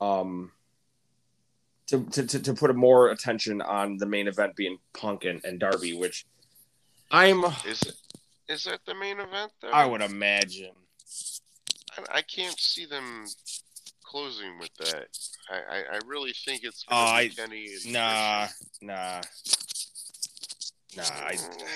Um. 0.00 0.52
To, 1.88 2.02
to, 2.02 2.26
to, 2.26 2.38
to 2.40 2.54
put 2.54 2.74
more 2.74 3.10
attention 3.10 3.60
on 3.60 3.98
the 3.98 4.06
main 4.06 4.26
event 4.26 4.56
being 4.56 4.78
Punk 4.94 5.26
and, 5.26 5.44
and 5.44 5.60
Darby, 5.60 5.92
which 5.94 6.24
I'm 7.10 7.44
Is 7.66 7.82
it? 7.82 7.94
Is 8.48 8.64
that 8.64 8.80
the 8.86 8.94
main 8.94 9.20
event 9.20 9.52
though? 9.60 9.68
I 9.68 9.84
would 9.84 10.00
imagine. 10.00 10.72
I, 11.98 12.18
I 12.18 12.22
can't 12.22 12.58
see 12.58 12.86
them 12.86 13.26
closing 14.02 14.58
with 14.58 14.70
that. 14.78 15.08
I, 15.50 15.56
I, 15.56 15.78
I 15.96 15.98
really 16.06 16.32
think 16.32 16.64
it's 16.64 16.86
Oh, 16.90 16.96
I- 16.96 17.28
Kenny. 17.28 17.68
Nah, 17.86 18.46
nah, 18.80 19.20
nah. 20.96 21.02
I, 21.02 21.28
Christian. 21.28 21.66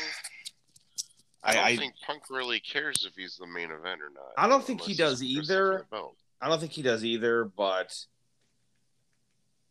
I 1.42 1.54
don't 1.54 1.64
I- 1.64 1.76
think 1.76 1.94
Punk 2.04 2.24
really 2.30 2.60
cares 2.60 3.06
if 3.06 3.14
he's 3.14 3.36
the 3.36 3.46
main 3.46 3.70
event 3.70 4.00
or 4.02 4.10
not. 4.10 4.32
I 4.36 4.48
don't 4.48 4.64
think 4.64 4.80
he 4.80 4.94
does 4.94 5.22
either. 5.22 5.72
for 5.72 5.86
the 5.90 5.96
belt. 5.96 6.16
I 6.40 6.48
don't 6.48 6.60
think 6.60 6.72
he 6.72 6.82
does 6.82 7.04
either, 7.04 7.44
but 7.44 7.94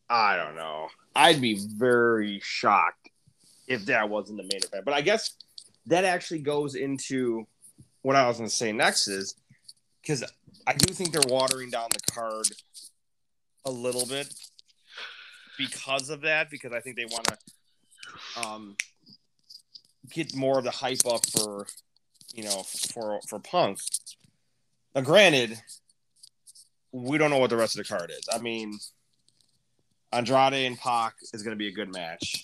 I 0.09 0.36
don't 0.38 0.55
know. 0.55 0.88
I'd 1.15 1.41
be 1.41 1.59
very 1.76 2.39
shocked 2.41 3.09
if 3.68 3.86
that 3.86 4.09
wasn't 4.09 4.38
the 4.38 4.43
main 4.43 4.61
event. 4.63 4.86
But 4.86 4.93
I 4.93 5.01
guess 5.01 5.36
that 5.88 6.05
actually 6.05 6.39
goes 6.39 6.76
into 6.76 7.47
what 8.01 8.15
I 8.15 8.28
was 8.28 8.38
going 8.38 8.49
to 8.49 8.55
say 8.55 8.72
next 8.72 9.07
is 9.07 9.36
because 10.01 10.24
I 10.65 10.74
do 10.74 10.93
think 10.93 11.11
they're 11.11 11.22
watering 11.28 11.70
down 11.70 11.89
the 11.91 12.11
card 12.11 12.47
a 13.65 13.72
little 13.72 14.05
bit 14.05 14.34
because 15.57 16.09
of 16.09 16.22
that. 16.22 16.49
Because 16.49 16.72
I 16.72 16.80
think 16.80 16.95
they 16.95 17.05
want 17.05 17.28
to 17.28 18.47
um, 18.47 18.76
get 20.11 20.35
more 20.35 20.57
of 20.57 20.63
the 20.63 20.71
hype 20.71 21.05
up 21.05 21.25
for 21.29 21.67
you 22.33 22.43
know 22.43 22.63
for 22.63 23.19
for 23.27 23.39
Punk. 23.39 23.79
Now, 24.95 25.01
granted, 25.01 25.59
we 26.91 27.17
don't 27.17 27.29
know 27.29 27.37
what 27.37 27.49
the 27.49 27.57
rest 27.57 27.77
of 27.77 27.85
the 27.85 27.93
card 27.95 28.11
is. 28.11 28.27
I 28.31 28.39
mean, 28.39 28.79
Andrade 30.11 30.65
and 30.65 30.77
Pac 30.77 31.15
is 31.33 31.43
going 31.43 31.55
to 31.55 31.57
be 31.57 31.67
a 31.67 31.71
good 31.73 31.91
match. 31.93 32.43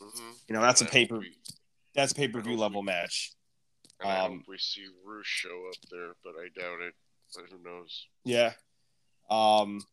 Mhm. 0.00 0.32
You 0.48 0.54
know, 0.54 0.60
that's 0.62 0.80
a 0.80 0.84
And 0.84 0.90
I 0.90 0.92
paper. 0.92 1.18
we- 1.18 1.36
That's 1.94 2.10
a 2.10 2.14
pay 2.16 2.26
per 2.26 2.40
view 2.40 2.56
level 2.56 2.82
match. 2.82 3.32
And 4.00 4.10
I 4.10 4.18
Um, 4.24 4.38
hope 4.38 4.48
we 4.48 4.58
see 4.58 4.86
Rush 5.04 5.26
show 5.26 5.68
up 5.68 5.80
there, 5.90 6.14
but 6.24 6.34
I 6.36 6.48
doubt 6.48 6.80
it. 6.80 6.94
But 7.34 7.44
who 7.48 7.58
knows? 7.58 8.06
Yeah. 8.24 8.54
Um, 9.30 9.86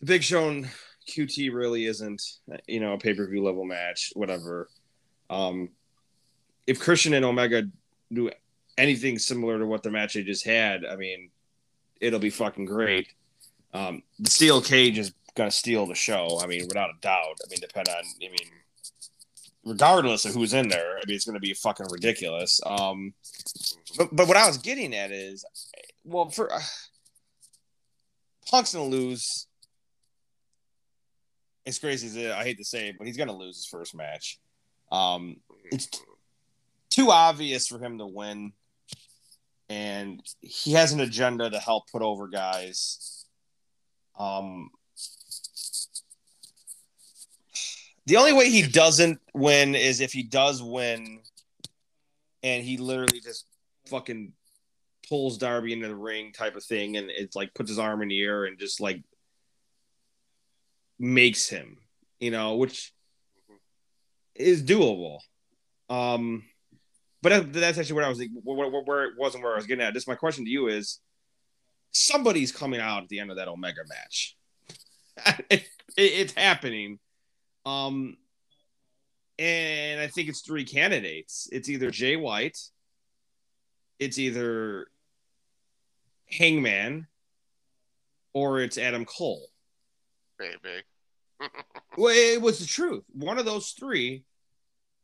the 0.00 0.06
Big 0.06 0.22
Show 0.22 0.48
and 0.48 0.70
QT 1.06 1.50
really 1.52 1.84
isn't, 1.84 2.22
you 2.66 2.80
know, 2.80 2.94
a 2.94 2.98
pay 2.98 3.12
per 3.12 3.26
view 3.28 3.42
level 3.44 3.64
match. 3.66 4.12
Whatever. 4.14 4.70
Um, 5.30 5.70
if 6.66 6.80
Christian 6.80 7.14
and 7.14 7.24
Omega 7.24 7.62
do 8.12 8.30
anything 8.76 9.18
similar 9.18 9.58
to 9.58 9.66
what 9.66 9.82
the 9.82 9.90
match 9.90 10.14
they 10.14 10.22
just 10.22 10.44
had, 10.44 10.84
I 10.84 10.96
mean, 10.96 11.30
it'll 12.00 12.18
be 12.18 12.30
fucking 12.30 12.66
great. 12.66 13.08
Um, 13.72 14.02
the 14.18 14.30
steel 14.30 14.60
cage 14.60 14.98
is 14.98 15.12
gonna 15.34 15.50
steal 15.50 15.86
the 15.86 15.94
show. 15.94 16.40
I 16.42 16.46
mean, 16.46 16.66
without 16.66 16.90
a 16.90 17.00
doubt. 17.00 17.38
I 17.44 17.48
mean, 17.48 17.60
depend 17.60 17.88
on. 17.88 17.94
I 17.96 18.28
mean, 18.28 18.50
regardless 19.64 20.24
of 20.24 20.34
who's 20.34 20.52
in 20.52 20.68
there, 20.68 20.96
I 20.98 21.02
mean, 21.06 21.14
it's 21.14 21.24
gonna 21.24 21.38
be 21.38 21.54
fucking 21.54 21.86
ridiculous. 21.90 22.60
Um, 22.66 23.14
but 23.96 24.08
but 24.14 24.28
what 24.28 24.36
I 24.36 24.46
was 24.46 24.58
getting 24.58 24.94
at 24.94 25.12
is, 25.12 25.44
well, 26.04 26.30
for 26.30 26.52
uh, 26.52 26.60
Punk's 28.50 28.74
gonna 28.74 28.86
lose. 28.86 29.46
As 31.66 31.78
crazy 31.78 32.08
as 32.08 32.16
it, 32.16 32.32
I 32.32 32.42
hate 32.42 32.58
to 32.58 32.64
say 32.64 32.88
it, 32.88 32.96
but 32.98 33.06
he's 33.06 33.16
gonna 33.16 33.36
lose 33.36 33.56
his 33.56 33.66
first 33.66 33.94
match. 33.94 34.40
Um, 34.90 35.36
it's 35.70 35.88
too 36.90 37.10
obvious 37.10 37.68
for 37.68 37.78
him 37.78 37.98
to 37.98 38.06
win, 38.06 38.52
and 39.68 40.20
he 40.40 40.72
has 40.72 40.92
an 40.92 41.00
agenda 41.00 41.48
to 41.48 41.58
help 41.58 41.90
put 41.90 42.02
over 42.02 42.28
guys. 42.28 43.24
Um, 44.18 44.70
the 48.06 48.16
only 48.16 48.32
way 48.32 48.50
he 48.50 48.62
doesn't 48.62 49.20
win 49.34 49.74
is 49.74 50.00
if 50.00 50.12
he 50.12 50.22
does 50.22 50.62
win, 50.62 51.20
and 52.42 52.64
he 52.64 52.76
literally 52.76 53.20
just 53.20 53.46
fucking 53.86 54.32
pulls 55.08 55.38
Darby 55.38 55.72
into 55.72 55.88
the 55.88 55.94
ring 55.94 56.32
type 56.32 56.56
of 56.56 56.64
thing, 56.64 56.96
and 56.96 57.10
it's 57.10 57.36
like 57.36 57.54
puts 57.54 57.70
his 57.70 57.78
arm 57.78 58.02
in 58.02 58.08
the 58.08 58.20
air 58.20 58.44
and 58.44 58.58
just 58.58 58.80
like 58.80 59.02
makes 60.98 61.48
him, 61.48 61.78
you 62.18 62.30
know, 62.30 62.56
which 62.56 62.92
is 64.34 64.62
doable. 64.62 65.18
Um, 65.88 66.44
but 67.22 67.52
that's 67.52 67.78
actually 67.78 67.94
what 67.94 68.04
I 68.04 68.08
was 68.08 68.18
like, 68.18 68.30
where, 68.42 68.70
where, 68.70 69.04
it 69.04 69.14
wasn't 69.18 69.44
where 69.44 69.52
I 69.52 69.56
was 69.56 69.66
getting 69.66 69.84
at. 69.84 69.92
This 69.92 70.06
my 70.06 70.14
question 70.14 70.44
to 70.44 70.50
you 70.50 70.68
is: 70.68 71.00
somebody's 71.92 72.52
coming 72.52 72.80
out 72.80 73.02
at 73.02 73.08
the 73.08 73.20
end 73.20 73.30
of 73.30 73.36
that 73.36 73.48
Omega 73.48 73.82
match. 73.88 74.36
it, 75.50 75.60
it, 75.60 75.66
it's 75.96 76.32
happening. 76.32 76.98
Um, 77.66 78.16
and 79.38 80.00
I 80.00 80.06
think 80.06 80.28
it's 80.28 80.42
three 80.42 80.64
candidates. 80.64 81.48
It's 81.52 81.68
either 81.68 81.90
Jay 81.90 82.16
White, 82.16 82.58
it's 83.98 84.18
either 84.18 84.86
Hangman, 86.26 87.06
or 88.32 88.60
it's 88.60 88.78
Adam 88.78 89.04
Cole. 89.04 89.46
Baby. 90.38 90.82
Well, 91.96 92.14
it 92.14 92.40
was 92.40 92.58
the 92.58 92.66
truth. 92.66 93.04
One 93.12 93.38
of 93.38 93.44
those 93.44 93.70
three 93.70 94.24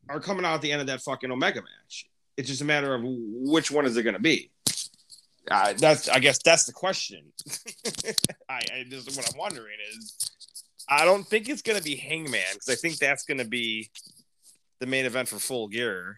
are 0.09 0.19
coming 0.19 0.45
out 0.45 0.55
at 0.55 0.61
the 0.61 0.71
end 0.71 0.81
of 0.81 0.87
that 0.87 1.01
fucking 1.01 1.31
Omega 1.31 1.61
match. 1.61 2.07
It's 2.37 2.47
just 2.47 2.61
a 2.61 2.65
matter 2.65 2.93
of 2.93 3.01
which 3.03 3.71
one 3.71 3.85
is 3.85 3.97
it 3.97 4.03
going 4.03 4.15
to 4.15 4.21
be. 4.21 4.51
Uh, 5.49 5.73
that's, 5.77 6.09
I 6.09 6.19
guess, 6.19 6.39
that's 6.43 6.65
the 6.65 6.73
question. 6.73 7.23
I, 8.49 8.61
I 8.73 8.85
just 8.89 9.15
what 9.15 9.29
I'm 9.31 9.39
wondering 9.39 9.77
is, 9.93 10.31
I 10.89 11.05
don't 11.05 11.25
think 11.25 11.47
it's 11.47 11.61
gonna 11.61 11.81
be 11.81 11.95
Hangman 11.95 12.41
because 12.53 12.69
I 12.69 12.75
think 12.75 12.97
that's 12.97 13.23
gonna 13.23 13.45
be 13.45 13.89
the 14.79 14.85
main 14.85 15.05
event 15.05 15.29
for 15.29 15.39
Full 15.39 15.67
Gear. 15.67 16.17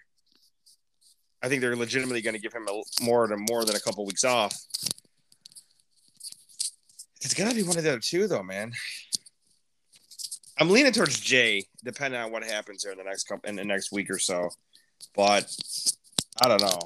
I 1.41 1.47
think 1.47 1.61
they're 1.61 1.76
legitimately 1.76 2.22
going 2.22 2.36
to 2.36 2.41
give 2.41 2.53
him 2.53 2.67
a, 2.67 3.03
more 3.03 3.28
than 3.28 3.45
more 3.49 3.63
than 3.63 3.76
a 3.76 3.80
couple 3.80 4.05
weeks 4.05 4.26
off. 4.26 4.53
It's 7.22 7.34
gonna 7.34 7.53
be 7.53 7.63
one 7.63 7.78
of 7.78 7.84
the 7.84 7.91
other 7.91 7.99
two, 7.99 8.28
though, 8.28 8.43
man. 8.43 8.74
I'm 10.60 10.70
leaning 10.70 10.91
towards 10.91 11.20
Jay, 11.20 11.64
depending 11.84 12.20
on 12.20 12.32
what 12.32 12.43
happens 12.43 12.84
here 12.84 12.91
in 12.91 12.97
the 12.97 13.05
next 13.05 13.24
couple 13.24 13.49
in 13.49 13.55
the 13.55 13.64
next 13.64 13.93
week 13.93 14.10
or 14.10 14.20
so. 14.20 14.49
But 15.16 15.49
I 16.41 16.49
don't 16.49 16.62
know. 16.62 16.80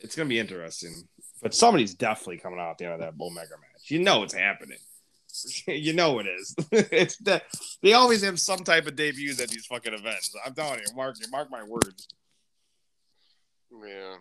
It's 0.00 0.14
gonna 0.14 0.28
be 0.28 0.38
interesting. 0.38 1.08
But 1.40 1.54
somebody's 1.54 1.94
definitely 1.94 2.38
coming 2.38 2.60
out 2.60 2.72
at 2.72 2.78
the 2.78 2.84
end 2.84 2.94
of 2.94 3.00
that 3.00 3.14
Omega 3.22 3.50
match. 3.50 3.90
You 3.90 4.00
know 4.00 4.22
it's 4.22 4.34
happening. 4.34 4.78
you 5.66 5.94
know 5.94 6.18
it 6.18 6.26
is. 6.26 6.54
it's 6.72 7.16
that 7.18 7.44
they 7.82 7.94
always 7.94 8.22
have 8.22 8.38
some 8.38 8.60
type 8.60 8.86
of 8.86 8.96
debuts 8.96 9.40
at 9.40 9.48
these 9.48 9.66
fucking 9.66 9.94
events. 9.94 10.34
I'm 10.44 10.54
telling 10.54 10.80
you, 10.80 10.94
mark 10.94 11.16
you, 11.20 11.30
mark 11.30 11.50
my 11.50 11.62
words. 11.62 12.06
Yeah, 13.72 14.16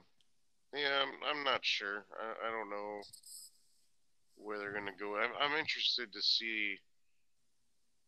yeah. 0.74 1.02
I'm, 1.02 1.38
I'm 1.38 1.44
not 1.44 1.60
sure. 1.64 2.06
I, 2.18 2.48
I 2.48 2.52
don't 2.52 2.70
know 2.70 3.02
where 4.36 4.58
they're 4.58 4.74
gonna 4.74 4.92
go. 4.98 5.18
I'm, 5.18 5.32
I'm 5.40 5.60
interested 5.60 6.14
to 6.14 6.22
see 6.22 6.78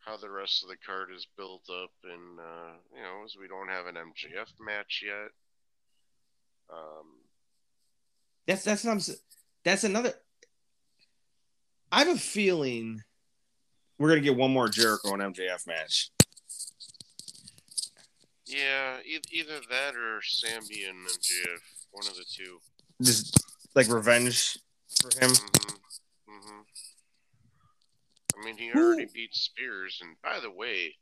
how 0.05 0.17
the 0.17 0.29
rest 0.29 0.63
of 0.63 0.69
the 0.69 0.77
card 0.85 1.09
is 1.15 1.27
built 1.37 1.63
up, 1.69 1.91
and 2.03 2.39
uh, 2.39 2.73
you 2.95 3.01
know, 3.01 3.23
as 3.25 3.35
we 3.39 3.47
don't 3.47 3.69
have 3.69 3.87
an 3.87 3.95
MJF 3.95 4.51
match 4.59 5.03
yet. 5.05 5.31
Um, 6.71 7.05
that's 8.47 8.63
that's 8.63 8.83
what 8.83 8.91
I'm. 8.91 9.01
That's 9.63 9.83
another. 9.83 10.13
I 11.91 11.99
have 11.99 12.15
a 12.15 12.19
feeling 12.19 13.01
we're 13.97 14.09
gonna 14.09 14.21
get 14.21 14.35
one 14.35 14.51
more 14.51 14.67
Jericho 14.67 15.13
and 15.13 15.35
MJF 15.35 15.65
match. 15.67 16.11
Yeah, 18.45 18.97
e- 19.03 19.19
either 19.31 19.59
that 19.71 19.95
or 19.95 20.21
Sammy 20.21 20.83
and 20.83 21.07
MJF, 21.07 21.59
one 21.91 22.05
of 22.07 22.15
the 22.15 22.25
two. 22.31 22.59
Just 23.01 23.43
like 23.73 23.89
revenge 23.89 24.57
for 25.01 25.09
him. 25.19 25.31
hmm 25.31 25.75
hmm 26.27 26.61
I 28.37 28.45
mean, 28.45 28.57
he 28.57 28.71
already 28.73 29.07
beat 29.13 29.33
Spears, 29.33 29.99
and 30.01 30.15
by 30.21 30.39
the 30.39 30.51
way, 30.51 30.95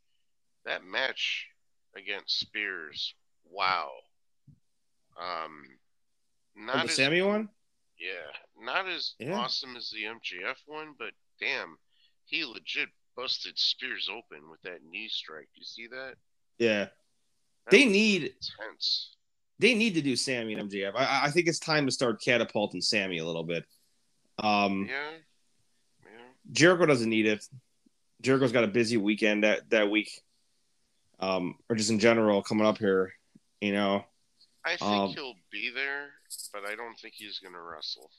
that 0.66 0.84
match 0.84 1.48
against 1.96 2.40
Spears, 2.40 3.14
wow. 3.50 3.90
Um, 5.20 5.66
not 6.56 6.76
Oh, 6.76 6.80
the 6.80 6.84
as 6.86 6.96
Sammy 6.96 7.22
one. 7.22 7.50
Yeah, 7.98 8.32
not 8.60 8.88
as 8.88 9.16
Yeah. 9.20 9.34
awesome 9.38 9.76
as 9.76 9.90
the 9.92 10.04
MJF 10.06 10.58
one, 10.66 10.94
but 10.98 11.14
damn, 11.40 11.78
he 12.26 12.44
legit 12.46 12.90
busted 13.16 13.58
Spears 13.58 14.10
open 14.10 14.50
with 14.50 14.62
that 14.64 14.84
knee 14.84 15.08
strike. 15.08 15.50
You 15.54 15.64
see 15.64 15.88
that? 15.88 16.16
Yeah, 16.58 16.86
That 16.86 17.72
they 17.72 17.86
need 17.86 18.24
intense. 18.24 19.16
they 19.60 19.76
need 19.76 19.94
to 19.94 20.02
do 20.02 20.16
Sammy 20.16 20.54
and 20.54 20.70
MJF. 20.70 20.96
I, 20.96 21.26
I 21.28 21.32
think 21.32 21.48
it's 21.48 21.60
time 21.60 21.86
to 21.86 21.92
start 21.92 22.22
catapulting 22.22 22.82
Sammy 22.82 23.20
a 23.20 23.26
little 23.26 23.44
bit. 23.44 23.66
Um, 24.40 24.88
Yeah, 24.88 25.12
yeah. 25.12 25.18
Jericho 26.54 26.86
doesn't 26.86 27.10
need 27.10 27.26
it. 27.26 27.46
Jericho's 28.22 28.52
got 28.54 28.64
a 28.64 28.68
busy 28.68 28.96
weekend 28.98 29.44
that 29.44 29.70
that 29.72 29.90
week, 29.92 30.10
um, 31.20 31.56
or 31.70 31.76
just 31.76 31.90
in 31.90 32.00
general 32.00 32.42
coming 32.42 32.66
up 32.66 32.78
here. 32.78 33.14
You 33.60 33.74
know, 33.74 34.06
I 34.64 34.78
think 34.78 34.82
Um, 34.82 35.10
he'll 35.10 35.36
be 35.52 35.72
there, 35.74 36.12
but 36.54 36.64
I 36.66 36.76
don't 36.76 36.98
think 37.00 37.16
he's 37.16 37.40
gonna 37.40 37.62
wrestle. 37.62 38.10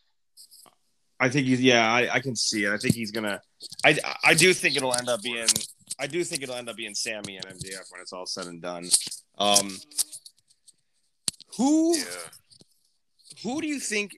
I 1.21 1.29
think 1.31 1.47
he's 1.47 1.63
yeah, 1.63 1.91
I, 1.91 2.15
I 2.15 2.21
can 2.21 2.35
see 2.37 2.65
it. 2.65 2.73
I 2.73 2.77
think 2.77 2.95
he's 2.95 3.11
gonna. 3.13 3.41
I 3.85 3.99
I 4.25 4.35
do 4.35 4.53
think 4.53 4.77
it'll 4.77 4.95
end 4.95 5.09
up 5.09 5.23
being. 5.23 5.47
I 5.99 6.07
do 6.07 6.25
think 6.25 6.43
it'll 6.43 6.57
end 6.57 6.69
up 6.69 6.77
being 6.77 6.95
Sammy 6.95 7.37
and 7.37 7.47
MJF 7.47 7.91
when 7.91 8.01
it's 8.03 8.13
all 8.13 8.27
said 8.27 8.47
and 8.47 8.61
done. 8.61 8.89
Um, 9.39 9.79
who 11.57 11.97
Yeah, 11.97 12.05
who 13.43 13.61
do 13.61 13.69
you 13.69 13.79
think? 13.79 14.17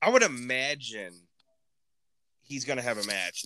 I 0.00 0.08
would 0.10 0.22
imagine 0.22 1.12
he's 2.52 2.64
gonna 2.66 2.82
have 2.82 2.98
a 2.98 3.06
match, 3.06 3.44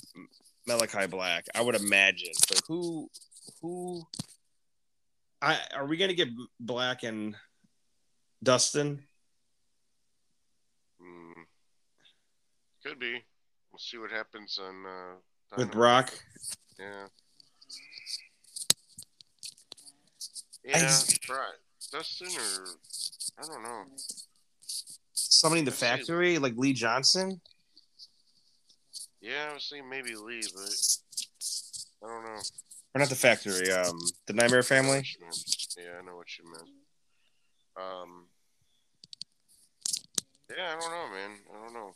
Malakai 0.68 1.08
Black. 1.08 1.46
I 1.54 1.60
would 1.62 1.76
imagine, 1.76 2.32
but 2.48 2.60
who 2.66 3.08
who? 3.62 4.02
I 5.40 5.58
are 5.74 5.86
we 5.86 5.96
gonna 5.96 6.14
get 6.14 6.28
Black 6.58 7.04
and 7.04 7.36
Dustin? 8.42 9.02
mm, 11.00 11.32
could 12.84 12.98
be. 12.98 13.22
We'll 13.70 13.78
see 13.78 13.98
what 13.98 14.10
happens 14.10 14.58
on 14.62 14.84
uh, 14.86 15.56
with 15.56 15.70
Brock. 15.70 16.12
Yeah. 16.78 17.06
Yeah, 20.64 20.78
just- 20.80 21.26
Brock. 21.26 21.54
Dustin 21.92 22.26
or 22.26 22.66
I 23.38 23.46
don't 23.46 23.62
know. 23.62 23.84
Somebody 25.12 25.60
in 25.60 25.64
the 25.64 25.70
Let's 25.70 25.78
see. 25.80 25.86
factory, 25.86 26.38
like 26.38 26.54
Lee 26.56 26.72
Johnson. 26.72 27.40
Yeah, 29.26 29.48
I 29.50 29.54
was 29.54 29.66
thinking 29.68 29.90
maybe 29.90 30.14
Lee, 30.14 30.42
but 30.54 30.70
I 32.04 32.06
don't 32.06 32.24
know. 32.24 32.40
Or 32.94 32.98
not 33.00 33.08
the 33.08 33.16
factory, 33.16 33.72
um, 33.72 33.98
the 34.26 34.32
Nightmare 34.32 34.62
Family. 34.62 35.02
meant. 35.20 35.76
Yeah, 35.76 35.98
I 36.00 36.04
know 36.04 36.14
what 36.14 36.28
you 36.38 36.44
meant. 36.44 36.70
Um. 37.76 38.26
Yeah, 40.48 40.76
I 40.76 40.80
don't 40.80 40.90
know, 40.92 41.08
man. 41.12 41.30
I 41.52 41.64
don't 41.64 41.74
know. 41.74 41.90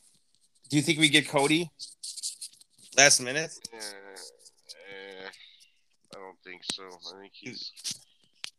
Do 0.70 0.76
you 0.76 0.82
think 0.82 0.98
we 0.98 1.08
get 1.08 1.28
Cody 1.28 1.70
last 2.96 3.20
minute? 3.20 3.52
Yeah, 3.72 3.78
eh, 3.78 5.28
I 6.12 6.18
don't 6.18 6.38
think 6.44 6.62
so. 6.72 6.82
I 6.82 7.20
think 7.20 7.32
he's. 7.32 7.70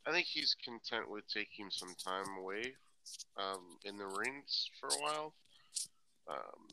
I 0.07 0.11
think 0.11 0.27
he's 0.27 0.55
content 0.63 1.11
with 1.11 1.27
taking 1.27 1.69
some 1.71 1.93
time 2.01 2.37
away, 2.39 2.73
um, 3.37 3.77
in 3.83 3.97
the 3.97 4.05
rings 4.05 4.69
for 4.79 4.87
a 4.87 5.01
while. 5.01 5.33
Um, 6.29 6.67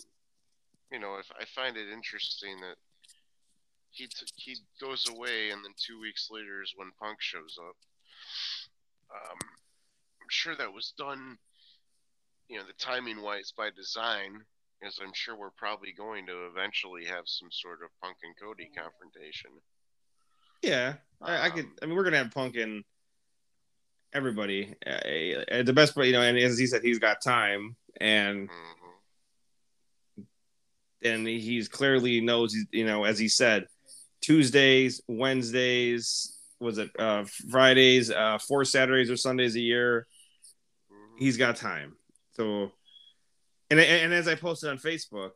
you 0.91 0.99
know, 0.99 1.16
if 1.16 1.30
I 1.39 1.45
find 1.45 1.76
it 1.76 1.89
interesting 1.93 2.61
that 2.61 2.76
he 3.91 4.07
t- 4.07 4.26
he 4.36 4.57
goes 4.80 5.09
away 5.09 5.51
and 5.51 5.64
then 5.64 5.72
two 5.76 6.01
weeks 6.01 6.28
later 6.30 6.62
is 6.62 6.72
when 6.76 6.91
Punk 7.01 7.20
shows 7.20 7.59
up. 7.59 7.76
Um, 9.11 9.39
I'm 9.41 10.28
sure 10.30 10.55
that 10.57 10.72
was 10.72 10.93
done, 10.99 11.39
you 12.49 12.59
know, 12.59 12.64
the 12.64 12.74
timing 12.74 13.22
wise 13.22 13.53
by 13.57 13.70
design, 13.70 14.45
as 14.86 14.99
I'm 15.03 15.12
sure 15.14 15.36
we're 15.36 15.51
probably 15.51 15.93
going 15.93 16.26
to 16.26 16.47
eventually 16.47 17.05
have 17.07 17.24
some 17.26 17.49
sort 17.51 17.82
of 17.82 17.89
Punk 18.03 18.18
and 18.22 18.34
Cody 18.41 18.70
confrontation. 18.76 19.51
Yeah, 20.62 20.95
I, 21.22 21.47
I 21.47 21.51
could. 21.51 21.66
I 21.82 21.86
mean, 21.86 21.95
we're 21.95 22.05
gonna 22.05 22.18
have 22.18 22.30
Punk 22.32 22.57
and 22.57 22.84
everybody. 24.12 24.74
Uh, 24.86 25.55
uh, 25.55 25.62
the 25.62 25.72
best 25.72 25.95
part, 25.95 26.07
you 26.07 26.12
know, 26.12 26.22
and 26.22 26.36
as 26.39 26.59
he 26.59 26.66
said, 26.66 26.82
he's 26.82 26.99
got 26.99 27.22
time, 27.22 27.76
and 28.01 28.49
hmm 28.49 28.88
and 31.03 31.27
he's 31.27 31.69
clearly 31.69 32.21
knows, 32.21 32.57
you 32.73 32.87
know, 32.87 33.05
as 33.05 33.19
he 33.19 33.29
said, 33.29 33.67
Tuesdays, 34.21 35.01
Wednesdays, 35.09 36.35
was 36.61 36.79
it 36.79 36.91
uh 36.99 37.25
Fridays, 37.51 38.11
uh 38.11 38.39
four 38.39 38.65
Saturdays 38.65 39.11
or 39.11 39.17
Sundays 39.17 39.55
a 39.55 39.61
year. 39.61 40.07
hmm 40.91 41.17
He's 41.19 41.37
got 41.37 41.57
time. 41.57 41.97
So, 42.33 42.73
and 43.71 43.81
and 43.81 44.13
as 44.13 44.29
I 44.29 44.35
posted 44.35 44.71
on 44.71 44.79
Facebook, 44.79 45.31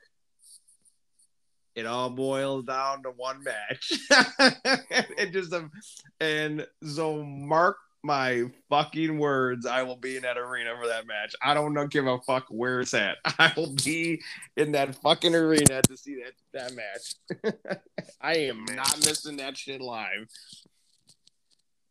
it 1.75 1.87
all 1.87 2.11
boils 2.11 2.65
down 2.65 3.03
to 3.05 3.11
one 3.11 3.43
match. 3.43 3.93
it 5.19 5.33
just 5.33 5.53
um, 5.53 5.71
and 6.21 6.67
so 6.85 7.23
mark 7.23 7.77
my 8.03 8.45
fucking 8.69 9.19
words, 9.19 9.67
I 9.67 9.83
will 9.83 9.97
be 9.97 10.17
in 10.17 10.23
that 10.23 10.37
arena 10.37 10.75
for 10.81 10.89
that 10.89 11.07
match. 11.07 11.35
I 11.43 11.55
don't 11.55 11.73
know, 11.73 11.87
give 11.87 12.07
a 12.07 12.19
fuck 12.19 12.47
where 12.49 12.81
it's 12.81 12.95
at. 12.95 13.19
I 13.39 13.53
will 13.57 13.75
be 13.85 14.21
in 14.57 14.73
that 14.73 14.97
fucking 14.97 15.35
arena 15.35 15.83
to 15.83 15.97
see 15.97 16.17
that 16.17 16.33
that 16.53 16.75
match. 16.75 17.65
I 18.21 18.37
am 18.39 18.65
not 18.65 18.97
missing 18.99 19.37
that 19.37 19.57
shit 19.57 19.81
live. 19.81 20.29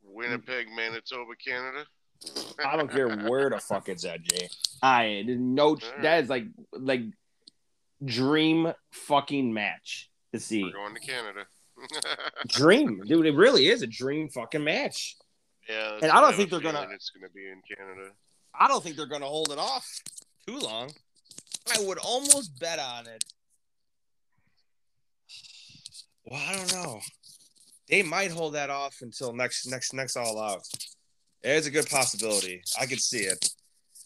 Winnipeg, 0.03 0.68
Manitoba, 0.76 1.34
Canada. 1.36 1.86
I 2.66 2.76
don't 2.76 2.91
care 2.91 3.09
where 3.09 3.49
the 3.49 3.59
fuck 3.59 3.89
it's 3.89 4.05
at, 4.05 4.22
Jay. 4.22 4.49
I 4.84 5.24
no. 5.28 5.78
That 6.01 6.24
is 6.24 6.30
like 6.30 6.45
like 6.74 7.01
dream 8.03 8.74
fucking 8.91 9.53
match 9.53 10.09
to 10.34 10.39
see. 10.39 10.64
We're 10.64 10.72
going 10.72 10.95
to 10.95 10.99
Canada. 10.99 11.45
Dream, 12.47 13.01
dude. 13.05 13.26
It 13.26 13.36
really 13.36 13.68
is 13.68 13.82
a 13.82 13.88
dream 13.88 14.30
fucking 14.30 14.64
match. 14.64 15.16
Yeah, 15.70 15.99
And 16.01 16.12
I 16.12 16.22
don't 16.22 16.36
think 16.36 16.49
they're 16.49 16.59
gonna- 16.59 16.88
It's 16.91 17.09
going 17.12 17.28
to 17.28 17.34
be 17.34 17.47
in 17.47 17.62
Canada. 17.76 18.12
I 18.53 18.68
don't 18.68 18.84
think 18.84 18.97
they're 18.97 19.05
gonna 19.05 19.26
hold 19.26 19.51
it 19.51 19.57
off 19.57 19.88
too 20.45 20.57
long. 20.59 20.91
I 21.74 21.80
would 21.84 21.97
almost 21.99 22.59
bet 22.59 22.80
on 22.80 23.07
it. 23.07 23.24
Well, 26.26 26.41
I 26.47 26.55
don't 26.55 26.74
know. 26.74 26.99
They 27.89 28.03
might 28.03 28.32
hold 28.32 28.53
that 28.53 28.70
off 28.70 28.97
until 29.01 29.34
next 29.34 29.66
next 29.68 29.93
next 29.93 30.16
all 30.18 30.39
out. 30.39 30.68
It's 31.43 31.68
a 31.68 31.72
good 31.72 31.89
possibility. 31.89 32.62
I 32.80 32.86
could 32.86 33.01
see 33.01 33.20
it. 33.20 33.49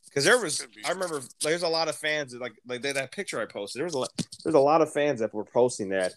Because 0.06 0.24
there 0.24 0.40
was. 0.40 0.66
I 0.86 0.92
remember 0.92 1.22
there's 1.42 1.64
a 1.64 1.68
lot 1.68 1.90
of 1.90 1.96
fans 1.96 2.32
that 2.32 2.40
like 2.42 2.54
like 2.68 2.82
that, 2.84 2.96
that 2.96 3.12
picture 3.12 3.42
I 3.42 3.46
posted. 3.46 3.80
There 3.80 3.86
was 3.86 3.96
a 3.96 4.06
there's 4.44 4.56
a 4.56 4.60
lot 4.60 4.82
of 4.82 4.92
fans 4.94 5.20
that 5.20 5.34
were 5.34 5.44
posting 5.44 5.90
that 5.90 6.14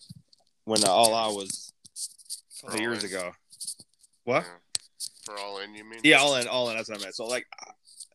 when 0.65 0.85
uh, 0.85 0.89
All 0.89 1.15
Out 1.15 1.35
was 1.35 1.73
a 2.63 2.67
couple 2.67 2.81
years 2.81 3.05
ago. 3.05 3.33
What? 4.25 4.45
Yeah. 4.45 4.51
For 5.29 5.39
all 5.39 5.59
in, 5.59 5.75
you 5.75 5.85
mean? 5.85 6.01
Yeah, 6.03 6.21
all 6.21 6.37
in, 6.37 6.49
all 6.49 6.71
in. 6.71 6.77
That's 6.77 6.89
what 6.89 7.01
I 7.01 7.03
meant. 7.03 7.15
So 7.15 7.27
like, 7.27 7.47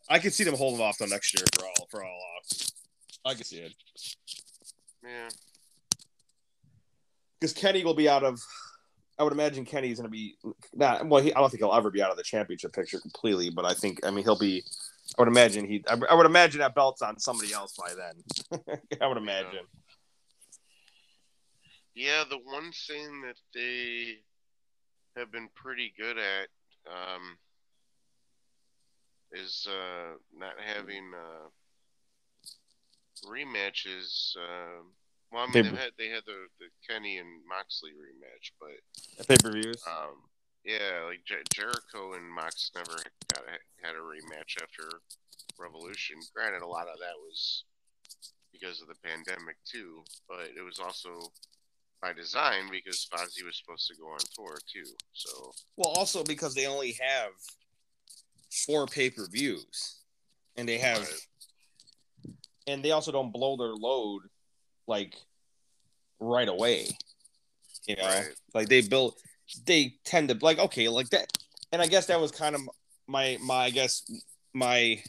I 0.09 0.17
could 0.17 0.33
see 0.33 0.43
them 0.43 0.55
holding 0.55 0.81
off 0.83 0.97
till 0.97 1.07
next 1.07 1.37
year 1.37 1.45
for 1.55 1.65
all 1.65 1.87
for 1.91 2.03
all 2.03 2.09
out. 2.37 2.71
I 3.25 3.35
can 3.35 3.43
see 3.43 3.57
it 3.59 3.71
Yeah. 5.03 5.29
because 7.39 7.53
Kenny 7.53 7.83
will 7.85 7.93
be 7.93 8.09
out 8.09 8.23
of. 8.23 8.39
I 9.19 9.23
would 9.23 9.31
imagine 9.31 9.63
Kenny's 9.63 9.97
going 9.99 10.07
to 10.07 10.11
be 10.11 10.37
not. 10.73 11.07
Well, 11.07 11.21
he, 11.21 11.31
I 11.35 11.39
don't 11.39 11.51
think 11.51 11.61
he'll 11.61 11.71
ever 11.71 11.91
be 11.91 12.01
out 12.01 12.09
of 12.09 12.17
the 12.17 12.23
championship 12.23 12.73
picture 12.73 12.99
completely, 12.99 13.51
but 13.51 13.63
I 13.63 13.75
think 13.75 14.03
I 14.03 14.09
mean 14.09 14.23
he'll 14.23 14.39
be. 14.39 14.63
I 15.15 15.21
would 15.21 15.27
imagine 15.27 15.65
he. 15.65 15.85
I, 15.87 15.99
I 16.09 16.15
would 16.15 16.25
imagine 16.25 16.61
that 16.61 16.73
belt's 16.73 17.03
on 17.03 17.19
somebody 17.19 17.53
else 17.53 17.75
by 17.77 17.93
then. 17.93 18.59
I 19.01 19.05
would 19.07 19.17
imagine. 19.17 19.65
Yeah, 21.93 22.23
the 22.27 22.39
one 22.39 22.71
thing 22.87 23.21
that 23.21 23.35
they 23.53 24.15
have 25.15 25.31
been 25.31 25.49
pretty 25.53 25.93
good 25.95 26.17
at 26.17 26.47
um, 26.87 27.37
is 29.31 29.67
uh, 29.69 30.15
not 30.37 30.53
having 30.63 31.11
uh, 31.15 31.47
rematches. 33.25 34.35
Uh, 34.37 34.83
well, 35.31 35.43
I 35.47 35.51
mean, 35.53 35.63
They- 35.73 35.81
had 35.81 35.91
they 35.97 36.09
had 36.09 36.23
the, 36.25 36.47
the 36.59 36.67
Kenny 36.87 37.17
and 37.17 37.27
Moxley 37.47 37.91
rematch, 37.91 38.51
but 38.59 39.27
Pay 39.27 39.37
per 39.41 39.51
views. 39.51 39.81
um, 39.87 40.21
yeah, 40.63 41.03
like 41.07 41.23
Jer- 41.25 41.43
Jericho 41.53 42.13
and 42.13 42.29
Mox 42.31 42.71
never 42.75 42.97
got 43.33 43.43
a, 43.43 43.85
had 43.85 43.95
a 43.95 43.99
rematch 43.99 44.61
after 44.61 44.87
Revolution. 45.57 46.17
Granted, 46.35 46.61
a 46.61 46.67
lot 46.67 46.87
of 46.87 46.99
that 46.99 47.17
was 47.19 47.63
because 48.51 48.81
of 48.81 48.87
the 48.87 48.95
pandemic 49.03 49.55
too, 49.65 50.03
but 50.29 50.47
it 50.55 50.63
was 50.63 50.79
also 50.79 51.31
by 52.03 52.11
design 52.11 52.69
because 52.69 53.07
Fozzy 53.11 53.45
was 53.45 53.57
supposed 53.57 53.87
to 53.87 53.95
go 53.95 54.07
on 54.07 54.19
tour 54.35 54.57
too. 54.71 54.89
So 55.13 55.53
Well, 55.77 55.89
also 55.89 56.23
because 56.23 56.53
they 56.53 56.67
only 56.67 56.97
have 56.99 57.31
four 58.65 58.85
pay 58.85 59.09
per 59.09 59.27
views, 59.29 60.01
and 60.57 60.67
they 60.67 60.77
have, 60.79 60.99
Right. 60.99 62.33
and 62.67 62.83
they 62.83 62.91
also 62.91 63.11
don't 63.11 63.31
blow 63.31 63.55
their 63.55 63.73
load 63.73 64.23
like 64.85 65.15
right 66.19 66.49
away. 66.49 66.87
You 67.87 67.95
know, 67.95 68.05
Right. 68.05 68.35
like 68.53 68.67
they 68.67 68.81
build, 68.81 69.15
they 69.65 69.95
tend 70.03 70.27
to 70.29 70.37
like 70.41 70.59
okay, 70.59 70.89
like 70.89 71.09
that, 71.11 71.31
and 71.71 71.81
I 71.81 71.87
guess 71.87 72.07
that 72.07 72.19
was 72.19 72.31
kind 72.31 72.55
of 72.55 72.61
my 73.07 73.37
my 73.41 73.65
I 73.65 73.69
guess 73.69 74.03
my 74.53 75.01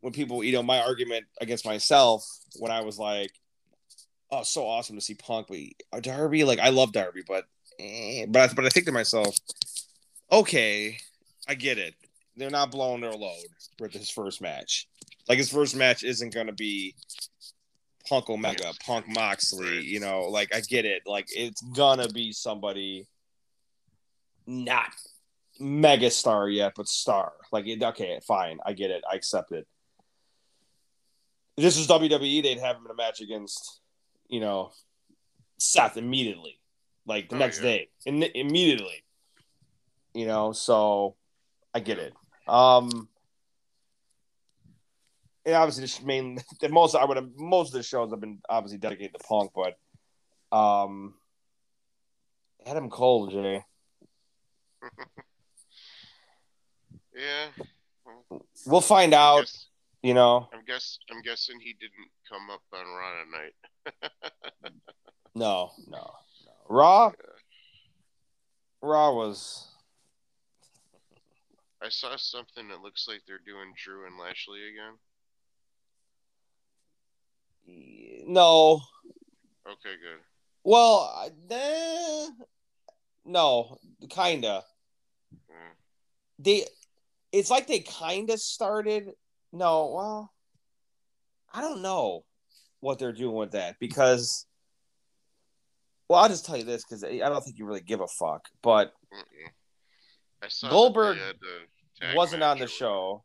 when 0.00 0.12
people 0.12 0.44
you 0.44 0.52
know 0.52 0.62
my 0.62 0.80
argument 0.80 1.26
against 1.40 1.64
myself 1.64 2.22
when 2.56 2.70
I 2.70 2.82
was 2.82 2.98
like, 2.98 3.30
oh, 4.32 4.42
so 4.42 4.66
awesome 4.66 4.96
to 4.96 5.02
see 5.02 5.14
Punk, 5.14 5.48
but 5.48 5.58
uh, 5.92 6.00
Darby, 6.00 6.44
like 6.44 6.58
I 6.58 6.70
love 6.70 6.92
Darby, 6.92 7.22
but 7.26 7.44
eh, 7.78 8.26
but 8.28 8.50
I, 8.50 8.54
but 8.54 8.64
I 8.64 8.68
think 8.68 8.86
to 8.86 8.92
myself, 8.92 9.36
okay, 10.30 10.98
I 11.48 11.54
get 11.54 11.78
it. 11.78 11.94
They're 12.36 12.50
not 12.50 12.70
blowing 12.70 13.00
their 13.00 13.12
load 13.12 13.46
for 13.78 13.88
his 13.88 14.10
first 14.10 14.40
match. 14.40 14.88
Like 15.28 15.38
his 15.38 15.50
first 15.50 15.76
match 15.76 16.04
isn't 16.04 16.34
gonna 16.34 16.52
be 16.52 16.94
Punk 18.08 18.30
Omega. 18.30 18.72
Punk 18.84 19.06
Moxley. 19.08 19.82
You 19.82 20.00
know, 20.00 20.22
like 20.22 20.54
I 20.54 20.60
get 20.60 20.84
it. 20.84 21.02
Like 21.06 21.28
it's 21.30 21.60
gonna 21.60 22.08
be 22.08 22.32
somebody 22.32 23.06
not 24.46 24.90
mega 25.60 26.10
star 26.10 26.48
yet, 26.48 26.72
but 26.76 26.88
star. 26.88 27.32
Like 27.52 27.66
it, 27.66 27.82
okay, 27.82 28.20
fine, 28.26 28.58
I 28.64 28.72
get 28.72 28.90
it. 28.90 29.04
I 29.10 29.14
accept 29.16 29.52
it. 29.52 29.66
If 31.56 31.64
this 31.64 31.76
was 31.76 31.86
WWE, 31.86 32.42
they'd 32.42 32.58
have 32.58 32.76
him 32.76 32.86
in 32.86 32.90
a 32.90 32.94
match 32.94 33.20
against, 33.20 33.80
you 34.30 34.40
know, 34.40 34.70
Seth 35.58 35.96
immediately, 35.96 36.58
like 37.04 37.28
the 37.28 37.34
Oh, 37.36 37.38
next 37.38 37.58
yeah. 37.58 37.62
day, 37.64 37.88
in, 38.06 38.22
immediately. 38.22 39.04
You 40.14 40.26
know, 40.26 40.52
so 40.52 41.16
I 41.74 41.80
get 41.80 41.98
it. 41.98 42.14
Um, 42.48 43.08
and 45.44 45.54
obviously, 45.54 45.86
the 45.86 46.06
main 46.06 46.38
the 46.60 46.68
most 46.68 46.94
I 46.94 47.04
would 47.04 47.16
have 47.16 47.28
most 47.36 47.68
of 47.68 47.74
the 47.74 47.82
shows 47.82 48.10
have 48.10 48.20
been 48.20 48.38
obviously 48.48 48.78
dedicated 48.78 49.14
to 49.14 49.26
Punk, 49.26 49.52
but 49.54 49.76
um, 50.56 51.14
Adam 52.66 52.88
Cole, 52.88 53.26
Jay. 53.28 53.62
yeah, 57.14 57.46
We'll 58.66 58.80
find 58.80 59.12
out. 59.14 59.40
guess, 59.40 59.66
You 60.02 60.14
know, 60.14 60.48
I'm 60.52 60.64
guess 60.66 60.98
I'm 61.10 61.20
guessing 61.22 61.60
he 61.60 61.74
didn't 61.74 62.10
come 62.28 62.48
up 62.50 62.62
on 62.72 62.86
Raw 62.86 63.24
tonight. 63.24 64.72
no, 65.34 65.70
no, 65.86 66.14
no. 66.46 66.52
Raw, 66.68 67.12
Raw 68.80 69.14
was 69.14 69.70
I 71.82 71.88
saw 71.88 72.16
something 72.16 72.68
that 72.68 72.82
looks 72.82 73.08
like 73.08 73.22
they're 73.26 73.40
doing 73.44 73.72
Drew 73.82 74.06
and 74.06 74.18
Lashley 74.18 74.60
again. 74.68 74.98
no. 78.26 78.80
Okay, 79.66 79.96
good. 80.00 80.20
Well, 80.64 81.30
eh, 81.50 82.28
no, 83.24 83.78
kinda. 84.10 84.62
Mm. 85.50 85.74
They, 86.38 86.66
it's 87.32 87.50
like 87.50 87.66
they 87.66 87.80
kinda 87.80 88.36
started. 88.36 89.10
No, 89.52 89.92
well, 89.94 90.32
I 91.52 91.60
don't 91.60 91.82
know 91.82 92.24
what 92.80 92.98
they're 92.98 93.12
doing 93.12 93.36
with 93.36 93.52
that 93.52 93.76
because. 93.80 94.46
Well, 96.08 96.18
I'll 96.18 96.28
just 96.28 96.44
tell 96.44 96.56
you 96.56 96.64
this 96.64 96.82
because 96.82 97.04
I 97.04 97.18
don't 97.18 97.40
think 97.44 97.56
you 97.56 97.64
really 97.66 97.82
give 97.82 98.00
a 98.00 98.08
fuck. 98.08 98.48
But 98.62 98.92
I 100.42 100.48
saw 100.48 100.68
Goldberg 100.68 101.18
they 101.18 101.24
had 101.24 101.36
the 101.40 102.06
tag 102.06 102.16
wasn't 102.16 102.42
on 102.42 102.58
the 102.58 102.66
show. 102.66 103.22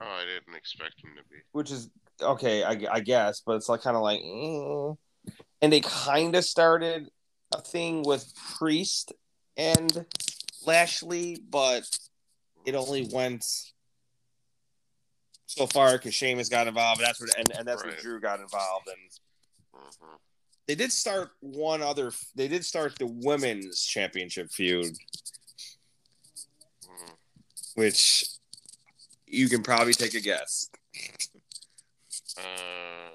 Oh, 0.00 0.06
I 0.06 0.24
didn't 0.24 0.56
expect 0.56 0.94
him 1.04 1.10
to 1.16 1.22
be. 1.30 1.36
which 1.52 1.70
is 1.70 1.90
okay, 2.22 2.64
I, 2.64 2.78
I 2.90 3.00
guess. 3.00 3.42
But 3.44 3.56
it's 3.56 3.68
like 3.68 3.82
kind 3.82 3.96
of 3.96 4.02
like, 4.02 4.20
eh. 4.20 5.32
and 5.62 5.72
they 5.72 5.80
kind 5.80 6.34
of 6.34 6.44
started 6.44 7.08
a 7.54 7.60
thing 7.60 8.02
with 8.02 8.32
Priest 8.58 9.12
and 9.56 10.06
Lashley, 10.66 11.42
but 11.48 11.84
it 12.64 12.74
only 12.74 13.08
went 13.12 13.44
so 15.50 15.66
far 15.66 15.92
because 15.98 16.14
Sheamus 16.14 16.48
got 16.48 16.68
involved. 16.68 17.00
And 17.00 17.08
that's 17.08 17.20
what, 17.20 17.36
and, 17.36 17.50
and 17.58 17.66
that's 17.66 17.82
Right. 17.82 17.94
what 17.94 18.00
Drew 18.02 18.20
got 18.20 18.40
involved. 18.40 18.88
And 18.88 18.96
hmm 19.74 20.14
they 20.68 20.74
did 20.76 20.92
start 20.92 21.30
one 21.40 21.82
other. 21.82 22.12
They 22.36 22.46
did 22.46 22.64
start 22.64 22.96
the 22.98 23.06
women's 23.06 23.84
championship 23.84 24.50
feud, 24.52 24.96
hmm 26.86 27.10
which 27.74 28.24
you 29.26 29.48
can 29.48 29.62
probably 29.62 29.92
take 29.92 30.14
a 30.14 30.20
guess. 30.20 30.70
Uh, 32.38 33.10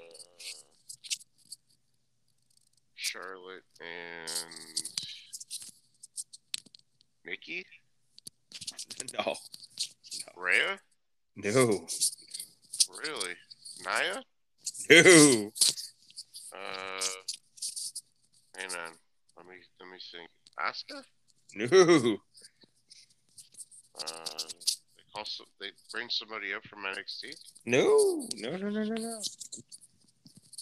Charlotte 2.96 3.64
and 3.80 4.90
Nikki, 7.26 7.66
No, 9.18 9.36
Rhea, 10.36 10.80
no, 11.38 11.88
really, 13.04 13.34
Naya. 13.84 14.22
no. 14.90 15.52
Uh, 16.54 17.02
hang 18.56 18.72
on. 18.72 18.92
Let 19.38 19.46
me 19.48 19.56
let 19.80 19.90
me 19.90 19.98
think. 20.12 20.30
Asuka. 20.60 21.04
No. 21.56 22.18
Uh, 23.98 24.04
they 24.98 25.04
call 25.14 25.24
some, 25.26 25.46
they 25.62 25.68
bring 25.94 26.10
somebody 26.10 26.54
up 26.54 26.64
from 26.66 26.80
NXT. 26.84 27.34
No. 27.66 28.28
No. 28.36 28.58
No. 28.58 28.70
No. 28.70 28.84
No. 28.84 28.96
No. 28.96 29.22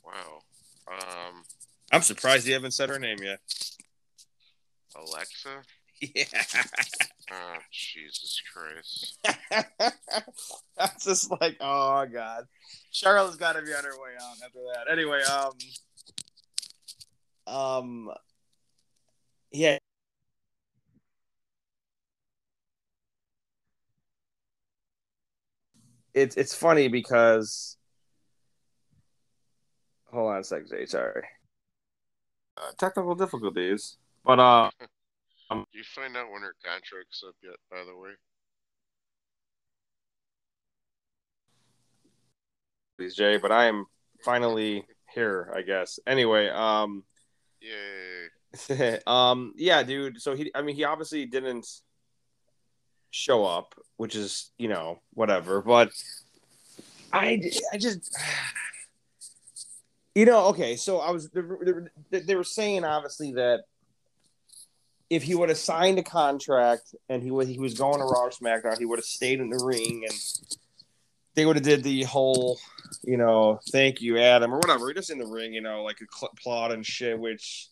Wow. 0.06 0.42
Um, 0.88 1.44
I'm 1.92 2.02
surprised 2.02 2.46
you 2.46 2.54
haven't 2.54 2.72
said 2.72 2.90
her 2.90 3.00
name 3.00 3.18
yet. 3.24 3.40
Alexa. 4.96 5.64
Yeah. 6.16 6.26
Oh, 7.32 7.56
Jesus 7.72 8.41
Christ. 8.54 9.18
That's 10.78 11.06
just 11.06 11.32
like, 11.32 11.56
oh 11.62 12.06
god. 12.06 12.45
Charlotte's 12.91 13.38
got 13.38 13.54
to 13.54 13.62
be 13.62 13.74
on 13.74 13.84
her 13.86 13.91
way 13.91 14.12
out 14.22 14.36
after 14.45 14.60
that. 14.74 14.91
Anyway, 14.91 15.22
um, 17.47 17.56
um, 17.56 18.12
yeah. 19.51 19.78
It's 26.14 26.36
it's 26.36 26.54
funny 26.54 26.89
because. 26.89 27.78
Hold 30.12 30.34
on 30.34 30.39
a 30.41 30.43
second, 30.43 30.68
Jay. 30.70 30.86
Sorry. 30.86 31.24
Uh, 32.58 32.72
technical 32.78 33.16
difficulties, 33.16 33.97
but 34.24 34.39
uh, 34.39 34.70
Did 35.60 35.80
you 35.80 35.84
find 35.84 36.18
out 36.18 36.32
when 36.32 36.41
her 36.41 36.56
contract's 36.64 37.24
up 37.28 37.36
yet? 37.43 37.56
By 37.70 37.84
the 37.86 37.97
way. 37.97 38.12
please, 43.04 43.16
Jay. 43.16 43.38
But 43.38 43.51
I 43.51 43.66
am 43.66 43.86
finally 44.24 44.86
here, 45.14 45.51
I 45.56 45.62
guess. 45.62 45.99
Anyway, 46.08 46.49
um, 46.49 47.04
Yay. 47.62 48.99
um, 49.08 49.54
yeah, 49.58 49.84
dude. 49.84 50.22
So 50.22 50.36
he, 50.36 50.51
I 50.54 50.62
mean, 50.62 50.76
he 50.76 50.84
obviously 50.84 51.26
didn't 51.26 51.68
show 53.12 53.45
up, 53.45 53.74
which 53.97 54.16
is 54.16 54.51
you 54.58 54.68
know 54.68 54.99
whatever. 55.14 55.62
But 55.62 55.91
I, 57.12 57.41
I 57.72 57.78
just, 57.78 58.16
you 60.16 60.26
know, 60.26 60.47
okay. 60.47 60.76
So 60.76 60.99
I 60.99 61.12
was, 61.12 61.30
they, 62.10 62.20
they 62.22 62.36
were 62.36 62.43
saying 62.43 62.84
obviously 62.84 63.34
that 63.34 63.64
if 65.16 65.24
he 65.24 65.36
would 65.36 65.49
have 65.49 65.57
signed 65.57 65.99
a 65.99 66.03
contract 66.03 66.95
and 67.09 67.22
he 67.22 67.32
was 67.32 67.47
he 67.47 67.59
was 67.59 67.74
going 67.74 67.99
to 67.99 68.05
Raw 68.05 68.30
SmackDown, 68.30 68.78
he 68.78 68.86
would 68.86 68.99
have 68.99 69.05
stayed 69.05 69.39
in 69.39 69.49
the 69.49 69.64
ring 69.64 70.05
and 70.07 70.20
they 71.36 71.45
would 71.45 71.55
have 71.55 71.66
did 71.66 71.84
the 71.84 72.03
whole, 72.03 72.59
you 73.03 73.18
know, 73.18 73.59
thank 73.72 74.01
you, 74.01 74.20
Adam, 74.20 74.53
or 74.53 74.57
whatever. 74.57 74.88
He 74.88 74.93
Just 74.93 75.09
in 75.09 75.18
the 75.18 75.26
ring, 75.26 75.53
you 75.53 75.61
know, 75.61 75.84
like 75.84 75.99
a 76.01 76.36
plot 76.41 76.72
and 76.72 76.86
shit, 76.86 77.20
which 77.20 77.70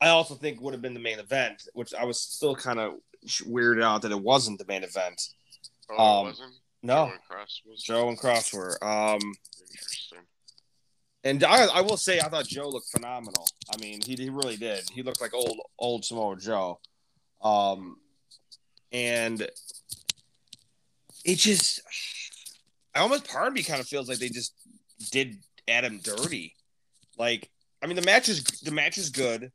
I 0.00 0.08
also 0.08 0.34
think 0.34 0.60
would 0.60 0.74
have 0.74 0.82
been 0.82 0.94
the 0.94 1.00
main 1.00 1.18
event, 1.18 1.68
which 1.72 1.94
I 1.94 2.04
was 2.04 2.20
still 2.20 2.54
kind 2.54 2.78
of 2.78 2.94
weirded 3.26 3.82
out 3.82 4.02
that 4.02 4.12
it 4.12 4.20
wasn't 4.20 4.58
the 4.58 4.66
main 4.66 4.82
event. 4.82 5.22
Oh, 5.90 6.20
um, 6.20 6.26
wasn't? 6.26 6.52
No, 6.82 7.06
Joe 7.06 7.12
and 7.12 7.20
Kross, 7.30 7.60
was 7.66 7.82
Joe 7.82 8.08
and 8.08 8.18
Kross 8.18 8.52
were. 8.52 8.82
Um, 8.84 9.20
Interesting. 9.70 10.18
And 11.24 11.42
I, 11.42 11.66
I 11.66 11.80
will 11.80 11.96
say, 11.96 12.20
I 12.20 12.28
thought 12.28 12.46
Joe 12.46 12.68
looked 12.68 12.90
phenomenal. 12.90 13.46
I 13.72 13.78
mean, 13.78 14.00
he, 14.04 14.14
he 14.14 14.28
really 14.28 14.56
did. 14.56 14.84
He 14.92 15.02
looked 15.02 15.22
like 15.22 15.32
old 15.32 15.58
old 15.78 16.04
Samoa 16.04 16.36
Joe. 16.36 16.80
Um, 17.42 17.96
and 18.92 19.40
it 21.24 21.36
just, 21.36 21.80
I 22.94 23.00
almost 23.00 23.26
part 23.26 23.48
of 23.48 23.54
me 23.54 23.62
kind 23.62 23.80
of 23.80 23.86
feels 23.86 24.08
like 24.08 24.18
they 24.18 24.28
just 24.28 24.54
did 25.10 25.38
Adam 25.66 25.98
dirty. 26.02 26.54
Like, 27.18 27.50
I 27.82 27.86
mean, 27.86 27.96
the 27.96 28.02
match 28.02 28.28
is 28.28 28.44
the 28.62 28.70
match 28.70 28.98
is 28.98 29.08
good. 29.08 29.50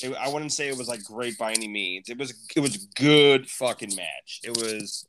It, 0.00 0.14
I 0.14 0.28
wouldn't 0.28 0.52
say 0.52 0.68
it 0.68 0.78
was 0.78 0.88
like 0.88 1.02
great 1.04 1.36
by 1.36 1.52
any 1.52 1.68
means. 1.68 2.08
It 2.08 2.18
was 2.18 2.32
it 2.54 2.60
was 2.60 2.76
good 2.96 3.48
fucking 3.50 3.94
match. 3.96 4.40
It 4.44 4.56
was. 4.56 5.06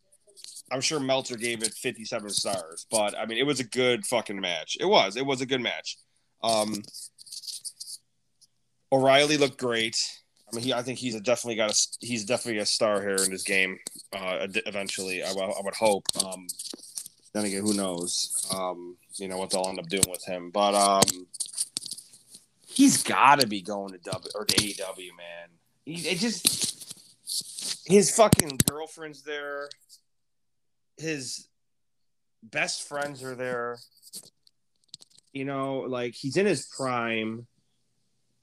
I'm 0.72 0.82
sure 0.82 1.00
Meltzer 1.00 1.38
gave 1.38 1.64
it 1.64 1.74
57 1.74 2.30
stars, 2.30 2.86
but 2.92 3.18
I 3.18 3.26
mean, 3.26 3.38
it 3.38 3.46
was 3.46 3.60
a 3.60 3.64
good 3.64 4.06
fucking 4.06 4.40
match. 4.40 4.78
It 4.80 4.86
was. 4.86 5.16
It 5.16 5.26
was 5.26 5.42
a 5.42 5.46
good 5.46 5.62
match. 5.62 5.98
Um, 6.44 6.84
O'Reilly 8.92 9.38
looked 9.38 9.58
great. 9.58 9.98
I 10.52 10.56
mean, 10.56 10.66
he. 10.66 10.74
I 10.74 10.82
think 10.82 10.98
he's 10.98 11.20
definitely 11.22 11.56
got 11.56 11.72
a. 11.72 11.88
He's 12.02 12.26
definitely 12.26 12.60
a 12.60 12.66
star 12.66 13.02
here 13.02 13.24
in 13.24 13.30
this 13.30 13.44
game. 13.44 13.78
Uh, 14.12 14.48
eventually, 14.66 15.24
I, 15.24 15.30
I 15.30 15.62
would 15.64 15.76
hope. 15.76 16.06
Um, 16.26 16.48
then 17.34 17.46
again, 17.46 17.62
who 17.62 17.74
knows? 17.74 18.48
Um, 18.56 18.98
you 19.16 19.28
know 19.28 19.38
what 19.38 19.52
they'll 19.52 19.68
end 19.68 19.80
up 19.80 19.88
doing 19.88 20.10
with 20.10 20.26
him, 20.26 20.50
but 20.50 20.74
um, 20.74 21.28
he's 22.68 23.04
got 23.04 23.42
to 23.42 23.48
be 23.48 23.62
going 23.62 23.92
to 23.92 24.00
W 24.00 24.32
or 24.34 24.46
to 24.46 24.56
AEW, 24.56 25.10
man. 25.18 25.50
He, 25.86 26.08
it 26.08 26.18
just 26.18 27.86
his 27.86 28.16
fucking 28.16 28.60
girlfriend's 28.66 29.22
there. 29.22 29.70
His 31.00 31.48
best 32.44 32.88
friends 32.88 33.24
are 33.24 33.36
there. 33.36 33.78
You 35.34 35.46
know, 35.46 35.80
like 35.82 36.16
he's 36.16 36.38
in 36.38 36.46
his 36.46 36.68
prime. 36.76 37.48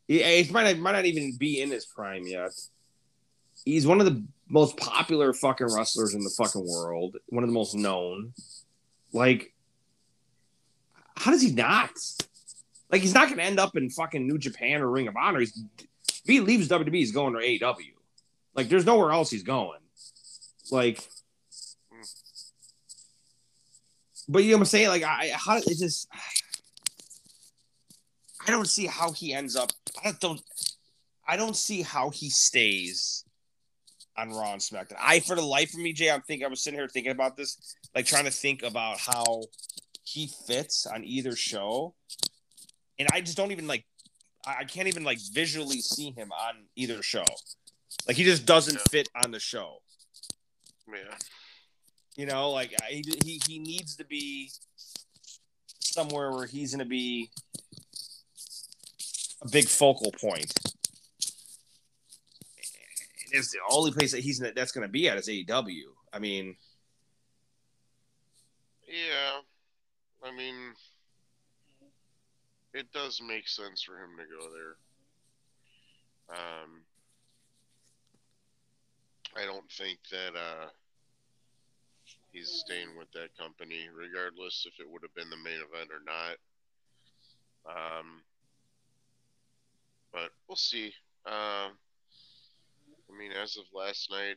He, 0.07 0.23
he 0.23 0.53
might 0.53 0.65
not, 0.65 0.79
might 0.79 0.93
not 0.93 1.05
even 1.05 1.37
be 1.37 1.61
in 1.61 1.71
his 1.71 1.85
prime 1.85 2.27
yet. 2.27 2.53
He's 3.65 3.87
one 3.87 4.01
of 4.01 4.07
the 4.07 4.25
most 4.49 4.77
popular 4.77 5.33
fucking 5.33 5.67
wrestlers 5.75 6.15
in 6.15 6.21
the 6.21 6.35
fucking 6.37 6.65
world. 6.65 7.17
One 7.27 7.43
of 7.43 7.49
the 7.49 7.55
most 7.55 7.75
known. 7.75 8.33
Like, 9.13 9.53
how 11.17 11.33
does 11.33 11.43
he 11.43 11.53
not? 11.53 11.91
Like 12.91 13.01
he's 13.01 13.15
not 13.15 13.27
going 13.27 13.39
to 13.39 13.45
end 13.45 13.59
up 13.59 13.77
in 13.77 13.91
fucking 13.91 14.27
New 14.27 14.39
Japan 14.39 14.81
or 14.81 14.91
Ring 14.91 15.09
of 15.09 15.17
Honor. 15.17 15.41
He's, 15.41 15.61
if 15.79 16.23
he 16.25 16.41
leaves 16.41 16.69
WWE, 16.69 16.95
he's 16.95 17.13
going 17.13 17.35
to 17.35 17.41
AEW. 17.41 17.93
Like 18.55 18.69
there's 18.69 18.87
nowhere 18.87 19.11
else 19.11 19.31
he's 19.31 19.43
going. 19.43 19.81
Like, 20.71 21.07
but 24.29 24.43
you 24.43 24.51
know 24.51 24.57
what 24.57 24.63
I'm 24.63 24.67
saying? 24.67 24.89
Like 24.89 25.03
I 25.03 25.33
how 25.35 25.57
it 25.57 25.79
just 25.79 26.09
I 28.47 28.51
don't 28.51 28.69
see 28.69 28.87
how 28.87 29.13
he 29.13 29.33
ends 29.33 29.57
up. 29.57 29.73
I 30.05 30.13
don't. 30.21 30.41
I 31.29 31.37
don't 31.37 31.57
see 31.57 31.83
how 31.83 32.11
he 32.11 32.31
stays 32.31 33.25
on 34.17 34.31
Raw 34.31 34.53
and 34.53 34.61
SmackDown. 34.61 34.97
I, 35.01 35.19
for 35.19 35.35
the 35.35 35.43
life 35.43 35.75
of 35.75 35.81
me, 35.81 35.93
Jay, 35.93 36.11
I'm 36.11 36.23
thinking. 36.23 36.47
I 36.47 36.49
was 36.49 36.63
sitting 36.63 36.79
here 36.79 36.89
thinking 36.89 37.13
about 37.13 37.37
this, 37.37 37.77
like 37.95 38.07
trying 38.07 38.25
to 38.25 38.31
think 38.31 38.63
about 38.63 38.99
how 38.99 39.43
he 40.05 40.31
fits 40.47 40.87
on 40.87 41.05
either 41.05 41.35
show, 41.35 41.95
and 42.99 43.09
I 43.13 43.21
just 43.21 43.37
don't 43.37 43.51
even 43.51 43.67
like 43.67 43.85
I 44.47 44.65
can't 44.65 44.87
even 44.87 45.03
like 45.03 45.19
visually 45.33 45.81
see 45.81 46.13
him 46.17 46.31
on 46.31 46.55
either 46.77 47.03
show. 47.03 47.25
Like 48.07 48.17
he 48.17 48.23
just 48.23 48.47
doesn't 48.47 48.75
yeah. 48.75 48.91
fit 48.91 49.09
on 49.25 49.33
the 49.33 49.41
show. 49.41 49.79
Yeah. 50.89 51.17
You 52.17 52.25
know, 52.27 52.51
like 52.51 52.75
he 52.89 53.05
he, 53.25 53.41
he 53.47 53.59
needs 53.59 53.97
to 53.97 54.05
be 54.05 54.51
somewhere 55.81 56.33
where 56.33 56.47
he's 56.47 56.73
going 56.73 56.85
to 56.85 56.89
be 56.89 57.31
a 59.43 59.49
big 59.49 59.67
focal 59.67 60.13
point. 60.13 60.53
It's 63.33 63.51
the 63.51 63.59
only 63.71 63.93
place 63.93 64.13
that 64.13 64.21
he's 64.21 64.39
that's 64.39 64.73
going 64.73 64.87
to 64.87 64.93
be 64.93 65.09
at 65.09 65.19
is 65.19 65.29
AEW. 65.29 65.83
I 66.13 66.19
mean, 66.19 66.57
yeah, 68.87 69.41
I 70.25 70.35
mean, 70.35 70.55
it 72.73 72.91
does 72.93 73.21
make 73.21 73.47
sense 73.47 73.83
for 73.83 73.97
him 73.97 74.11
to 74.17 74.25
go 74.25 74.51
there. 74.55 74.77
Um, 76.39 76.83
I 79.37 79.45
don't 79.45 79.71
think 79.71 79.99
that 80.11 80.35
uh, 80.35 80.69
he's 82.37 82.63
staying 82.67 82.97
with 82.99 83.11
that 83.13 83.37
company, 83.39 83.89
regardless 83.95 84.67
if 84.67 84.79
it 84.79 84.91
would 84.91 85.03
have 85.03 85.15
been 85.15 85.31
the 85.31 85.37
main 85.37 85.61
event 85.65 85.91
or 85.91 86.05
not. 86.05 86.37
Um, 87.67 88.23
but 90.13 90.31
we'll 90.47 90.57
see. 90.57 90.93
Uh, 91.27 91.71
I 93.09 93.19
mean, 93.19 93.33
as 93.33 93.57
of 93.57 93.65
last 93.75 94.11
night, 94.11 94.37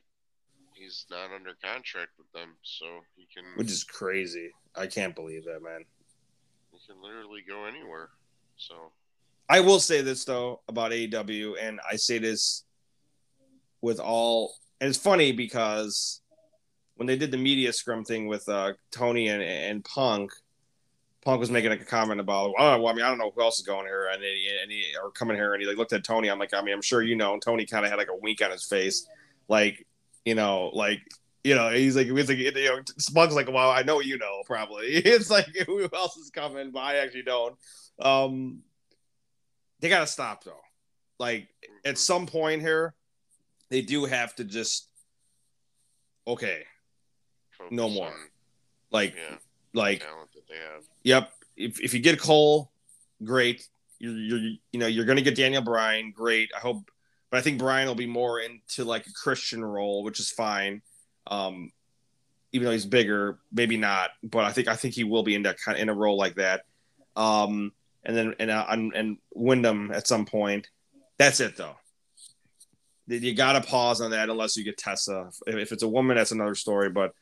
he's 0.74 1.06
not 1.12 1.32
under 1.36 1.54
contract 1.64 2.12
with 2.18 2.32
them, 2.32 2.56
so 2.64 2.86
he 3.16 3.28
can. 3.34 3.43
Which 3.56 3.72
is 3.72 3.84
crazy. 3.84 4.52
I 4.76 4.88
can't 4.88 5.16
believe 5.16 5.43
that, 5.45 5.62
man. 5.62 5.84
He 6.72 6.80
can 6.88 7.02
literally 7.02 7.43
go 7.47 7.66
anywhere. 7.66 8.10
So 8.58 8.91
I 9.50 9.60
will 9.60 9.80
say 9.80 10.02
this 10.02 10.24
though 10.26 10.62
about 10.68 10.91
AEW, 10.91 11.56
and 11.60 11.80
I 11.89 11.97
say 11.97 12.18
this 12.18 12.64
with 13.82 14.00
all, 14.00 14.54
and 14.80 14.89
it's 14.89 14.97
funny 14.97 15.32
because 15.32 16.22
when 17.00 17.08
they 17.08 17.16
did 17.16 17.32
the 17.32 17.38
media 17.38 17.72
scrum 17.72 18.04
thing 18.04 18.28
with 18.28 18.50
uh, 18.50 18.74
Tony 18.91 19.30
and, 19.30 19.41
and 19.41 19.86
Punk, 19.86 20.34
Punk 21.24 21.39
was 21.39 21.50
making 21.50 21.70
like 21.70 21.80
a 21.80 21.86
comment 21.86 22.20
about, 22.20 22.54
oh, 22.60 22.82
well, 22.82 22.88
I 22.88 22.93
mean, 22.93 23.06
I 23.06 23.08
don't 23.08 23.18
know 23.18 23.32
who 23.34 23.41
else 23.41 23.58
is 23.58 23.66
going 23.66 23.86
here, 23.86 24.10
and 24.12 24.22
he, 24.22 24.50
and 24.62 24.70
he 24.70 24.84
or 25.02 25.10
coming 25.10 25.38
here, 25.38 25.54
and 25.54 25.62
he 25.62 25.68
like 25.68 25.78
looked 25.78 25.93
at 25.93 26.04
Tony. 26.04 26.30
I'm 26.30 26.39
like, 26.39 26.54
I 26.54 26.62
mean, 26.62 26.74
I'm 26.74 26.82
sure 26.82 27.02
you 27.02 27.16
know. 27.16 27.32
And 27.32 27.41
Tony 27.41 27.66
kind 27.66 27.86
of 27.86 27.91
had 27.91 27.97
like 27.97 28.10
a 28.10 28.18
wink 28.22 28.41
on 28.43 28.52
his 28.52 28.66
face, 28.66 29.08
like, 29.47 29.88
you 30.26 30.36
know, 30.36 30.72
like 30.74 31.00
you 31.45 31.56
know, 31.56 31.70
he's 31.70 31.95
like, 31.95 32.08
he's 32.08 32.28
like, 32.28 32.38
you 32.38 32.52
know, 32.52 32.82
Spunk's 32.97 33.34
like, 33.34 33.50
well, 33.50 33.72
I 33.72 33.82
know 33.84 34.02
you 34.02 34.18
know, 34.18 34.43
probably. 34.45 34.88
It's 35.06 35.30
like, 35.30 35.47
who 35.68 35.88
else 35.93 36.18
is 36.18 36.32
coming? 36.32 36.72
But 36.72 36.82
I 36.82 36.97
actually 36.97 37.24
don't. 37.24 37.56
Um, 38.02 38.60
they 39.80 39.88
got 39.88 40.02
to 40.02 40.08
stop 40.08 40.43
though. 40.43 40.60
Like 41.18 41.47
at 41.86 41.97
some 41.97 42.28
point 42.28 42.62
here, 42.62 42.93
they 43.70 43.82
do 43.82 44.04
have 44.04 44.36
to 44.36 44.43
just 44.43 44.89
okay, 46.28 46.64
no 47.72 47.89
more. 47.89 48.14
Like, 48.91 49.16
yeah, 49.16 49.38
like, 49.74 50.05
yep. 51.03 51.32
If 51.55 51.80
if 51.80 51.93
you 51.93 51.99
get 51.99 52.20
Cole, 52.20 52.72
great. 53.24 53.68
You're 53.99 54.18
you're 54.18 54.39
you 54.72 54.80
know 54.80 54.88
you're 54.88 55.05
gonna 55.05 55.22
get 55.22 55.36
Daniel 55.36 55.62
Bryan, 55.62 56.12
great. 56.12 56.49
I 56.55 56.60
hope, 56.60 56.89
but 57.30 57.38
I 57.38 57.41
think 57.41 57.60
Bryan 57.60 57.88
will 57.88 57.95
be 57.95 58.07
more 58.07 58.39
into 58.39 58.84
like 58.86 59.05
a 59.07 59.14
Christian 59.14 59.64
role, 59.64 60.03
which 60.03 60.20
is 60.20 60.32
fine. 60.32 60.82
Um, 61.28 61.72
even 62.51 62.66
though 62.66 62.72
he's 62.72 62.86
bigger, 62.86 63.39
maybe 63.51 63.78
not, 63.78 64.12
but 64.24 64.45
I 64.45 64.51
think 64.51 64.68
I 64.68 64.76
think 64.76 64.95
he 64.95 65.03
will 65.03 65.24
be 65.24 65.36
in 65.36 65.43
that 65.43 65.57
kind 65.60 65.78
of 65.78 65.82
in 65.82 65.89
a 65.89 65.93
role 65.93 66.18
like 66.18 66.36
that. 66.36 66.66
Um, 67.16 67.74
and 68.03 68.16
then 68.16 68.36
and 68.39 68.49
uh, 68.49 68.66
and 68.70 69.18
Windham 69.34 69.91
at 69.91 70.07
some 70.07 70.26
point. 70.26 70.68
That's 71.18 71.39
it 71.39 71.57
though. 71.57 71.76
You 73.07 73.34
got 73.34 73.53
to 73.53 73.62
pause 73.62 74.01
on 74.01 74.12
that 74.12 74.30
unless 74.30 74.55
you 74.55 74.64
get 74.64 74.78
Tessa. 74.78 75.32
If 75.47 75.72
it's 75.72 75.84
a 75.84 75.88
woman, 75.88 76.16
that's 76.16 76.32
another 76.32 76.55
story. 76.55 76.89
But 76.89 77.14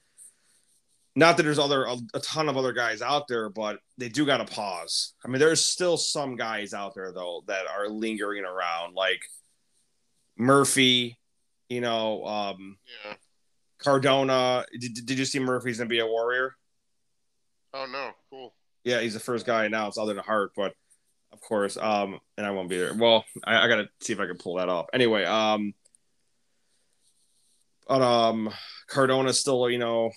not 1.18 1.38
that 1.38 1.44
there's 1.44 1.60
other 1.60 1.86
a, 1.86 1.98
a 2.14 2.20
ton 2.20 2.48
of 2.48 2.58
other 2.58 2.74
guys 2.74 3.02
out 3.02 3.28
there, 3.28 3.50
but 3.50 3.80
they 3.98 4.10
do 4.10 4.26
got 4.26 4.38
to 4.38 4.46
pause. 4.46 5.14
I 5.26 5.28
mean, 5.28 5.40
there's 5.40 5.64
still 5.64 5.98
some 5.98 6.36
guys 6.36 6.74
out 6.74 6.94
there 6.96 7.12
though 7.12 7.44
that 7.48 7.66
are 7.68 7.90
lingering 7.90 8.46
around, 8.46 8.94
like 8.96 9.22
Murphy. 10.38 11.18
You 11.70 11.82
know, 11.82 12.24
um, 12.26 12.78
yeah. 13.06 13.16
Cardona. 13.80 14.66
Did, 14.80 15.06
did 15.06 15.20
you 15.20 15.26
see 15.26 15.40
Murphy's 15.40 15.80
gonna 15.80 15.90
be 15.90 16.00
a 16.00 16.06
warrior? 16.06 16.56
Oh 17.74 17.86
no, 17.86 18.12
cool 18.30 18.54
yeah, 18.88 19.02
he's 19.02 19.14
the 19.14 19.20
first 19.20 19.46
guy 19.46 19.66
announced 19.66 19.98
other 19.98 20.14
than 20.14 20.24
Hart, 20.24 20.52
but 20.56 20.74
of 21.34 21.42
course. 21.42 21.76
Um, 21.76 22.20
and 22.38 22.48
I 22.48 22.52
won't 22.52 22.70
be 22.70 22.78
there. 22.78 22.94
Well, 22.94 23.26
I, 23.44 23.66
I 23.66 23.68
gotta 23.68 23.90
see 24.00 24.14
if 24.14 24.20
I 24.22 24.28
can 24.28 24.38
pull 24.38 24.56
that 24.56 24.70
off. 24.70 24.86
Anyway, 24.94 25.26
um, 25.26 25.74
but 27.86 28.02
um, 28.02 28.50
Cardona's 28.88 29.42
still, 29.42 29.70
you 29.70 29.78
know, 29.78 30.12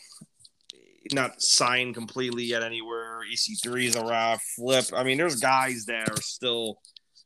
not 1.12 1.40
signed 1.40 1.94
completely 1.94 2.44
yet 2.44 2.62
anywhere. 2.62 3.20
EC3 3.30 3.84
is 3.84 3.96
a 3.96 4.02
rough 4.02 4.42
flip. 4.56 4.86
I 4.94 5.04
mean, 5.04 5.18
there's 5.18 5.40
guys 5.40 5.86
that 5.86 6.08
are 6.11 6.20
still, 6.20 6.78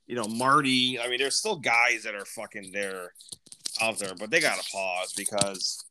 you 0.06 0.16
know, 0.16 0.24
Marty. 0.24 0.98
I 1.00 1.08
mean, 1.08 1.18
there's 1.18 1.36
still 1.36 1.56
guys 1.56 2.02
that 2.04 2.14
are 2.14 2.24
fucking 2.24 2.70
there 2.72 3.12
out 3.80 3.98
there, 3.98 4.14
but 4.18 4.30
they 4.30 4.40
gotta 4.40 4.62
pause 4.70 5.12
because 5.16 5.84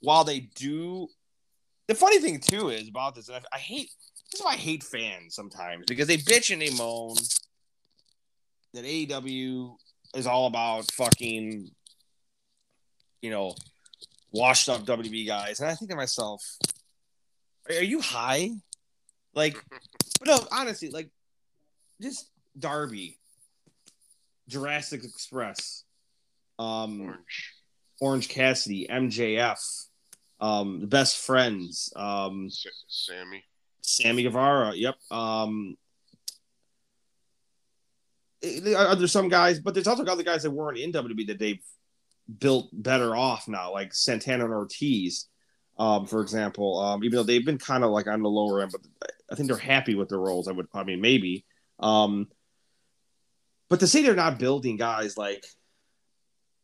while 0.00 0.24
they 0.24 0.40
do, 0.54 1.08
the 1.88 1.94
funny 1.94 2.18
thing 2.18 2.40
too 2.40 2.68
is 2.68 2.88
about 2.88 3.14
this. 3.14 3.30
I, 3.30 3.40
I 3.52 3.58
hate 3.58 3.90
this 4.30 4.40
is 4.40 4.44
why 4.44 4.52
I 4.52 4.56
hate 4.56 4.82
fans 4.82 5.34
sometimes 5.34 5.84
because 5.86 6.08
they 6.08 6.16
bitch 6.16 6.52
and 6.52 6.62
they 6.62 6.70
moan 6.74 7.16
that 8.72 8.84
AEW 8.84 9.74
is 10.14 10.26
all 10.26 10.46
about 10.46 10.90
fucking, 10.92 11.70
you 13.20 13.30
know, 13.30 13.54
washed 14.32 14.68
up 14.68 14.84
WB 14.84 15.26
guys, 15.26 15.60
and 15.60 15.68
I 15.68 15.74
think 15.74 15.90
to 15.90 15.96
myself, 15.96 16.42
are, 17.68 17.76
are 17.76 17.82
you 17.82 18.00
high? 18.00 18.50
Like, 19.34 19.56
but 20.18 20.28
no, 20.28 20.38
honestly, 20.50 20.90
like, 20.90 21.08
just 22.00 22.28
Darby, 22.58 23.18
Jurassic 24.48 25.04
Express, 25.04 25.84
um, 26.58 27.00
Orange. 27.00 27.54
Orange 28.00 28.28
Cassidy, 28.28 28.86
MJF, 28.90 29.86
um, 30.40 30.80
the 30.80 30.86
best 30.86 31.18
friends, 31.18 31.92
um, 31.96 32.50
Sa- 32.50 32.68
Sammy. 32.88 33.44
Sammy 33.80 34.22
Guevara. 34.22 34.74
Yep. 34.74 34.94
Um, 35.10 35.76
eh, 38.42 38.74
are 38.74 38.96
there 38.96 39.06
some 39.06 39.28
guys, 39.28 39.60
but 39.60 39.74
there's 39.74 39.86
also 39.86 40.04
other 40.04 40.22
guys 40.22 40.42
that 40.42 40.50
weren't 40.50 40.78
in 40.78 40.92
WWE 40.92 41.28
that 41.28 41.38
they've 41.38 41.62
built 42.38 42.70
better 42.72 43.16
off 43.16 43.48
now, 43.48 43.72
like 43.72 43.94
Santana 43.94 44.44
and 44.44 44.54
Ortiz, 44.54 45.28
um, 45.78 46.06
for 46.06 46.20
example. 46.20 46.78
Um, 46.78 47.04
even 47.04 47.16
though 47.16 47.22
they've 47.22 47.44
been 47.44 47.58
kind 47.58 47.84
of 47.84 47.90
like 47.90 48.06
on 48.06 48.22
the 48.22 48.28
lower 48.28 48.62
end, 48.62 48.72
but 48.72 49.12
I 49.30 49.34
think 49.34 49.48
they're 49.48 49.56
happy 49.56 49.94
with 49.94 50.08
their 50.08 50.18
roles. 50.18 50.48
I 50.48 50.52
would, 50.52 50.68
I 50.74 50.84
mean, 50.84 51.00
maybe. 51.00 51.44
Um, 51.80 52.28
but 53.68 53.80
to 53.80 53.86
say 53.86 54.02
they're 54.02 54.14
not 54.14 54.38
building 54.38 54.76
guys 54.76 55.16
like 55.16 55.44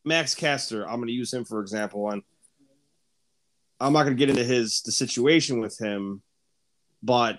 Max 0.05 0.35
Caster, 0.35 0.87
I'm 0.87 0.97
going 0.97 1.09
to 1.09 1.13
use 1.13 1.33
him 1.33 1.45
for 1.45 1.61
example, 1.61 2.11
and 2.11 2.23
I'm 3.81 3.93
not 3.93 4.05
going 4.05 4.17
to 4.17 4.19
get 4.19 4.31
into 4.31 4.45
his 4.45 4.83
the 4.83 4.93
situation 4.93 5.61
with 5.61 5.79
him, 5.79 6.23
but 7.03 7.39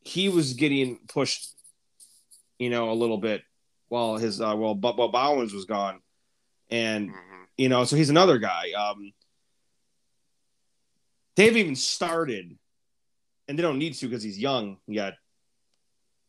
he 0.00 0.28
was 0.28 0.54
getting 0.54 0.98
pushed, 1.08 1.54
you 2.58 2.70
know, 2.70 2.90
a 2.90 2.94
little 2.94 3.18
bit 3.18 3.42
while 3.88 4.16
his 4.16 4.40
uh, 4.40 4.54
well, 4.56 4.74
but 4.74 4.96
while 4.96 5.08
Bowens 5.10 5.52
was 5.52 5.66
gone, 5.66 6.00
and 6.70 7.10
hmm 7.10 7.34
you 7.56 7.68
know, 7.68 7.84
so 7.84 7.96
he's 7.96 8.10
another 8.10 8.38
guy. 8.38 8.72
Um, 8.72 9.12
they 11.36 11.44
haven't 11.46 11.60
even 11.60 11.76
started, 11.76 12.56
and 13.48 13.58
they 13.58 13.62
don't 13.62 13.78
need 13.78 13.94
to 13.94 14.06
because 14.06 14.22
he's 14.22 14.38
young 14.38 14.78
yet. 14.86 15.14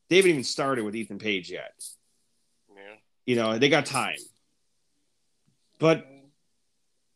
They 0.10 0.18
haven't 0.18 0.32
even 0.32 0.44
started 0.44 0.84
with 0.86 0.96
Ethan 0.96 1.20
Page 1.20 1.50
yet. 1.50 1.74
Yeah. 2.70 2.96
You 3.26 3.36
know, 3.36 3.58
they 3.58 3.70
got 3.70 3.86
time. 3.86 4.18
But 5.80 6.06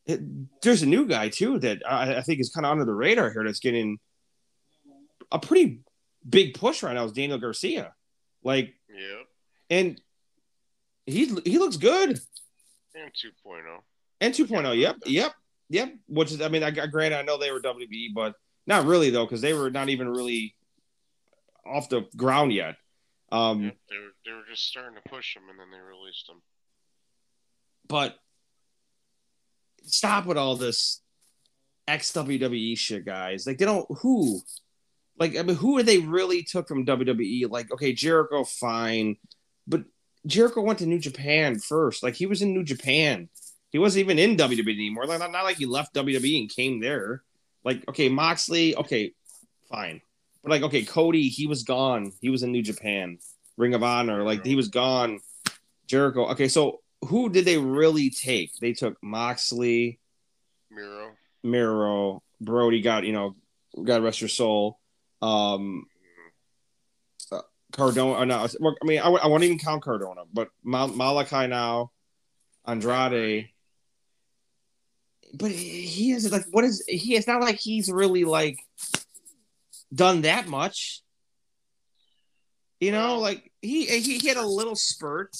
it, 0.05 0.21
there's 0.61 0.81
a 0.81 0.87
new 0.87 1.05
guy 1.05 1.29
too 1.29 1.59
that 1.59 1.83
I, 1.87 2.15
I 2.15 2.21
think 2.21 2.39
is 2.39 2.49
kind 2.49 2.65
of 2.65 2.71
under 2.71 2.85
the 2.85 2.93
radar 2.93 3.31
here. 3.31 3.43
That's 3.43 3.59
getting 3.59 3.99
a 5.31 5.39
pretty 5.39 5.81
big 6.27 6.55
push 6.55 6.83
right 6.83 6.93
now. 6.93 7.05
Is 7.05 7.11
Daniel 7.11 7.37
Garcia, 7.37 7.93
like, 8.43 8.73
yeah. 8.89 9.21
and 9.69 10.01
he 11.05 11.25
he 11.45 11.57
looks 11.57 11.77
good. 11.77 12.19
And 12.95 13.11
2.0. 13.13 13.77
And 14.19 14.33
2.0, 14.33 14.77
yep, 14.77 14.97
yep, 15.05 15.33
yep. 15.69 15.93
Which 16.07 16.31
is, 16.31 16.41
I 16.41 16.49
mean, 16.49 16.63
I 16.63 16.71
granted, 16.71 17.17
I 17.17 17.21
know 17.21 17.37
they 17.37 17.51
were 17.51 17.61
WB, 17.61 18.13
but 18.13 18.35
not 18.67 18.85
really 18.85 19.09
though, 19.09 19.25
because 19.25 19.41
they 19.41 19.53
were 19.53 19.69
not 19.69 19.89
even 19.89 20.09
really 20.09 20.55
off 21.65 21.89
the 21.89 22.05
ground 22.15 22.53
yet. 22.53 22.75
Um, 23.31 23.63
Yep. 23.63 23.75
They 23.89 23.97
were 23.97 24.11
they 24.25 24.31
were 24.31 24.45
just 24.49 24.65
starting 24.67 24.95
to 24.95 25.09
push 25.09 25.35
them, 25.35 25.43
and 25.49 25.59
then 25.59 25.67
they 25.71 25.79
released 25.79 26.27
them. 26.27 26.41
but 27.87 28.15
stop 29.83 30.25
with 30.25 30.37
all 30.37 30.55
this 30.55 31.01
ex 31.87 32.11
WWE 32.11 32.77
shit, 32.77 33.05
guys. 33.05 33.45
Like 33.47 33.57
they 33.57 33.65
don't 33.65 33.87
who, 33.99 34.41
like 35.17 35.37
I 35.37 35.43
mean, 35.43 35.55
who 35.55 35.77
are 35.77 35.83
they 35.83 35.99
really 35.99 36.43
took 36.43 36.67
from 36.67 36.85
WWE? 36.85 37.49
Like 37.49 37.71
okay, 37.71 37.93
Jericho, 37.93 38.43
fine, 38.43 39.17
but 39.67 39.83
Jericho 40.25 40.61
went 40.61 40.79
to 40.79 40.85
New 40.85 40.99
Japan 40.99 41.59
first. 41.59 42.03
Like 42.03 42.15
he 42.15 42.25
was 42.25 42.41
in 42.41 42.53
New 42.53 42.63
Japan. 42.63 43.29
He 43.71 43.77
wasn't 43.79 44.03
even 44.05 44.19
in 44.19 44.35
WWE 44.37 44.73
anymore. 44.73 45.05
Like 45.05 45.19
not, 45.19 45.31
not 45.31 45.43
like 45.43 45.57
he 45.57 45.65
left 45.65 45.93
WWE 45.93 46.41
and 46.41 46.49
came 46.49 46.79
there. 46.79 47.23
Like 47.63 47.87
okay, 47.89 48.09
Moxley, 48.09 48.75
okay, 48.75 49.13
fine, 49.69 50.01
but 50.41 50.49
like 50.51 50.63
okay, 50.63 50.83
Cody, 50.83 51.27
he 51.29 51.45
was 51.47 51.63
gone. 51.63 52.11
He 52.21 52.29
was 52.29 52.43
in 52.43 52.51
New 52.51 52.63
Japan, 52.63 53.19
Ring 53.57 53.73
of 53.73 53.83
Honor. 53.83 54.23
Like 54.23 54.45
he 54.45 54.55
was 54.55 54.69
gone. 54.69 55.19
Jericho. 55.87 56.27
Okay, 56.31 56.47
so 56.47 56.81
who 57.05 57.29
did 57.29 57.45
they 57.45 57.57
really 57.57 58.09
take? 58.09 58.55
They 58.57 58.73
took 58.73 58.97
Moxley, 59.03 59.99
Miro. 60.71 61.11
Miro, 61.43 62.23
Brodie. 62.41 62.81
Got 62.81 63.03
you 63.05 63.13
know, 63.13 63.35
God 63.83 64.03
rest 64.03 64.21
your 64.21 64.29
soul. 64.29 64.79
Um, 65.21 65.85
Cardona. 67.71 68.35
uh, 68.35 68.47
No, 68.59 68.75
I 68.81 68.85
mean, 68.85 68.99
I, 68.99 69.09
I 69.09 69.27
won't 69.27 69.43
even 69.43 69.59
count 69.59 69.83
Cardona, 69.83 70.21
but 70.33 70.49
Mal- 70.63 70.89
Malakai 70.89 71.49
now, 71.49 71.91
Andrade. 72.65 73.49
But 75.33 75.51
he 75.51 76.11
is 76.11 76.31
like, 76.31 76.45
what 76.51 76.63
is 76.63 76.83
he? 76.87 77.15
It's 77.15 77.27
not 77.27 77.41
like 77.41 77.59
he's 77.59 77.91
really 77.91 78.23
like 78.23 78.57
done 79.93 80.21
that 80.21 80.47
much. 80.47 81.01
You 82.79 82.91
know, 82.91 83.19
like 83.19 83.51
he 83.61 83.85
he, 83.85 84.17
he 84.17 84.27
had 84.27 84.37
a 84.37 84.45
little 84.45 84.75
spurt. 84.75 85.35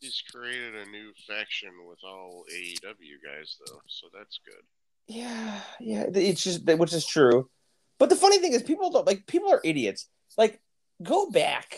He's 0.00 0.22
created 0.32 0.74
a 0.74 0.90
new 0.90 1.12
faction 1.26 1.70
with 1.88 1.98
all 2.04 2.44
AEW 2.52 3.16
guys, 3.24 3.56
though, 3.66 3.80
so 3.86 4.08
that's 4.12 4.38
good. 4.44 4.62
Yeah, 5.06 5.60
yeah, 5.80 6.04
it's 6.14 6.42
just 6.42 6.64
which 6.64 6.92
is 6.92 7.06
true. 7.06 7.48
But 7.98 8.08
the 8.08 8.16
funny 8.16 8.38
thing 8.38 8.52
is, 8.52 8.62
people 8.62 8.90
don't 8.90 9.06
like 9.06 9.26
people 9.26 9.52
are 9.52 9.60
idiots. 9.64 10.08
Like, 10.36 10.60
go 11.02 11.30
back 11.30 11.74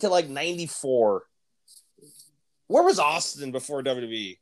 to 0.00 0.08
like 0.08 0.28
'94. 0.28 1.24
Where 2.68 2.82
was 2.82 2.98
Austin 2.98 3.52
before 3.52 3.82
WWE? 3.82 4.38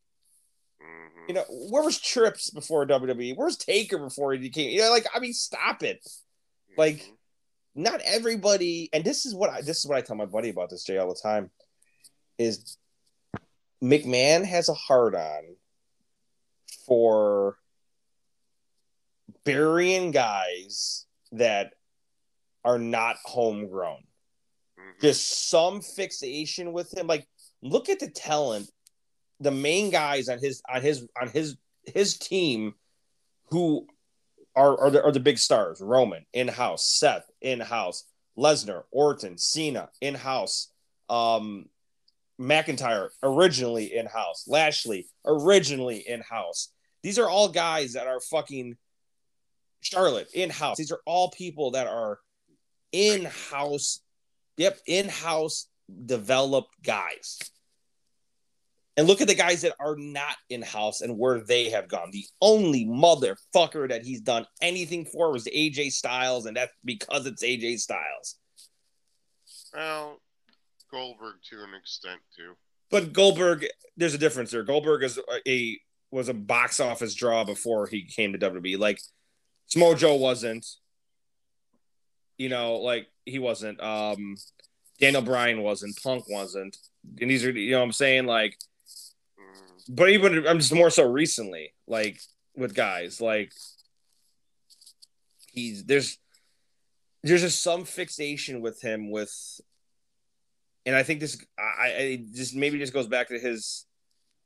Hmm 0.84 1.28
You 1.28 1.34
know, 1.34 1.44
where 1.70 1.82
was 1.82 1.98
Trips 2.00 2.50
before 2.50 2.86
WWE? 2.86 3.34
Where's 3.36 3.56
Taker 3.56 3.98
before 3.98 4.34
he 4.34 4.50
came? 4.50 4.70
You 4.70 4.80
know, 4.82 4.90
like 4.90 5.06
I 5.14 5.18
mean, 5.20 5.32
stop 5.32 5.82
it. 5.82 6.06
like- 6.76 6.98
Mhm. 7.02 7.16
Not 7.76 8.00
everybody, 8.02 8.88
and 8.92 9.02
this 9.04 9.26
is 9.26 9.34
what 9.34 9.50
I 9.50 9.60
this 9.62 9.78
is 9.78 9.86
what 9.86 9.98
I 9.98 10.00
tell 10.00 10.14
my 10.16 10.26
buddy 10.26 10.50
about 10.50 10.70
this 10.70 10.84
Jay 10.84 10.96
all 10.98 11.08
the 11.12 11.20
time. 11.20 11.50
Is 12.38 12.78
McMahon 13.82 14.44
has 14.44 14.68
a 14.68 14.74
hard 14.74 15.14
on 15.16 15.56
for 16.86 17.58
burying 19.44 20.10
guys 20.10 21.06
that 21.32 21.74
are 22.64 22.78
not 22.78 23.16
homegrown. 23.24 24.06
Mhm. 24.78 25.00
Just 25.00 25.48
some 25.50 25.80
fixation 25.82 26.72
with 26.72 26.96
him. 26.96 27.06
Like, 27.06 27.28
look 27.62 27.88
at 27.88 27.98
the 28.00 28.08
talent, 28.10 28.70
the 29.40 29.50
main 29.50 29.90
guys 29.90 30.28
on 30.28 30.38
his 30.38 30.62
on 30.72 30.82
his 30.82 31.06
on 31.20 31.28
his 31.28 31.56
his 31.86 32.16
team 32.18 32.74
who 33.50 33.86
are 34.56 34.78
are 34.80 34.90
the, 34.90 35.02
are 35.02 35.12
the 35.12 35.20
big 35.20 35.38
stars. 35.38 35.80
Roman 35.80 36.24
in 36.32 36.48
house, 36.48 36.86
Seth 36.86 37.30
in 37.40 37.60
house, 37.60 38.04
Lesnar, 38.38 38.84
Orton, 38.90 39.38
Cena 39.38 39.90
in 40.00 40.14
house, 40.14 40.72
um, 41.08 41.66
McIntyre 42.40 43.08
originally 43.22 43.94
in 43.94 44.06
house, 44.06 44.44
Lashley 44.46 45.06
originally 45.24 45.98
in 45.98 46.20
house. 46.20 46.70
These 47.02 47.18
are 47.18 47.28
all 47.28 47.48
guys 47.48 47.92
that 47.94 48.06
are 48.06 48.20
fucking 48.20 48.76
Charlotte 49.80 50.28
in 50.32 50.50
house. 50.50 50.78
These 50.78 50.92
are 50.92 51.00
all 51.04 51.30
people 51.30 51.72
that 51.72 51.86
are 51.86 52.18
in 52.92 53.26
house. 53.50 54.00
Yep, 54.56 54.78
in 54.86 55.08
house 55.08 55.68
developed 56.06 56.74
guys. 56.82 57.38
And 58.96 59.08
look 59.08 59.20
at 59.20 59.26
the 59.26 59.34
guys 59.34 59.62
that 59.62 59.74
are 59.80 59.96
not 59.96 60.36
in 60.50 60.62
house 60.62 61.00
and 61.00 61.18
where 61.18 61.40
they 61.40 61.70
have 61.70 61.88
gone. 61.88 62.10
The 62.12 62.24
only 62.40 62.86
motherfucker 62.86 63.88
that 63.88 64.04
he's 64.04 64.20
done 64.20 64.46
anything 64.62 65.04
for 65.04 65.32
was 65.32 65.46
AJ 65.46 65.92
Styles, 65.92 66.46
and 66.46 66.56
that's 66.56 66.72
because 66.84 67.26
it's 67.26 67.42
AJ 67.42 67.80
Styles. 67.80 68.36
Well, 69.74 70.20
Goldberg 70.92 71.34
to 71.50 71.56
an 71.56 71.74
extent 71.76 72.20
too. 72.36 72.52
But 72.90 73.12
Goldberg, 73.12 73.66
there's 73.96 74.14
a 74.14 74.18
difference 74.18 74.52
there. 74.52 74.62
Goldberg 74.62 75.02
is 75.02 75.18
a, 75.44 75.78
was 76.12 76.28
a 76.28 76.34
box 76.34 76.78
office 76.78 77.14
draw 77.14 77.42
before 77.42 77.88
he 77.88 78.02
came 78.02 78.32
to 78.32 78.38
WWE. 78.38 78.78
Like 78.78 79.00
Samoa 79.66 79.96
Joe 79.96 80.14
wasn't. 80.14 80.64
You 82.38 82.48
know, 82.48 82.76
like 82.76 83.08
he 83.24 83.40
wasn't. 83.40 83.82
Um, 83.82 84.36
Daniel 85.00 85.22
Bryan 85.22 85.62
wasn't. 85.62 86.00
Punk 86.00 86.28
wasn't. 86.28 86.76
And 87.20 87.28
these 87.28 87.44
are, 87.44 87.50
you 87.50 87.72
know, 87.72 87.78
what 87.78 87.86
I'm 87.86 87.92
saying 87.92 88.26
like. 88.26 88.56
But 89.88 90.10
even 90.10 90.46
I'm 90.46 90.58
just 90.58 90.74
more 90.74 90.90
so 90.90 91.04
recently, 91.04 91.74
like 91.86 92.20
with 92.56 92.74
guys, 92.74 93.20
like 93.20 93.52
he's 95.52 95.84
there's 95.84 96.18
there's 97.22 97.42
just 97.42 97.62
some 97.62 97.84
fixation 97.84 98.60
with 98.60 98.80
him 98.82 99.10
with, 99.10 99.32
and 100.84 100.94
I 100.94 101.02
think 101.02 101.20
this 101.20 101.38
I, 101.58 101.86
I 101.86 102.24
just 102.32 102.54
maybe 102.54 102.78
just 102.78 102.92
goes 102.92 103.06
back 103.06 103.28
to 103.28 103.38
his 103.38 103.86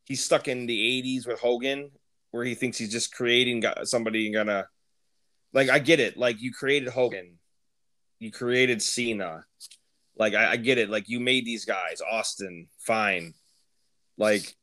he's 0.04 0.24
stuck 0.24 0.48
in 0.48 0.66
the 0.66 1.02
'80s 1.02 1.26
with 1.26 1.40
Hogan, 1.40 1.90
where 2.30 2.44
he 2.44 2.54
thinks 2.54 2.78
he's 2.78 2.92
just 2.92 3.14
creating 3.14 3.64
somebody 3.84 4.26
and 4.26 4.34
gonna 4.34 4.66
like 5.52 5.68
I 5.70 5.78
get 5.78 6.00
it, 6.00 6.16
like 6.16 6.40
you 6.40 6.52
created 6.52 6.88
Hogan, 6.88 7.38
you 8.18 8.30
created 8.30 8.82
Cena, 8.82 9.44
like 10.16 10.34
I, 10.34 10.52
I 10.52 10.56
get 10.56 10.78
it, 10.78 10.90
like 10.90 11.08
you 11.08 11.20
made 11.20 11.44
these 11.44 11.64
guys 11.64 12.00
Austin, 12.00 12.68
fine, 12.78 13.34
like 14.16 14.56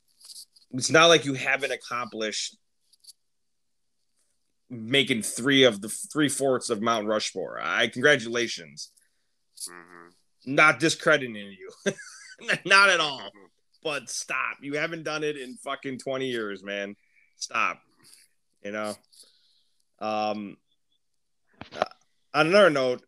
it's 0.72 0.92
not 0.92 1.08
like 1.08 1.26
you 1.26 1.34
haven't 1.34 1.72
accomplished 1.72 2.58
making 4.70 5.22
three 5.22 5.64
of 5.64 5.82
the 5.82 5.90
three 5.90 6.30
fourths 6.30 6.70
of 6.70 6.82
Mount 6.82 7.08
Rushmore. 7.08 7.60
I 7.62 7.88
congratulations. 7.88 8.92
Mhm. 9.70 10.12
Not 10.48 10.80
discrediting 10.80 11.36
you. 11.36 11.72
not 12.66 12.90
at 12.90 13.00
all. 13.00 13.20
Mhm. 13.22 13.50
But 13.84 14.10
stop. 14.10 14.58
You 14.62 14.74
haven't 14.74 15.04
done 15.04 15.24
it 15.24 15.38
in 15.38 15.58
fucking 15.58 16.00
20 16.00 16.28
years, 16.28 16.64
man. 16.64 16.96
Stop. 17.38 17.82
You 18.64 18.72
know? 18.72 18.96
Um 20.00 20.58
uh, 21.80 21.86
on 22.34 22.48
another 22.48 22.70
note, 22.70 23.04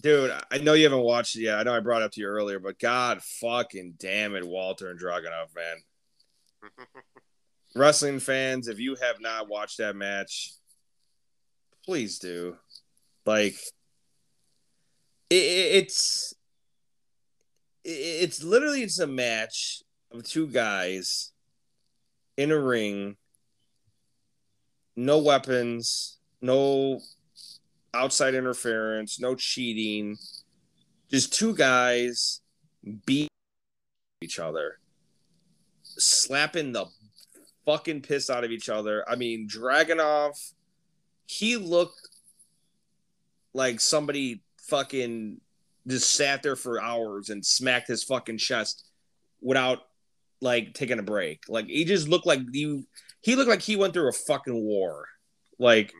dude, 0.00 0.32
I 0.50 0.58
know 0.58 0.74
you 0.74 0.84
haven't 0.84 1.00
watched 1.00 1.36
it 1.36 1.42
yet. 1.42 1.58
I 1.58 1.62
know 1.62 1.74
I 1.74 1.80
brought 1.80 2.02
it 2.02 2.06
up 2.06 2.12
to 2.12 2.20
you 2.20 2.26
earlier, 2.26 2.58
but 2.58 2.78
god 2.78 3.22
fucking 3.22 3.94
damn 3.98 4.34
it, 4.34 4.46
Walter 4.46 4.90
and 4.90 4.98
Dragunov, 5.00 5.54
man. 5.54 5.76
wrestling 7.74 8.20
fans, 8.20 8.68
if 8.68 8.78
you 8.78 8.94
have 8.96 9.20
not 9.20 9.48
watched 9.48 9.78
that 9.78 9.96
match, 9.96 10.52
please 11.84 12.18
do. 12.18 12.56
Like, 13.26 13.54
it, 15.30 15.34
it- 15.34 15.74
it's 15.84 16.34
it, 17.84 17.90
it's 17.90 18.42
literally 18.44 18.82
it's 18.82 18.98
a 18.98 19.06
match 19.06 19.82
of 20.12 20.22
two 20.24 20.46
guys 20.46 21.32
in 22.36 22.50
a 22.52 22.58
ring, 22.58 23.16
no 24.96 25.18
weapons, 25.18 26.18
no 26.40 27.00
outside 27.94 28.34
interference, 28.34 29.20
no 29.20 29.34
cheating, 29.34 30.16
just 31.10 31.32
two 31.32 31.54
guys 31.54 32.40
beat 33.06 33.28
each 34.22 34.38
other, 34.38 34.78
slapping 35.82 36.72
the 36.72 36.86
fucking 37.66 38.02
piss 38.02 38.30
out 38.30 38.44
of 38.44 38.50
each 38.50 38.68
other. 38.68 39.04
I 39.08 39.16
mean, 39.16 39.48
Dragunov, 39.48 40.52
he 41.26 41.56
looked 41.56 42.08
like 43.54 43.80
somebody 43.80 44.42
fucking 44.62 45.40
just 45.86 46.14
sat 46.14 46.42
there 46.42 46.56
for 46.56 46.80
hours 46.80 47.28
and 47.28 47.44
smacked 47.44 47.88
his 47.88 48.04
fucking 48.04 48.38
chest 48.38 48.84
without 49.40 49.80
like 50.40 50.74
taking 50.74 50.98
a 50.98 51.02
break. 51.02 51.42
Like 51.48 51.66
he 51.66 51.84
just 51.84 52.08
looked 52.08 52.26
like 52.26 52.40
you. 52.52 52.86
He 53.20 53.36
looked 53.36 53.50
like 53.50 53.62
he 53.62 53.76
went 53.76 53.92
through 53.92 54.08
a 54.08 54.12
fucking 54.12 54.64
war. 54.64 55.06
Like. 55.58 55.92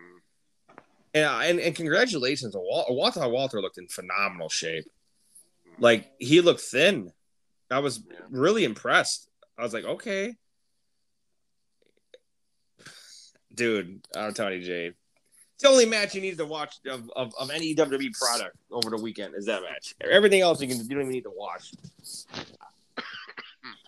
And 1.14 1.24
uh, 1.24 1.40
and, 1.42 1.60
and 1.60 1.74
congratulations, 1.74 2.54
Wal- 2.54 2.86
Walter 2.90 3.26
Walter 3.28 3.60
looked 3.60 3.78
in 3.78 3.88
phenomenal 3.88 4.48
shape. 4.48 4.84
Like 5.78 6.10
he 6.18 6.40
looked 6.40 6.60
thin. 6.60 7.12
I 7.70 7.78
was 7.78 8.00
Yeah. 8.10 8.16
really 8.30 8.64
impressed. 8.64 9.28
I 9.58 9.62
was 9.62 9.72
like, 9.72 9.84
okay, 9.84 10.34
dude. 13.54 14.00
I'm 14.16 14.32
you, 14.52 14.62
Jade. 14.62 14.94
It's 15.54 15.62
the 15.62 15.68
only 15.68 15.86
match 15.86 16.14
you 16.14 16.20
need 16.20 16.38
to 16.38 16.46
watch 16.46 16.76
of, 16.86 17.10
of, 17.14 17.32
of 17.38 17.50
any 17.50 17.74
WWE 17.74 18.12
product 18.18 18.56
over 18.70 18.90
the 18.90 18.96
weekend 19.00 19.34
is 19.36 19.46
that 19.46 19.62
match. 19.62 19.94
Everything 20.00 20.40
else 20.40 20.60
you 20.60 20.68
can 20.68 20.78
you 20.78 20.88
don't 20.88 21.00
even 21.02 21.12
need 21.12 21.24
to 21.24 21.32
watch. 21.34 21.72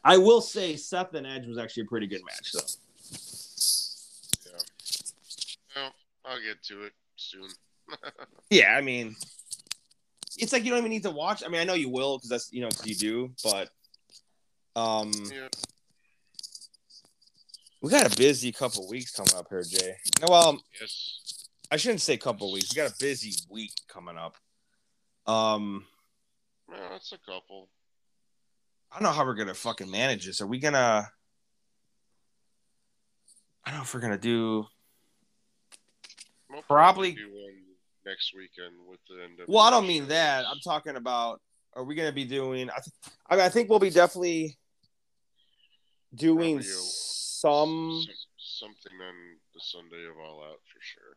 I 0.04 0.18
will 0.18 0.40
say 0.40 0.76
Seth 0.76 1.14
and 1.14 1.26
Edge 1.26 1.46
was 1.46 1.58
actually 1.58 1.84
a 1.84 1.86
pretty 1.86 2.06
good 2.06 2.20
match, 2.24 2.52
though. 2.52 2.60
Yeah. 4.46 5.82
Well, 5.82 5.92
I'll 6.26 6.40
get 6.40 6.62
to 6.64 6.82
it 6.84 6.92
soon. 7.30 7.48
Yeah, 8.50 8.74
I 8.76 8.80
mean, 8.80 9.16
it's 10.38 10.52
like 10.52 10.64
you 10.64 10.70
don't 10.70 10.78
even 10.78 10.90
need 10.90 11.02
to 11.04 11.10
watch. 11.10 11.42
I 11.44 11.48
mean, 11.48 11.60
I 11.60 11.64
know 11.64 11.74
you 11.74 11.88
will 11.88 12.18
because 12.18 12.28
that's 12.30 12.52
you 12.52 12.60
know 12.62 12.68
you 12.84 12.94
do, 12.94 13.30
but 13.42 13.68
um, 14.76 15.12
Yeah. 15.32 15.48
we 17.82 17.90
got 17.90 18.12
a 18.12 18.16
busy 18.16 18.52
couple 18.52 18.88
weeks 18.88 19.10
coming 19.12 19.34
up 19.34 19.46
here, 19.50 19.62
Jay. 19.62 19.96
No, 20.20 20.26
well, 20.30 20.62
Yes. 20.80 21.48
I 21.70 21.76
shouldn't 21.76 22.00
say 22.02 22.16
couple 22.16 22.52
weeks. 22.52 22.72
We 22.72 22.76
got 22.82 22.92
a 22.92 22.96
busy 23.00 23.32
week 23.50 23.72
coming 23.88 24.16
up. 24.16 24.36
Um, 25.26 25.86
Well, 26.68 26.90
that's 26.90 27.12
a 27.12 27.18
couple. 27.18 27.68
I 28.90 28.96
don't 28.96 29.04
know 29.04 29.12
how 29.12 29.24
we're 29.24 29.34
gonna 29.34 29.54
fucking 29.54 29.90
manage 29.90 30.26
this. 30.26 30.40
Are 30.40 30.46
we 30.46 30.58
gonna? 30.60 31.10
I 33.64 33.70
don't 33.70 33.78
know 33.78 33.82
if 33.84 33.94
we're 33.94 34.00
gonna 34.00 34.18
do. 34.18 34.66
We'll 36.54 36.62
Probably- 36.62 37.12
do 37.12 37.28
one 37.32 37.54
next 38.06 38.32
weekend 38.34 38.74
with 38.88 39.00
the 39.08 39.24
end 39.24 39.40
of. 39.40 39.48
Well, 39.48 39.62
I 39.64 39.70
don't 39.70 39.88
mean 39.88 40.06
that. 40.08 40.46
I'm 40.46 40.60
talking 40.60 40.94
about. 40.96 41.40
Are 41.72 41.82
we 41.82 41.96
gonna 41.96 42.12
be 42.12 42.24
doing? 42.24 42.70
I, 42.70 42.74
th- 42.78 43.12
I 43.28 43.34
mean, 43.36 43.44
I 43.44 43.48
think 43.48 43.68
we'll 43.68 43.80
be 43.80 43.90
definitely 43.90 44.56
doing 46.14 46.54
Probably 46.58 46.70
a- 46.70 46.72
some. 46.72 48.04
something 48.38 48.92
on 48.92 49.14
the 49.52 49.60
Sunday 49.60 50.06
of 50.08 50.16
All 50.16 50.44
Out 50.44 50.60
for 50.72 50.80
sure. 50.80 51.16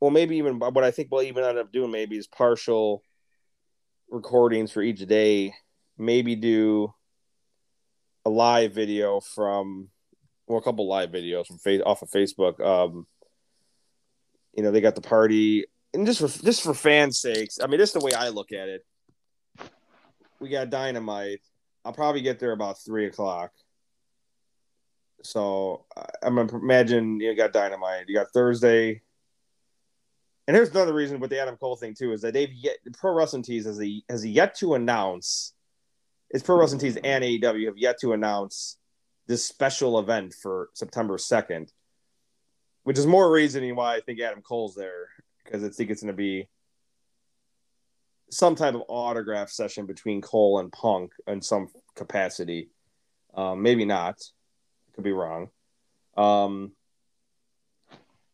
well, 0.00 0.10
maybe 0.10 0.36
even 0.36 0.58
what 0.58 0.84
I 0.84 0.90
think 0.90 1.08
we'll 1.10 1.22
even 1.22 1.44
end 1.44 1.56
up 1.58 1.72
doing 1.72 1.90
maybe 1.90 2.16
is 2.18 2.26
partial 2.26 3.02
recordings 4.10 4.70
for 4.72 4.82
each 4.82 5.06
day. 5.06 5.54
Maybe 5.96 6.36
do 6.36 6.92
a 8.26 8.30
live 8.30 8.72
video 8.74 9.20
from, 9.20 9.88
well, 10.46 10.58
a 10.58 10.62
couple 10.62 10.86
live 10.86 11.10
videos 11.10 11.46
from 11.46 11.58
face 11.58 11.80
off 11.84 12.02
of 12.02 12.10
Facebook. 12.10 12.60
Um, 12.60 13.06
you 14.54 14.62
know, 14.62 14.70
they 14.70 14.80
got 14.80 14.94
the 14.94 15.00
party, 15.00 15.66
and 15.94 16.06
just 16.06 16.20
for 16.20 16.44
just 16.44 16.62
for 16.62 16.74
fans' 16.74 17.18
sakes. 17.18 17.58
I 17.60 17.66
mean, 17.66 17.78
this 17.78 17.90
is 17.90 17.94
the 17.94 18.04
way 18.04 18.12
I 18.12 18.28
look 18.28 18.52
at 18.52 18.68
it. 18.68 18.84
We 20.40 20.48
got 20.48 20.70
dynamite. 20.70 21.40
I'll 21.84 21.92
probably 21.92 22.22
get 22.22 22.38
there 22.38 22.52
about 22.52 22.82
three 22.82 23.06
o'clock. 23.06 23.52
So 25.22 25.84
I'm 26.22 26.38
imagine 26.38 27.20
you 27.20 27.34
got 27.34 27.52
dynamite. 27.52 28.08
You 28.08 28.14
got 28.14 28.32
Thursday. 28.32 29.02
And 30.46 30.56
here's 30.56 30.70
another 30.70 30.94
reason 30.94 31.20
with 31.20 31.30
the 31.30 31.40
Adam 31.40 31.56
Cole 31.56 31.76
thing 31.76 31.94
too 31.94 32.12
is 32.12 32.22
that 32.22 32.34
they've 32.34 32.52
yet 32.52 32.76
Pro 32.94 33.12
Wrestling 33.12 33.42
Tees 33.42 33.66
has 33.66 33.80
has 34.08 34.26
yet 34.26 34.56
to 34.56 34.74
announce. 34.74 35.52
It's 36.30 36.42
Pro 36.42 36.58
Wrestling 36.58 36.80
Tees 36.80 36.96
and 36.96 37.22
AEW 37.22 37.66
have 37.66 37.78
yet 37.78 38.00
to 38.00 38.12
announce 38.12 38.76
this 39.26 39.44
special 39.44 39.98
event 39.98 40.34
for 40.34 40.70
September 40.74 41.18
second, 41.18 41.72
which 42.84 42.98
is 42.98 43.06
more 43.06 43.30
reasoning 43.30 43.76
why 43.76 43.96
I 43.96 44.00
think 44.00 44.20
Adam 44.20 44.42
Cole's 44.42 44.74
there 44.74 45.08
because 45.44 45.64
I 45.64 45.68
think 45.68 45.90
it's 45.90 46.02
going 46.02 46.12
to 46.12 46.16
be 46.16 46.48
some 48.30 48.54
type 48.54 48.74
of 48.74 48.82
autograph 48.88 49.50
session 49.50 49.86
between 49.86 50.20
Cole 50.20 50.60
and 50.60 50.70
Punk 50.72 51.12
in 51.26 51.42
some 51.42 51.68
capacity. 51.96 52.70
Um, 53.34 53.62
maybe 53.62 53.84
not. 53.84 54.20
Could 54.94 55.04
be 55.04 55.12
wrong. 55.12 55.48
Um, 56.16 56.72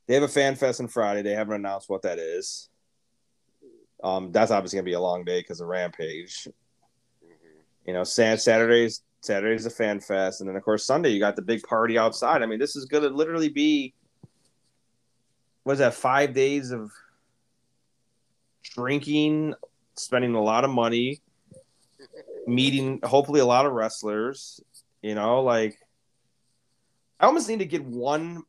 they 0.07 0.15
have 0.15 0.23
a 0.23 0.29
fan 0.29 0.55
fest 0.55 0.81
on 0.81 0.89
Friday. 0.89 1.23
They 1.23 1.33
haven't 1.33 1.55
announced 1.55 1.89
what 1.89 2.03
that 2.03 2.19
is. 2.19 2.69
Um, 4.05 4.31
that's 4.31 4.51
obviously 4.51 4.77
gonna 4.77 4.85
be 4.85 4.93
a 4.93 5.01
long 5.01 5.25
day 5.25 5.41
because 5.41 5.61
of 5.61 5.69
Rampage. 5.69 6.49
You 7.87 7.93
know, 7.93 8.05
Sat- 8.05 8.41
Saturdays 8.41 9.03
Saturday's 9.23 9.67
a 9.67 9.71
fan 9.71 10.01
fest, 10.01 10.41
and 10.41 10.49
then 10.49 10.57
of 10.57 10.63
course 10.63 10.85
Sunday 10.85 11.11
you 11.11 11.19
got 11.19 11.35
the 11.35 11.43
big 11.43 11.63
party 11.63 11.99
outside. 11.99 12.43
I 12.43 12.47
mean, 12.47 12.59
this 12.59 12.77
is 12.77 12.85
gonna 12.85 13.09
literally 13.09 13.49
be 13.49 13.95
what 15.67 15.73
is 15.73 15.79
that? 15.81 15.95
Five 15.95 16.33
days 16.33 16.71
of 16.71 16.93
drinking, 18.63 19.53
spending 19.97 20.37
a 20.37 20.41
lot 20.41 20.63
of 20.63 20.71
money, 20.71 21.21
meeting 22.47 23.01
hopefully 23.03 23.41
a 23.41 23.45
lot 23.45 23.67
of 23.67 23.73
wrestlers. 23.73 24.61
You 25.03 25.17
know, 25.17 25.43
like 25.43 25.77
I 27.19 27.27
almost 27.27 27.49
need 27.49 27.59
to 27.59 27.65
get 27.65 27.85
one. 27.85 28.45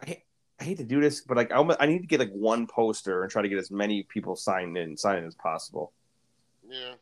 I 0.00 0.06
hate, 0.06 0.22
I 0.60 0.62
hate 0.62 0.76
to 0.76 0.84
do 0.84 1.00
this, 1.00 1.22
but 1.22 1.36
like 1.36 1.50
I, 1.50 1.56
almost, 1.56 1.78
I 1.82 1.86
need 1.86 2.02
to 2.02 2.06
get 2.06 2.20
like 2.20 2.30
one 2.30 2.68
poster 2.68 3.22
and 3.24 3.30
try 3.32 3.42
to 3.42 3.48
get 3.48 3.58
as 3.58 3.72
many 3.72 4.04
people 4.04 4.36
signed 4.36 4.76
in, 4.78 4.96
signed 4.96 5.18
in 5.18 5.24
as 5.24 5.34
possible. 5.34 5.90
Yeah. 6.70 6.92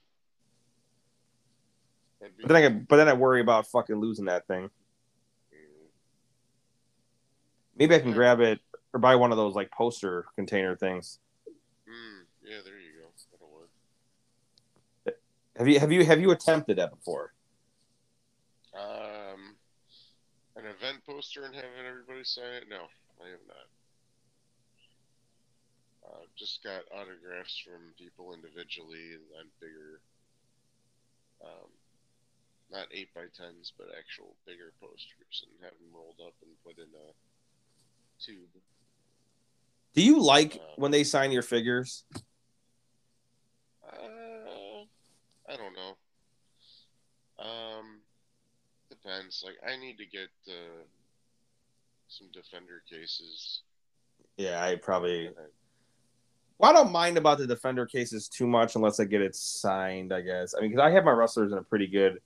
Be- 2.23 2.29
But 2.45 2.49
then 2.49 2.57
I 2.65 2.69
but 2.71 2.97
then 2.97 3.09
I 3.11 3.13
worry 3.13 3.43
about 3.43 3.67
fucking 3.67 3.97
losing 3.97 4.25
that 4.25 4.47
thing. 4.47 4.71
Mhm. 5.53 5.89
Maybe 7.77 7.95
I 7.95 7.99
can 7.99 8.13
grab 8.13 8.41
it 8.41 8.61
or 8.93 9.01
buy 9.01 9.17
one 9.17 9.31
of 9.31 9.37
those 9.37 9.55
like 9.55 9.71
poster 9.71 10.27
container 10.35 10.77
things. 10.77 11.19
Mm, 11.89 12.25
yeah, 12.43 12.59
there 12.65 12.79
you 12.79 12.93
go. 13.01 13.09
That'll 13.33 13.53
work. 13.53 13.71
Have 15.57 15.69
you 15.69 15.79
have 15.81 15.93
you 15.93 16.05
have 16.05 16.21
you 16.21 16.31
attempted 16.31 16.79
that 16.79 16.91
before? 16.91 17.33
Um, 18.75 19.57
an 20.57 20.65
event 20.67 21.05
poster 21.07 21.45
and 21.45 21.55
having 21.55 21.87
everybody 21.89 22.25
sign 22.25 22.55
it? 22.55 22.65
No, 22.69 22.87
I 23.21 23.29
have 23.31 23.47
not. 23.47 23.67
Uh, 26.01 26.25
just 26.37 26.65
got 26.65 26.83
autographs 26.91 27.59
from 27.63 27.95
people 27.99 28.35
individually 28.35 29.15
and 29.15 29.27
on 29.39 29.47
bigger, 29.61 30.01
um, 31.45 31.71
not 32.73 32.89
eight 32.91 33.13
by 33.15 33.29
tens, 33.31 33.73
but 33.77 33.95
actual 33.95 34.35
bigger 34.47 34.73
posters, 34.81 35.47
and 35.47 35.55
have 35.63 35.77
them 35.79 35.95
rolled 35.95 36.19
up 36.25 36.35
and 36.43 36.51
put 36.65 36.79
in 36.79 36.91
a 36.91 37.09
tube. 38.19 38.51
Do 39.95 40.03
you 40.03 40.23
like 40.23 40.61
when 40.77 40.91
they 40.91 41.05
sign 41.05 41.33
your 41.33 41.43
figures? 41.43 42.05
Uh, 43.85 44.85
I 45.49 45.57
don't 45.57 45.75
know. 45.75 47.45
Um, 47.45 48.01
depends. 48.89 49.43
Like, 49.45 49.57
I 49.67 49.77
need 49.77 49.99
to 49.99 50.07
get 50.07 50.29
uh, 50.49 50.85
some 52.09 52.29
defender 52.33 52.83
cases. 52.89 53.63
Yeah, 54.37 54.63
I 54.63 54.77
probably. 54.77 55.31
Well, 56.59 56.71
I 56.71 56.75
don't 56.75 56.93
mind 56.93 57.17
about 57.17 57.39
the 57.39 57.47
defender 57.47 57.87
cases 57.87 58.29
too 58.29 58.47
much 58.47 58.77
unless 58.77 59.01
I 59.01 59.05
get 59.05 59.23
it 59.23 59.35
signed. 59.35 60.13
I 60.13 60.21
guess. 60.21 60.55
I 60.55 60.61
mean, 60.61 60.71
because 60.71 60.85
I 60.85 60.91
have 60.91 61.05
my 61.05 61.11
wrestlers 61.11 61.53
in 61.53 61.59
a 61.59 61.63
pretty 61.63 61.89
good 61.89 62.21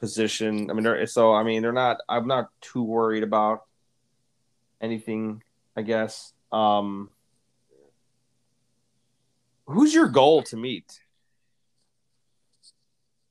position. 0.00 0.70
I 0.70 0.74
mean, 0.74 0.82
they're, 0.82 1.06
so 1.06 1.32
I 1.32 1.42
mean, 1.44 1.62
they're 1.62 1.72
not. 1.72 1.98
I'm 2.08 2.26
not 2.26 2.48
too 2.60 2.82
worried 2.82 3.22
about 3.22 3.62
anything. 4.80 5.42
I 5.76 5.82
guess. 5.82 6.32
Um, 6.56 7.10
who's 9.66 9.92
your 9.92 10.08
goal 10.08 10.42
to 10.44 10.56
meet? 10.56 11.00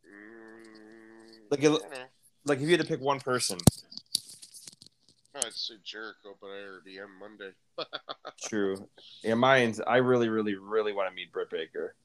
Mm, 0.06 1.40
Like, 1.50 1.60
I 1.62 1.64
it- 1.64 1.70
don't 1.70 1.92
know. 1.92 1.98
Like, 2.48 2.60
if 2.60 2.66
you 2.66 2.72
had 2.78 2.82
to 2.82 2.88
pick 2.88 3.02
one 3.02 3.20
person, 3.20 3.58
I'd 5.34 5.52
say 5.54 5.74
Jericho, 5.84 6.38
but 6.40 6.48
I 6.48 6.62
already 6.64 7.00
am 7.00 7.18
Monday. 7.20 7.52
true. 8.48 8.88
Yeah, 9.24 9.34
mine's. 9.34 9.82
I 9.82 9.98
really, 9.98 10.30
really, 10.30 10.54
really 10.56 10.94
want 10.94 11.10
to 11.10 11.16
meet 11.16 11.32
Britt 11.34 11.50
Baker. 11.50 11.96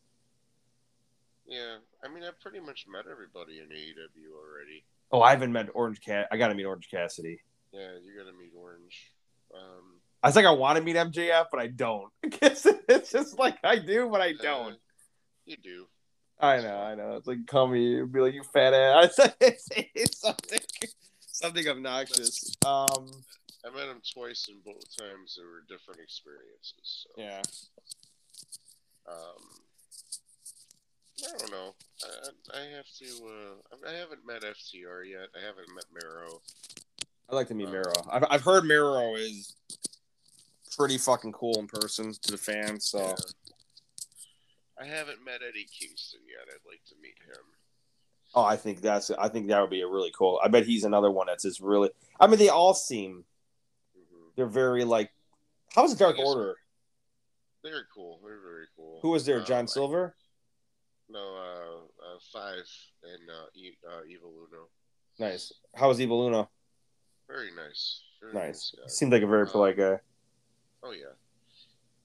Yeah, 1.47 1.76
I 2.02 2.09
mean, 2.09 2.24
I've 2.24 2.40
pretty 2.40 2.60
much 2.60 2.86
met 2.88 3.05
everybody 3.10 3.59
in 3.59 3.66
AEW 3.66 4.32
already. 4.34 4.84
Oh, 5.12 5.20
I 5.20 5.30
haven't 5.30 5.52
met 5.52 5.68
Orange 5.74 6.01
Cat. 6.01 6.26
I 6.32 6.38
got 6.38 6.48
to 6.48 6.55
meet 6.55 6.64
Orange 6.64 6.88
Cassidy. 6.90 7.40
Yeah, 7.72 7.92
you 8.02 8.16
gotta 8.18 8.32
meet 8.36 8.52
Orange. 8.56 9.12
Um, 9.55 9.99
I 10.22 10.28
was 10.28 10.36
like, 10.36 10.44
I 10.44 10.51
want 10.51 10.76
to 10.76 10.84
meet 10.84 10.97
MJF, 10.97 11.47
but 11.51 11.60
I 11.60 11.68
don't. 11.68 12.10
it's 12.22 13.10
just 13.10 13.38
like 13.38 13.56
I 13.64 13.78
do, 13.78 14.09
but 14.10 14.20
I 14.20 14.32
don't. 14.32 14.72
uh, 14.72 14.76
you 15.47 15.56
do. 15.56 15.86
I 16.38 16.60
know, 16.60 16.76
I 16.78 16.94
know. 16.94 17.16
It's 17.16 17.26
like 17.26 17.47
call 17.47 17.68
me, 17.68 18.02
be 18.02 18.20
like 18.20 18.34
you 18.34 18.42
fat 18.42 18.72
ass. 18.72 19.18
it's, 19.40 19.68
it's 19.94 20.20
something, 20.20 20.60
something 21.20 21.68
obnoxious. 21.68 22.55
Um, 22.64 23.10
I 23.64 23.70
met 23.74 23.88
him 23.88 24.01
twice, 24.14 24.47
and 24.48 24.64
both 24.64 24.84
times 24.98 25.36
there 25.36 25.47
were 25.47 25.64
different 25.68 26.01
experiences. 26.01 26.72
So, 26.82 27.10
yeah. 27.18 27.42
um, 29.09 29.42
I 31.22 31.38
don't 31.38 31.51
know. 31.51 31.74
I, 32.02 32.59
I 32.59 32.62
have 32.76 32.86
to. 33.01 33.06
Uh, 33.26 33.88
I 33.88 33.92
haven't 33.92 34.26
met 34.26 34.42
FTR 34.42 35.10
yet. 35.10 35.28
I 35.36 35.44
haven't 35.44 35.74
met 35.74 35.84
Miro. 35.92 36.40
I'd 37.28 37.34
like 37.34 37.48
to 37.48 37.55
meet 37.55 37.70
Miro. 37.70 37.92
I've 38.10 38.24
I've 38.30 38.42
heard 38.42 38.64
Miro 38.64 39.14
is 39.14 39.55
pretty 40.76 40.98
fucking 40.98 41.32
cool 41.32 41.59
in 41.59 41.66
person 41.66 42.12
to 42.12 42.30
the 42.32 42.38
fans. 42.38 42.86
So 42.86 42.98
Yeah. 43.01 43.14
I 44.80 44.84
haven't 44.86 45.24
met 45.24 45.40
Eddie 45.47 45.66
Kingston 45.78 46.20
yet. 46.26 46.48
I'd 46.48 46.66
like 46.68 46.82
to 46.88 46.94
meet 47.02 47.18
him. 47.26 47.44
oh, 48.34 48.42
I 48.44 48.56
think 48.56 48.80
that's 48.80 49.10
I 49.10 49.28
think 49.28 49.48
that 49.48 49.60
would 49.60 49.70
be 49.70 49.82
a 49.82 49.86
really 49.88 50.12
cool. 50.16 50.40
I 50.42 50.48
bet 50.48 50.64
he's 50.64 50.84
another 50.84 51.10
one 51.10 51.26
that's 51.26 51.42
just 51.42 51.60
really. 51.60 51.90
I 52.18 52.26
mean, 52.26 52.38
they 52.38 52.48
all 52.48 52.74
seem 52.74 53.24
hmm 53.94 54.28
they're 54.36 54.47
very 54.47 54.84
like. 54.84 55.10
How 55.74 55.82
was 55.82 55.94
Dark 55.94 56.18
Order? 56.18 56.56
They're 57.62 57.86
cool. 57.94 58.20
They're 58.24 58.40
very 58.40 58.66
cool. 58.76 59.01
Who 59.02 59.10
was 59.10 59.26
there? 59.26 59.40
Um, 59.40 59.44
John 59.44 59.62
I- 59.64 59.66
Silver. 59.66 60.16
No, 61.12 61.18
uh, 61.18 62.14
uh, 62.14 62.18
five 62.32 62.64
and 63.02 63.28
uh, 63.28 63.47
e- 63.55 63.76
uh, 63.86 64.01
Evil 64.09 64.32
Uno. 64.48 64.68
Nice. 65.18 65.52
How 65.74 65.88
was 65.88 66.01
Evil 66.01 66.24
Luna? 66.24 66.48
Very 67.28 67.51
nice. 67.55 68.02
Very 68.20 68.32
Nice. 68.32 68.72
guy. 68.76 68.86
Seemed 68.86 69.12
like 69.12 69.22
a 69.22 69.26
very 69.26 69.42
Uh, 69.47 69.51
polite 69.51 69.76
guy. 69.76 69.98
Oh 70.82 70.93
yeah. 70.93 71.15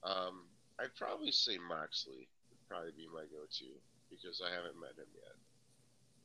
Um, 0.04 0.44
I'd 0.80 0.96
probably 0.98 1.32
say 1.32 1.58
Moxley 1.58 2.28
would 2.50 2.70
probably 2.70 2.92
be 2.96 3.08
my 3.14 3.22
go-to 3.22 3.66
because 4.10 4.42
I 4.46 4.54
haven't 4.54 4.80
met 4.80 4.92
him 4.92 5.08
yet. 5.14 5.34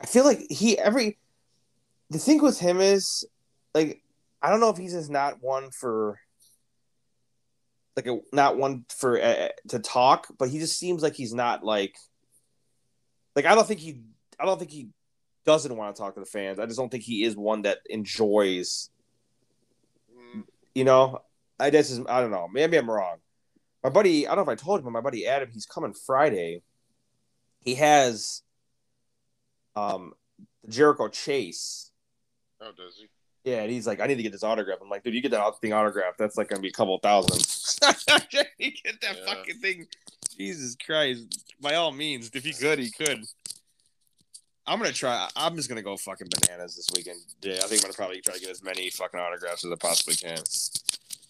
I 0.00 0.06
feel 0.06 0.24
like 0.24 0.46
he 0.50 0.78
every 0.78 1.18
the 2.10 2.18
thing 2.18 2.42
with 2.42 2.58
him 2.58 2.80
is 2.80 3.24
like 3.74 4.02
I 4.42 4.50
don't 4.50 4.60
know 4.60 4.70
if 4.70 4.76
he's 4.76 4.92
just 4.92 5.10
not 5.10 5.42
one 5.42 5.70
for 5.70 6.18
like 7.96 8.06
a 8.06 8.18
not 8.32 8.56
one 8.56 8.84
for 8.88 9.20
uh, 9.20 9.48
to 9.68 9.78
talk, 9.78 10.28
but 10.38 10.48
he 10.48 10.58
just 10.58 10.78
seems 10.78 11.02
like 11.02 11.14
he's 11.14 11.34
not 11.34 11.64
like 11.64 11.96
like 13.36 13.44
I 13.46 13.54
don't 13.54 13.66
think 13.66 13.80
he 13.80 14.00
I 14.38 14.46
don't 14.46 14.58
think 14.58 14.70
he 14.70 14.88
doesn't 15.44 15.76
want 15.76 15.94
to 15.94 16.00
talk 16.00 16.14
to 16.14 16.20
the 16.20 16.26
fans. 16.26 16.58
I 16.58 16.66
just 16.66 16.78
don't 16.78 16.90
think 16.90 17.04
he 17.04 17.24
is 17.24 17.36
one 17.36 17.62
that 17.62 17.78
enjoys. 17.88 18.90
Mm, 20.16 20.44
You 20.74 20.84
know, 20.84 21.22
I 21.60 21.70
guess 21.70 21.90
is 21.90 22.00
I 22.08 22.20
don't 22.20 22.30
know. 22.30 22.48
Maybe 22.52 22.76
I'm 22.76 22.90
wrong. 22.90 23.18
My 23.84 23.90
buddy, 23.90 24.26
I 24.26 24.34
don't 24.34 24.44
know 24.46 24.52
if 24.52 24.58
I 24.60 24.62
told 24.62 24.80
him, 24.80 24.84
but 24.84 24.90
my 24.90 25.00
buddy 25.00 25.26
Adam, 25.26 25.48
he's 25.52 25.66
coming 25.66 25.94
Friday. 25.94 26.62
He 27.60 27.74
has 27.76 28.42
um 29.76 30.14
the 30.64 30.70
Jericho 30.72 31.08
Chase. 31.08 31.90
oh, 32.60 32.70
does 32.76 32.96
he? 32.98 33.06
Yeah, 33.44 33.62
and 33.62 33.70
he's 33.70 33.86
like, 33.86 34.00
I 34.00 34.06
need 34.06 34.16
to 34.16 34.22
get 34.22 34.32
this 34.32 34.42
autograph. 34.44 34.78
I'm 34.82 34.90
like, 34.90 35.02
dude, 35.02 35.14
you 35.14 35.22
get 35.22 35.30
that 35.30 35.60
thing 35.62 35.72
autographed. 35.72 36.18
That's 36.18 36.36
like 36.36 36.48
gonna 36.48 36.60
be 36.60 36.68
a 36.68 36.72
couple 36.72 36.98
thousand. 36.98 37.38
you 38.58 38.70
get 38.84 39.00
that 39.00 39.16
Yeah. 39.18 39.34
fucking 39.34 39.58
thing. 39.60 39.86
Jesus 40.36 40.76
Christ. 40.84 41.42
By 41.60 41.74
all 41.76 41.90
means, 41.92 42.30
if 42.34 42.44
he 42.44 42.52
could, 42.52 42.78
he 42.78 42.90
could. 42.90 43.24
I'm 44.66 44.78
gonna 44.78 44.92
try. 44.92 45.26
I'm 45.36 45.56
just 45.56 45.68
gonna 45.70 45.82
go 45.82 45.96
fucking 45.96 46.28
bananas 46.40 46.76
this 46.76 46.88
weekend. 46.94 47.18
Yeah, 47.42 47.54
I 47.54 47.66
think 47.66 47.80
I'm 47.80 47.84
gonna 47.84 47.94
probably 47.94 48.20
try 48.20 48.34
to 48.34 48.40
get 48.40 48.50
as 48.50 48.62
many 48.62 48.90
fucking 48.90 49.18
autographs 49.18 49.64
as 49.64 49.72
I 49.72 49.76
possibly 49.76 50.14
can. 50.16 50.38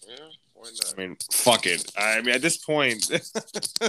Yeah, 0.07 0.15
why 0.53 0.63
not? 0.69 0.93
I 0.97 0.99
mean, 1.01 1.17
fuck 1.31 1.65
it. 1.65 1.91
I 1.97 2.21
mean, 2.21 2.35
at 2.35 2.41
this 2.41 2.57
point, 2.57 3.05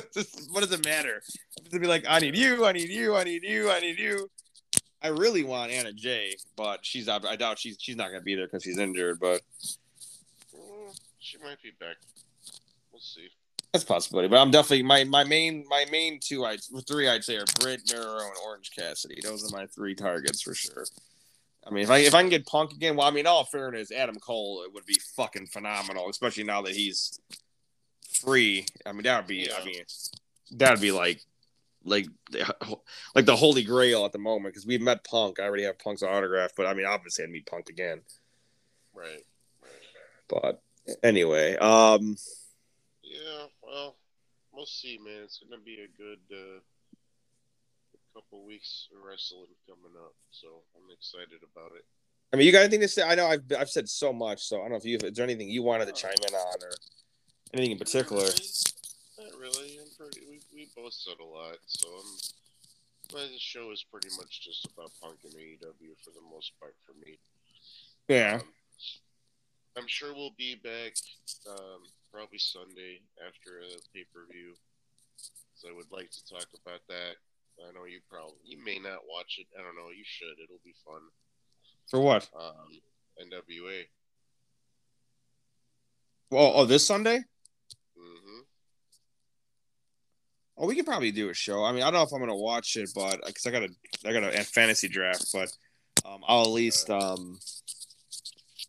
what 0.51 0.61
does 0.61 0.73
it 0.73 0.85
matter? 0.85 1.23
To 1.71 1.81
be 1.81 1.87
like, 1.87 2.05
I 2.09 2.19
need 2.19 2.37
you, 2.37 2.65
I 2.67 2.73
need 2.73 2.91
you, 2.91 3.17
I 3.17 3.25
need 3.25 3.43
you, 3.43 3.71
I 3.71 3.81
need 3.81 3.99
you. 3.99 4.31
I 5.03 5.09
really 5.09 5.43
want 5.43 5.73
Anna 5.73 5.93
Jay, 5.93 6.37
but 6.57 6.85
she's 6.87 7.09
out. 7.09 7.25
I 7.27 7.35
doubt 7.37 7.59
she's 7.59 7.77
she's 7.81 7.97
not 7.97 8.09
gonna 8.11 8.23
be 8.23 8.35
there 8.37 8.47
because 8.47 8.63
she's 8.63 8.79
injured. 8.79 9.19
But 9.21 9.41
Mm, 10.55 10.95
she 11.19 11.39
might 11.39 11.61
be 11.63 11.73
back. 11.81 11.97
We'll 12.93 13.01
see. 13.01 13.29
that's 13.73 13.83
a 13.85 13.87
possibility. 13.87 14.29
But 14.29 14.37
I'm 14.39 14.51
definitely 14.51 14.83
my 14.85 15.03
my 15.05 15.25
main 15.25 15.65
my 15.69 15.87
main 15.91 16.21
two 16.21 16.45
I 16.45 16.57
three 16.87 17.09
I'd 17.09 17.25
say 17.25 17.37
are 17.37 17.45
Britt, 17.59 17.81
Miro, 17.91 18.19
and 18.19 18.33
Orange 18.45 18.71
Cassidy. 18.79 19.19
Those 19.23 19.51
are 19.51 19.57
my 19.57 19.67
three 19.67 19.95
targets 19.95 20.43
for 20.43 20.55
sure. 20.55 20.85
I 21.65 21.71
mean, 21.71 21.85
if 21.85 21.91
I 21.91 21.99
if 21.99 22.15
I 22.15 22.23
can 22.23 22.31
get 22.31 22.47
Punk 22.47 22.73
again, 22.73 22.97
well, 22.97 23.07
I 23.07 23.11
mean, 23.11 23.27
all 23.27 23.45
fairness, 23.45 23.93
Adam 23.93 24.17
Cole 24.17 24.63
it 24.65 24.73
would 24.75 24.87
be 24.87 24.99
fucking 25.17 25.47
phenomenal, 25.47 26.09
especially 26.09 26.45
now 26.45 26.63
that 26.63 26.75
he's 26.75 27.21
free. 28.13 28.67
I 28.85 28.93
mean, 28.93 29.03
that 29.05 29.21
would 29.21 29.29
be. 29.29 29.49
I 29.53 29.65
mean, 29.65 29.83
that 30.53 30.71
would 30.73 30.81
be 30.81 30.93
like, 30.93 31.21
like, 31.85 32.07
like 33.15 33.27
the 33.27 33.37
holy 33.37 33.63
grail 33.63 34.05
at 34.05 34.13
the 34.13 34.19
moment 34.19 34.55
because 34.55 34.67
we've 34.67 34.81
met 34.83 35.05
Punk. 35.05 35.39
I 35.39 35.45
already 35.45 35.65
have 35.65 35.79
Punk's 35.79 36.03
autograph, 36.03 36.51
but 36.57 36.67
I 36.67 36.75
mean, 36.75 36.87
obviously, 36.87 37.25
I'd 37.25 37.31
meet 37.31 37.47
Punk 37.47 37.69
again. 37.69 38.03
Right. 38.95 39.25
But 40.29 40.63
anyway, 41.03 41.57
um, 41.57 42.17
Yeah. 43.03 43.47
Well, 43.63 43.97
we'll 44.53 44.67
see, 44.67 44.99
man. 44.99 45.23
It's 45.25 45.39
gonna 45.39 45.63
be 45.63 45.79
a 45.81 45.97
good 45.97 46.21
uh, 46.31 46.61
couple 48.15 48.45
weeks 48.45 48.89
of 48.95 49.05
wrestling 49.05 49.53
coming 49.67 49.97
up, 49.99 50.15
so 50.31 50.63
I'm 50.77 50.91
excited 50.93 51.41
about 51.43 51.73
it. 51.77 51.85
I 52.33 52.37
mean, 52.37 52.47
you 52.47 52.53
got 52.53 52.61
anything 52.61 52.81
to 52.81 52.89
say? 52.89 53.03
I 53.03 53.15
know 53.15 53.27
I've 53.27 53.45
I've 53.59 53.69
said 53.71 53.89
so 53.89 54.13
much, 54.13 54.43
so 54.45 54.59
I 54.59 54.61
don't 54.63 54.71
know 54.73 54.77
if 54.77 54.85
you 54.85 54.99
is 55.03 55.15
there 55.15 55.25
anything 55.25 55.49
you 55.49 55.63
wanted 55.63 55.87
to 55.87 55.93
chime 55.93 56.17
in 56.27 56.35
on 56.35 56.57
or 56.63 56.73
anything 57.53 57.73
in 57.73 57.79
particular. 57.79 58.25
Not 58.25 59.39
really. 59.39 59.79
I'm 59.79 59.91
pretty. 59.99 60.23
We, 60.29 60.41
we 60.55 60.69
both 60.75 60.95
said 60.95 61.21
a 61.21 61.25
lot, 61.25 61.57
so 61.67 61.89
I'm. 61.89 62.11
My 63.13 63.29
show 63.39 63.71
is 63.73 63.85
pretty 63.85 64.09
much 64.17 64.41
just 64.41 64.65
about 64.73 64.91
Punk 65.03 65.19
and 65.25 65.35
AEW 65.35 65.93
for 66.03 66.13
the 66.17 66.25
most 66.33 66.53
part 66.59 66.75
for 66.87 66.95
me. 67.05 67.19
Yeah. 68.09 68.41
Um, 68.41 68.49
I'm 69.77 69.87
sure 69.87 70.15
we'll 70.15 70.35
be 70.39 70.55
back 70.55 70.97
um, 71.49 71.85
probably 72.11 72.39
Sunday 72.39 73.01
after 73.21 73.61
a 73.61 73.77
pay 73.93 74.05
per 74.15 74.25
view. 74.33 74.55
So 75.55 75.69
I 75.69 75.77
would 75.77 75.93
like 75.93 76.11
to 76.11 76.25
talk 76.27 76.47
about 76.65 76.81
that. 76.89 77.17
I 77.61 77.73
know 77.73 77.85
you 77.85 78.01
probably 78.11 78.37
you 78.45 78.63
may 78.65 78.79
not 78.79 79.01
watch 79.09 79.39
it. 79.39 79.47
I 79.59 79.63
don't 79.63 79.77
know. 79.77 79.91
You 79.91 80.05
should. 80.05 80.43
It'll 80.43 80.61
be 80.65 80.75
fun. 80.85 81.01
For 81.89 82.01
what? 82.01 82.29
Um, 82.39 82.69
NWA. 83.21 83.83
Well, 86.31 86.53
oh, 86.55 86.65
this 86.65 86.87
Sunday. 86.87 87.19
hmm 87.97 88.41
Oh, 90.57 90.67
we 90.67 90.77
could 90.77 90.87
probably 90.87 91.13
do 91.13 91.31
a 91.31 91.35
show. 91.35 91.65
I 91.65 91.73
mean, 91.73 91.83
I 91.83 91.87
don't 91.87 91.95
know 91.95 92.03
if 92.03 92.13
I'm 92.13 92.21
gonna 92.21 92.37
watch 92.37 92.77
it, 92.77 92.91
but 92.95 93.21
because 93.27 93.47
I 93.47 93.51
got 93.51 93.65
a 93.65 93.69
I 94.07 94.13
got 94.13 94.23
a 94.25 94.45
fantasy 94.45 94.89
draft, 94.89 95.27
but 95.33 95.51
um, 96.05 96.21
I'll 96.27 96.43
at 96.43 96.51
least 96.51 96.91
um 96.91 97.39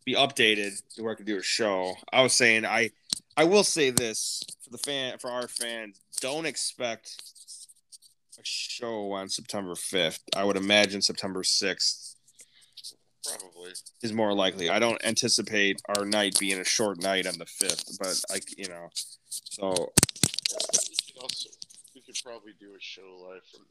be 0.04 0.14
updated 0.14 0.80
where 0.98 1.12
I 1.12 1.14
can 1.14 1.26
do 1.26 1.38
a 1.38 1.42
show. 1.42 1.94
I 2.12 2.22
was 2.22 2.32
saying 2.32 2.64
I 2.66 2.90
I 3.36 3.44
will 3.44 3.64
say 3.64 3.90
this 3.90 4.42
for 4.62 4.70
the 4.70 4.78
fan 4.78 5.18
for 5.18 5.30
our 5.30 5.48
fans, 5.48 6.00
don't 6.20 6.46
expect 6.46 7.22
a 8.38 8.42
show 8.44 9.12
on 9.12 9.28
September 9.28 9.74
5th. 9.74 10.20
I 10.36 10.44
would 10.44 10.56
imagine 10.56 11.02
September 11.02 11.42
6th 11.42 12.14
Probably. 13.24 13.72
is 14.02 14.12
more 14.12 14.34
likely. 14.34 14.68
I 14.70 14.78
don't 14.78 15.02
anticipate 15.04 15.80
our 15.96 16.04
night 16.04 16.38
being 16.38 16.60
a 16.60 16.64
short 16.64 17.00
night 17.02 17.26
on 17.26 17.38
the 17.38 17.46
5th, 17.46 17.98
but 17.98 18.22
I 18.30 18.40
you 18.56 18.68
know. 18.68 18.88
So 19.28 19.70
We 19.70 20.96
could 21.12 21.22
also, 21.22 21.48
we 21.94 22.00
could 22.02 22.16
probably 22.24 22.52
do 22.58 22.74
a 22.74 22.80
show 22.80 23.28
live 23.28 23.42
from 23.50 23.64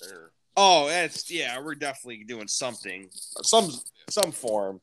there. 0.00 0.30
Oh, 0.56 0.88
it's 0.88 1.30
yeah, 1.30 1.58
we're 1.60 1.74
definitely 1.74 2.24
doing 2.24 2.48
something, 2.48 3.08
some 3.12 3.70
some 4.08 4.32
form, 4.32 4.80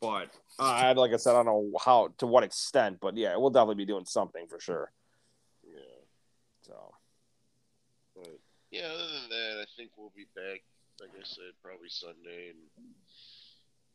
but 0.00 0.30
uh, 0.58 0.92
like 0.96 1.12
I 1.12 1.16
said, 1.16 1.30
I 1.32 1.42
don't 1.42 1.46
know 1.46 1.70
how 1.80 2.12
to 2.18 2.26
what 2.26 2.44
extent, 2.44 2.98
but 3.00 3.16
yeah, 3.16 3.36
we'll 3.36 3.50
definitely 3.50 3.76
be 3.76 3.86
doing 3.86 4.04
something 4.04 4.46
for 4.48 4.60
sure. 4.60 4.92
Yeah. 5.64 5.80
So 6.62 6.92
yeah, 8.72 8.88
other 8.88 9.04
than 9.04 9.28
that, 9.28 9.54
I 9.60 9.66
think 9.76 9.92
we'll 10.00 10.16
be 10.16 10.26
back. 10.32 10.64
Like 11.00 11.12
I 11.12 11.24
said, 11.28 11.52
probably 11.60 11.92
Sunday, 11.92 12.56
and 12.56 12.62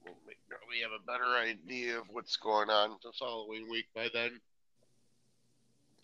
we'll 0.06 0.22
make, 0.30 0.38
probably 0.46 0.86
have 0.86 0.94
a 0.94 1.02
better 1.02 1.34
idea 1.34 1.98
of 1.98 2.06
what's 2.14 2.38
going 2.38 2.70
on 2.70 3.02
the 3.02 3.12
following 3.18 3.66
week 3.70 3.90
by 3.96 4.08
then. 4.14 4.38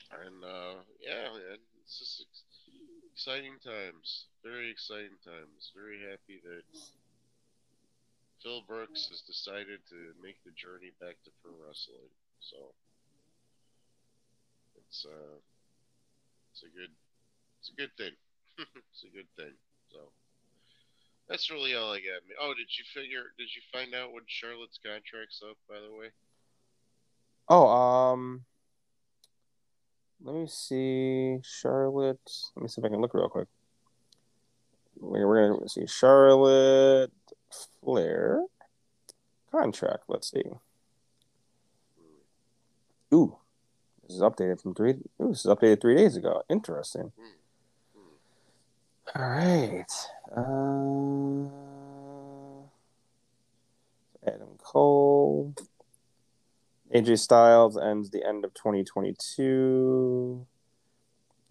And 0.09 0.41
uh, 0.41 0.81
yeah, 0.97 1.29
man, 1.37 1.61
it's 1.85 1.99
just 2.01 2.25
ex- 2.25 2.49
exciting 3.13 3.61
times. 3.61 4.25
Very 4.41 4.69
exciting 4.69 5.21
times. 5.21 5.69
Very 5.77 6.01
happy 6.09 6.41
that 6.41 6.65
Phil 8.41 8.65
Brooks 8.65 9.07
has 9.13 9.21
decided 9.21 9.85
to 9.89 10.17
make 10.21 10.41
the 10.45 10.51
journey 10.57 10.97
back 10.97 11.21
to 11.25 11.31
pro 11.45 11.53
wrestling. 11.61 12.09
So 12.41 12.57
it's 14.81 15.05
uh, 15.05 15.37
it's 16.53 16.63
a 16.65 16.71
good, 16.73 16.93
it's 17.61 17.69
a 17.69 17.77
good 17.77 17.93
thing. 17.97 18.17
It's 18.57 19.03
a 19.03 19.15
good 19.15 19.27
thing. 19.35 19.53
So 19.91 19.99
that's 21.29 21.49
really 21.49 21.75
all 21.75 21.91
I 21.91 21.97
got. 21.97 22.21
Oh, 22.41 22.53
did 22.53 22.67
you 22.77 22.83
figure? 22.93 23.33
Did 23.37 23.47
you 23.55 23.61
find 23.71 23.93
out 23.93 24.13
when 24.13 24.23
Charlotte's 24.27 24.79
contract's 24.83 25.41
up? 25.47 25.57
By 25.69 25.75
the 25.79 25.95
way. 25.95 26.07
Oh, 27.49 27.67
um, 27.67 28.45
let 30.23 30.35
me 30.35 30.47
see. 30.47 31.39
Charlotte. 31.43 32.31
Let 32.55 32.63
me 32.63 32.69
see 32.69 32.81
if 32.81 32.85
I 32.85 32.89
can 32.89 33.01
look 33.01 33.13
real 33.13 33.29
quick. 33.29 33.47
We're, 34.99 35.53
gonna 35.53 35.67
see 35.67 35.85
Charlotte 35.85 37.11
Flair 37.83 38.43
contract. 39.51 40.03
Let's 40.07 40.31
see. 40.31 40.43
Ooh, 43.13 43.37
this 44.01 44.15
is 44.15 44.21
updated 44.21 44.61
from 44.61 44.73
three. 44.73 44.95
Ooh, 45.21 45.29
this 45.29 45.45
is 45.45 45.51
updated 45.51 45.81
three 45.81 45.95
days 45.95 46.15
ago. 46.15 46.43
Interesting. 46.49 47.11
All 49.15 49.21
right. 49.21 49.85
Uh, 50.35 51.49
Adam 54.25 54.57
Cole. 54.57 55.53
AJ 56.93 57.19
Styles 57.19 57.77
ends 57.77 58.09
the 58.09 58.25
end 58.25 58.45
of 58.45 58.53
2022. 58.53 60.45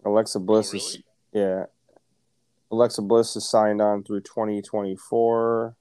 Alexa 0.05 0.39
Bliss 0.39 0.71
oh, 0.73 0.77
is 0.77 0.97
yeah. 1.31 1.65
Alexa 2.71 3.01
Bliss 3.01 3.35
is 3.35 3.49
signed 3.49 3.81
on 3.81 4.03
through 4.03 4.21
2024. 4.21 5.75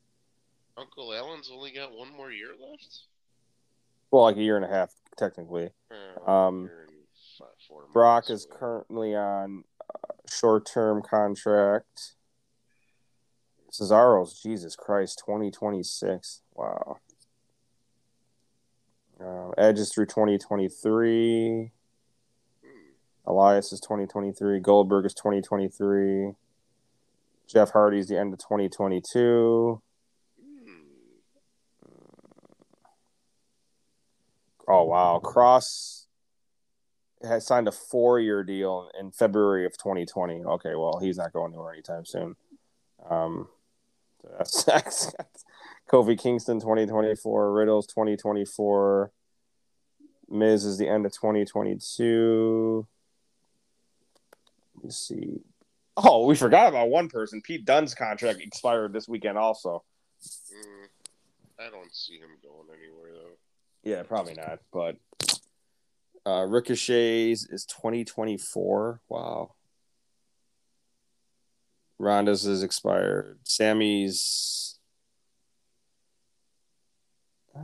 Uncle 0.77 1.15
Alan's 1.15 1.51
only 1.53 1.70
got 1.70 1.93
one 1.93 2.12
more 2.16 2.31
year 2.31 2.51
left. 2.61 3.01
Well, 4.11 4.24
like 4.24 4.36
a 4.36 4.43
year 4.43 4.57
and 4.57 4.65
a 4.65 4.69
half 4.69 4.93
technically. 5.16 5.70
Uh, 5.90 6.31
Um, 6.31 6.65
year 6.65 6.86
and 6.89 6.97
five, 7.39 7.49
four 7.69 7.85
Brock 7.93 8.31
is 8.31 8.47
currently 8.51 9.15
on 9.15 9.65
uh, 9.94 10.12
short-term 10.31 11.02
contract. 11.02 12.14
Cesaro's 13.73 14.40
Jesus 14.40 14.77
Christ, 14.77 15.23
2026. 15.24 16.43
Wow. 16.55 16.98
Uh, 19.20 19.51
Edge 19.56 19.78
is 19.78 19.93
through 19.93 20.06
2023. 20.06 21.70
Hmm. 22.62 22.69
Elias 23.27 23.73
is 23.73 23.81
2023. 23.81 24.60
Goldberg 24.60 25.06
is 25.06 25.14
2023. 25.14 26.32
Jeff 27.47 27.70
Hardy's 27.70 28.09
the 28.09 28.19
end 28.19 28.32
of 28.32 28.39
2022. 28.40 29.81
Hmm. 30.40 30.70
Oh 34.69 34.85
wow, 34.85 35.20
Kross 35.23 36.02
has 37.24 37.47
signed 37.47 37.69
a 37.69 37.73
four-year 37.73 38.44
deal 38.44 38.90
in 38.99 39.11
February 39.11 39.66
of 39.66 39.77
2020. 39.77 40.44
Okay, 40.44 40.74
well 40.74 40.99
he's 41.01 41.19
not 41.19 41.32
going 41.32 41.53
anywhere 41.53 41.73
anytime 41.73 42.05
soon. 42.05 42.36
Um, 43.09 43.49
so 44.23 44.31
that's, 44.39 44.65
that's 45.15 45.15
Kofi 45.90 46.19
Kingston 46.19 46.61
2024, 46.61 47.53
Riddle's 47.53 47.86
2024, 47.86 49.12
Miz 50.31 50.65
is 50.65 50.78
the 50.78 50.89
end 50.89 51.05
of 51.07 51.12
2022. 51.12 52.86
Let 54.77 54.85
me 54.85 54.90
see. 54.90 55.40
Oh, 55.97 56.27
we 56.27 56.35
forgot 56.35 56.69
about 56.69 56.89
one 56.89 57.09
person. 57.09 57.43
Pete 57.43 57.66
Dunne's 57.66 57.94
contract 57.94 58.40
expired 58.40 58.94
this 58.94 59.07
weekend 59.07 59.36
also. 59.36 59.85
Hmm. 60.51 60.85
I 61.59 61.70
don't 61.70 61.94
see 61.94 62.15
him 62.15 62.31
going 62.43 62.69
anywhere 62.77 63.12
though. 63.12 63.36
Yeah, 63.85 64.03
probably 64.03 64.35
not. 64.35 64.61
But 64.73 64.97
uh 66.27 66.47
Ricochet's 66.47 67.47
is 67.47 67.66
2024. 67.66 69.01
Wow. 69.09 69.55
Ronda's 71.99 72.47
is 72.47 72.62
expired. 72.62 73.39
Sammy's. 73.44 74.78
Uh, 77.57 77.61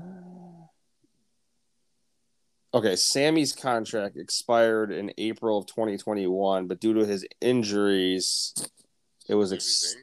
Okay, 2.75 2.97
Sammy's 2.97 3.55
contract 3.55 4.19
expired 4.19 4.93
in 4.93 5.11
April 5.17 5.57
of 5.57 5.67
2021, 5.67 6.67
but 6.67 6.81
due 6.81 6.93
to 6.95 7.07
his 7.07 7.27
injuries, 7.41 8.53
it 9.27 9.35
was 9.35 9.55
ex- 9.55 9.97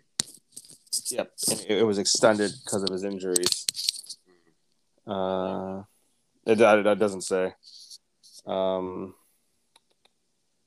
yep, 1.11 1.31
it, 1.47 1.65
it 1.69 1.83
was 1.83 1.99
extended 1.99 2.51
because 2.63 2.81
of 2.81 2.89
his 2.89 3.03
injuries. 3.03 3.65
Hmm. 5.05 5.11
Uh, 5.11 5.79
it, 6.47 6.57
that 6.57 6.97
doesn't 6.97 7.21
say. 7.21 7.53
Um, 8.47 9.15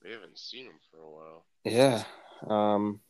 We 0.04 0.10
haven't 0.10 0.38
seen 0.38 0.66
him 0.66 0.78
for 0.90 0.98
a 0.98 1.10
while. 1.10 1.44
yeah. 1.64 2.04
Um, 2.46 3.00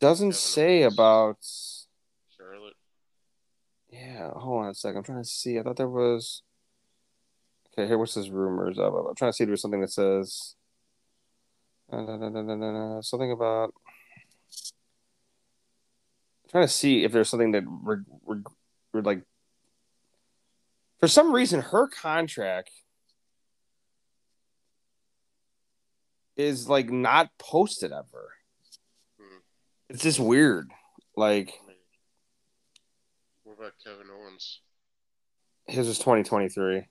doesn't 0.00 0.34
say 0.34 0.82
about. 0.82 1.38
Charlotte. 2.36 2.74
Yeah, 3.90 4.30
hold 4.30 4.64
on 4.64 4.70
a 4.70 4.74
second. 4.74 4.98
I'm 4.98 5.04
trying 5.04 5.22
to 5.22 5.28
see. 5.28 5.58
I 5.58 5.62
thought 5.62 5.76
there 5.76 5.88
was. 5.88 6.42
Okay, 7.72 7.86
here. 7.88 7.98
What's 7.98 8.14
this 8.14 8.28
rumors 8.28 8.78
of? 8.78 8.94
I'm 8.94 9.14
trying 9.14 9.30
to 9.32 9.36
see 9.36 9.44
if 9.44 9.48
there's 9.48 9.62
something 9.62 9.80
that 9.80 9.90
says. 9.90 10.54
Uh, 11.90 13.00
something 13.02 13.32
about. 13.32 13.72
I'm 16.44 16.50
trying 16.50 16.64
to 16.66 16.72
see 16.72 17.04
if 17.04 17.12
there's 17.12 17.28
something 17.28 17.52
that 17.52 17.64
re- 17.66 18.04
re- 18.26 18.42
re- 18.92 19.02
like. 19.02 19.22
For 20.98 21.08
some 21.08 21.32
reason, 21.32 21.60
her 21.60 21.86
contract 21.88 22.70
is 26.36 26.68
like 26.68 26.90
not 26.90 27.30
posted 27.38 27.92
ever. 27.92 28.32
Hmm. 29.20 29.38
It's 29.88 30.02
just 30.02 30.20
weird. 30.20 30.70
Like 31.16 31.52
What 33.44 33.58
about 33.58 33.72
Kevin 33.84 34.06
Owens? 34.10 34.60
his 35.66 35.86
was 35.86 35.98
2023. 35.98 36.78
Hmm. 36.78 36.84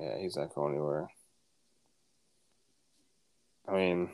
Yeah, 0.00 0.18
he's 0.18 0.36
not 0.36 0.54
going 0.54 0.74
anywhere. 0.74 1.08
I 3.66 3.72
mean, 3.72 4.10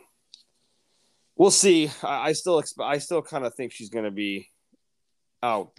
we'll 1.36 1.50
see. 1.50 1.90
I, 2.02 2.28
I 2.28 2.32
still 2.32 2.58
expect. 2.58 2.88
I 2.88 2.98
still 2.98 3.22
kind 3.22 3.44
of 3.44 3.54
think 3.54 3.72
she's 3.72 3.90
going 3.90 4.04
to 4.04 4.10
be 4.10 4.50
out 5.42 5.70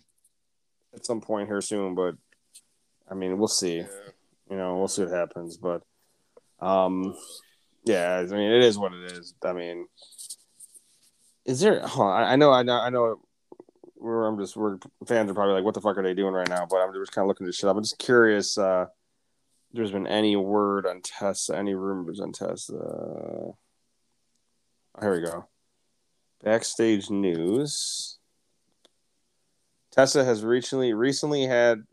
at 0.95 1.05
some 1.05 1.21
point 1.21 1.47
here 1.47 1.61
soon, 1.61 1.95
but 1.95 2.15
I 3.09 3.13
mean, 3.13 3.37
we'll 3.37 3.47
see. 3.47 3.77
Yeah. 3.77 3.87
You 4.49 4.57
know, 4.57 4.77
we'll 4.77 4.87
see 4.87 5.03
what 5.03 5.13
happens. 5.13 5.57
But, 5.57 5.81
um, 6.59 7.15
yeah, 7.83 8.17
I 8.19 8.23
mean, 8.31 8.51
it 8.51 8.63
is 8.63 8.77
what 8.77 8.93
it 8.93 9.11
is. 9.11 9.33
I 9.43 9.53
mean, 9.53 9.87
is 11.45 11.59
there? 11.59 11.79
Hold 11.85 12.09
on, 12.09 12.23
I 12.23 12.33
I 12.33 12.35
know, 12.35 12.51
I 12.51 12.63
know, 12.63 12.79
I 12.79 12.89
know. 12.89 13.19
we're 13.95 14.27
I'm 14.27 14.37
just 14.39 14.55
we're 14.55 14.77
fans 15.07 15.29
are 15.29 15.33
probably 15.33 15.53
like, 15.53 15.63
what 15.63 15.73
the 15.73 15.81
fuck 15.81 15.97
are 15.97 16.03
they 16.03 16.13
doing 16.13 16.33
right 16.33 16.49
now? 16.49 16.65
But 16.69 16.77
I'm 16.77 16.93
just 16.93 17.11
kind 17.11 17.23
of 17.23 17.27
looking 17.27 17.45
this 17.45 17.55
shit 17.55 17.69
up. 17.69 17.75
I'm 17.75 17.83
just 17.83 17.97
curious. 17.97 18.57
Uh, 18.57 18.85
there's 19.73 19.91
been 19.91 20.07
any 20.07 20.35
word 20.35 20.85
on 20.85 21.01
Tessa, 21.01 21.57
any 21.57 21.73
rumors 21.73 22.19
on 22.19 22.31
Tessa. 22.31 22.75
Uh, 22.75 23.51
here 25.01 25.15
we 25.15 25.21
go. 25.21 25.47
Backstage 26.43 27.09
news. 27.09 28.17
Tessa 29.95 30.25
has 30.25 30.43
recently 30.43 30.93
recently 30.93 31.43
had 31.43 31.83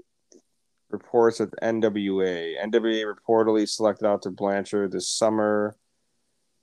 reports 0.90 1.38
the 1.38 1.46
NWA. 1.62 2.60
NWA 2.60 3.14
reportedly 3.14 3.68
selected 3.68 4.06
out 4.06 4.22
to 4.22 4.30
Blanchard 4.30 4.90
this 4.92 5.08
summer. 5.08 5.76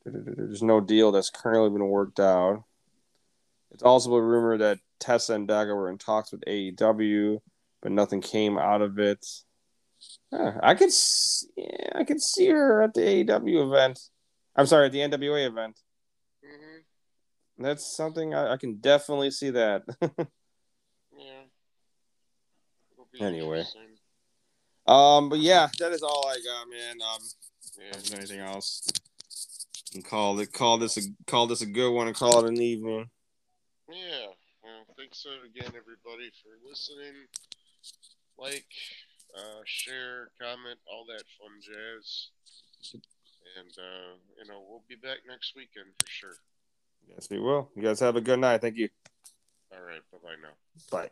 There's 0.06 0.64
no 0.64 0.82
deal 0.82 1.12
that's 1.12 1.30
currently 1.30 1.70
been 1.70 1.88
worked 1.88 2.20
out. 2.20 2.64
It's 3.72 3.84
also 3.84 4.14
a 4.16 4.22
rumor 4.22 4.58
that 4.58 4.80
Tessa 5.00 5.34
and 5.34 5.48
Daga 5.48 5.76
were 5.76 5.90
in 5.90 5.98
talks 5.98 6.32
with 6.32 6.42
AEW, 6.42 7.40
but 7.82 7.92
nothing 7.92 8.22
came 8.22 8.58
out 8.58 8.82
of 8.82 9.00
it. 9.00 9.26
Huh, 10.34 10.54
I 10.62 10.76
could, 10.76 10.92
see, 10.92 11.48
yeah, 11.56 11.90
I 11.96 12.04
could 12.04 12.22
see 12.22 12.48
her 12.48 12.82
at 12.82 12.94
the 12.94 13.02
AEW 13.02 13.68
event. 13.68 14.00
I'm 14.56 14.66
sorry, 14.66 14.88
at 14.88 14.92
the 14.92 15.00
NWA 15.00 15.46
event. 15.46 15.80
Mm-hmm. 16.44 17.64
That's 17.64 17.96
something 17.96 18.34
I, 18.34 18.54
I, 18.54 18.58
can 18.58 18.76
definitely 18.76 19.32
see 19.32 19.52
that. 19.52 19.84
yeah. 23.14 23.28
Anyway. 23.28 23.66
Um, 24.88 25.30
but 25.30 25.40
yeah, 25.40 25.68
that 25.80 25.92
is 25.92 26.04
all 26.04 26.28
I 26.28 26.36
got, 26.36 26.70
man. 26.70 26.98
Um, 27.02 27.22
yeah. 27.78 27.98
If 27.98 28.04
there's 28.04 28.14
anything 28.14 28.40
else, 28.40 28.88
and 29.94 30.04
call 30.04 30.40
it 30.40 30.52
call 30.54 30.78
this 30.78 30.98
a 30.98 31.02
call 31.28 31.48
this 31.48 31.62
a 31.62 31.66
good 31.66 31.92
one 31.92 32.08
and 32.08 32.16
call 32.16 32.44
it 32.44 32.50
an 32.50 32.62
evening. 32.62 33.10
Yeah. 33.90 34.28
Well, 34.64 34.96
thanks 34.98 35.26
again, 35.26 35.72
everybody, 35.76 36.32
for 36.44 36.68
listening. 36.68 37.26
Like, 38.38 38.68
uh, 39.36 39.62
share, 39.66 40.30
comment, 40.40 40.78
all 40.92 41.06
that 41.08 41.24
fun 41.40 41.60
jazz. 41.62 42.28
And, 43.58 43.72
uh, 43.78 44.16
you 44.38 44.48
know, 44.48 44.62
we'll 44.70 44.84
be 44.88 44.96
back 44.96 45.20
next 45.28 45.56
weekend 45.56 45.88
for 46.00 46.08
sure. 46.08 46.36
Yes, 47.08 47.30
we 47.30 47.40
will. 47.40 47.72
You 47.76 47.82
guys 47.82 48.00
have 48.00 48.16
a 48.16 48.22
good 48.22 48.40
night. 48.40 48.62
Thank 48.62 48.78
you. 48.78 48.90
All 49.72 49.82
right. 49.82 50.02
Bye 50.12 50.18
bye 50.24 50.36
now. 50.42 50.54
Bye. 50.92 51.10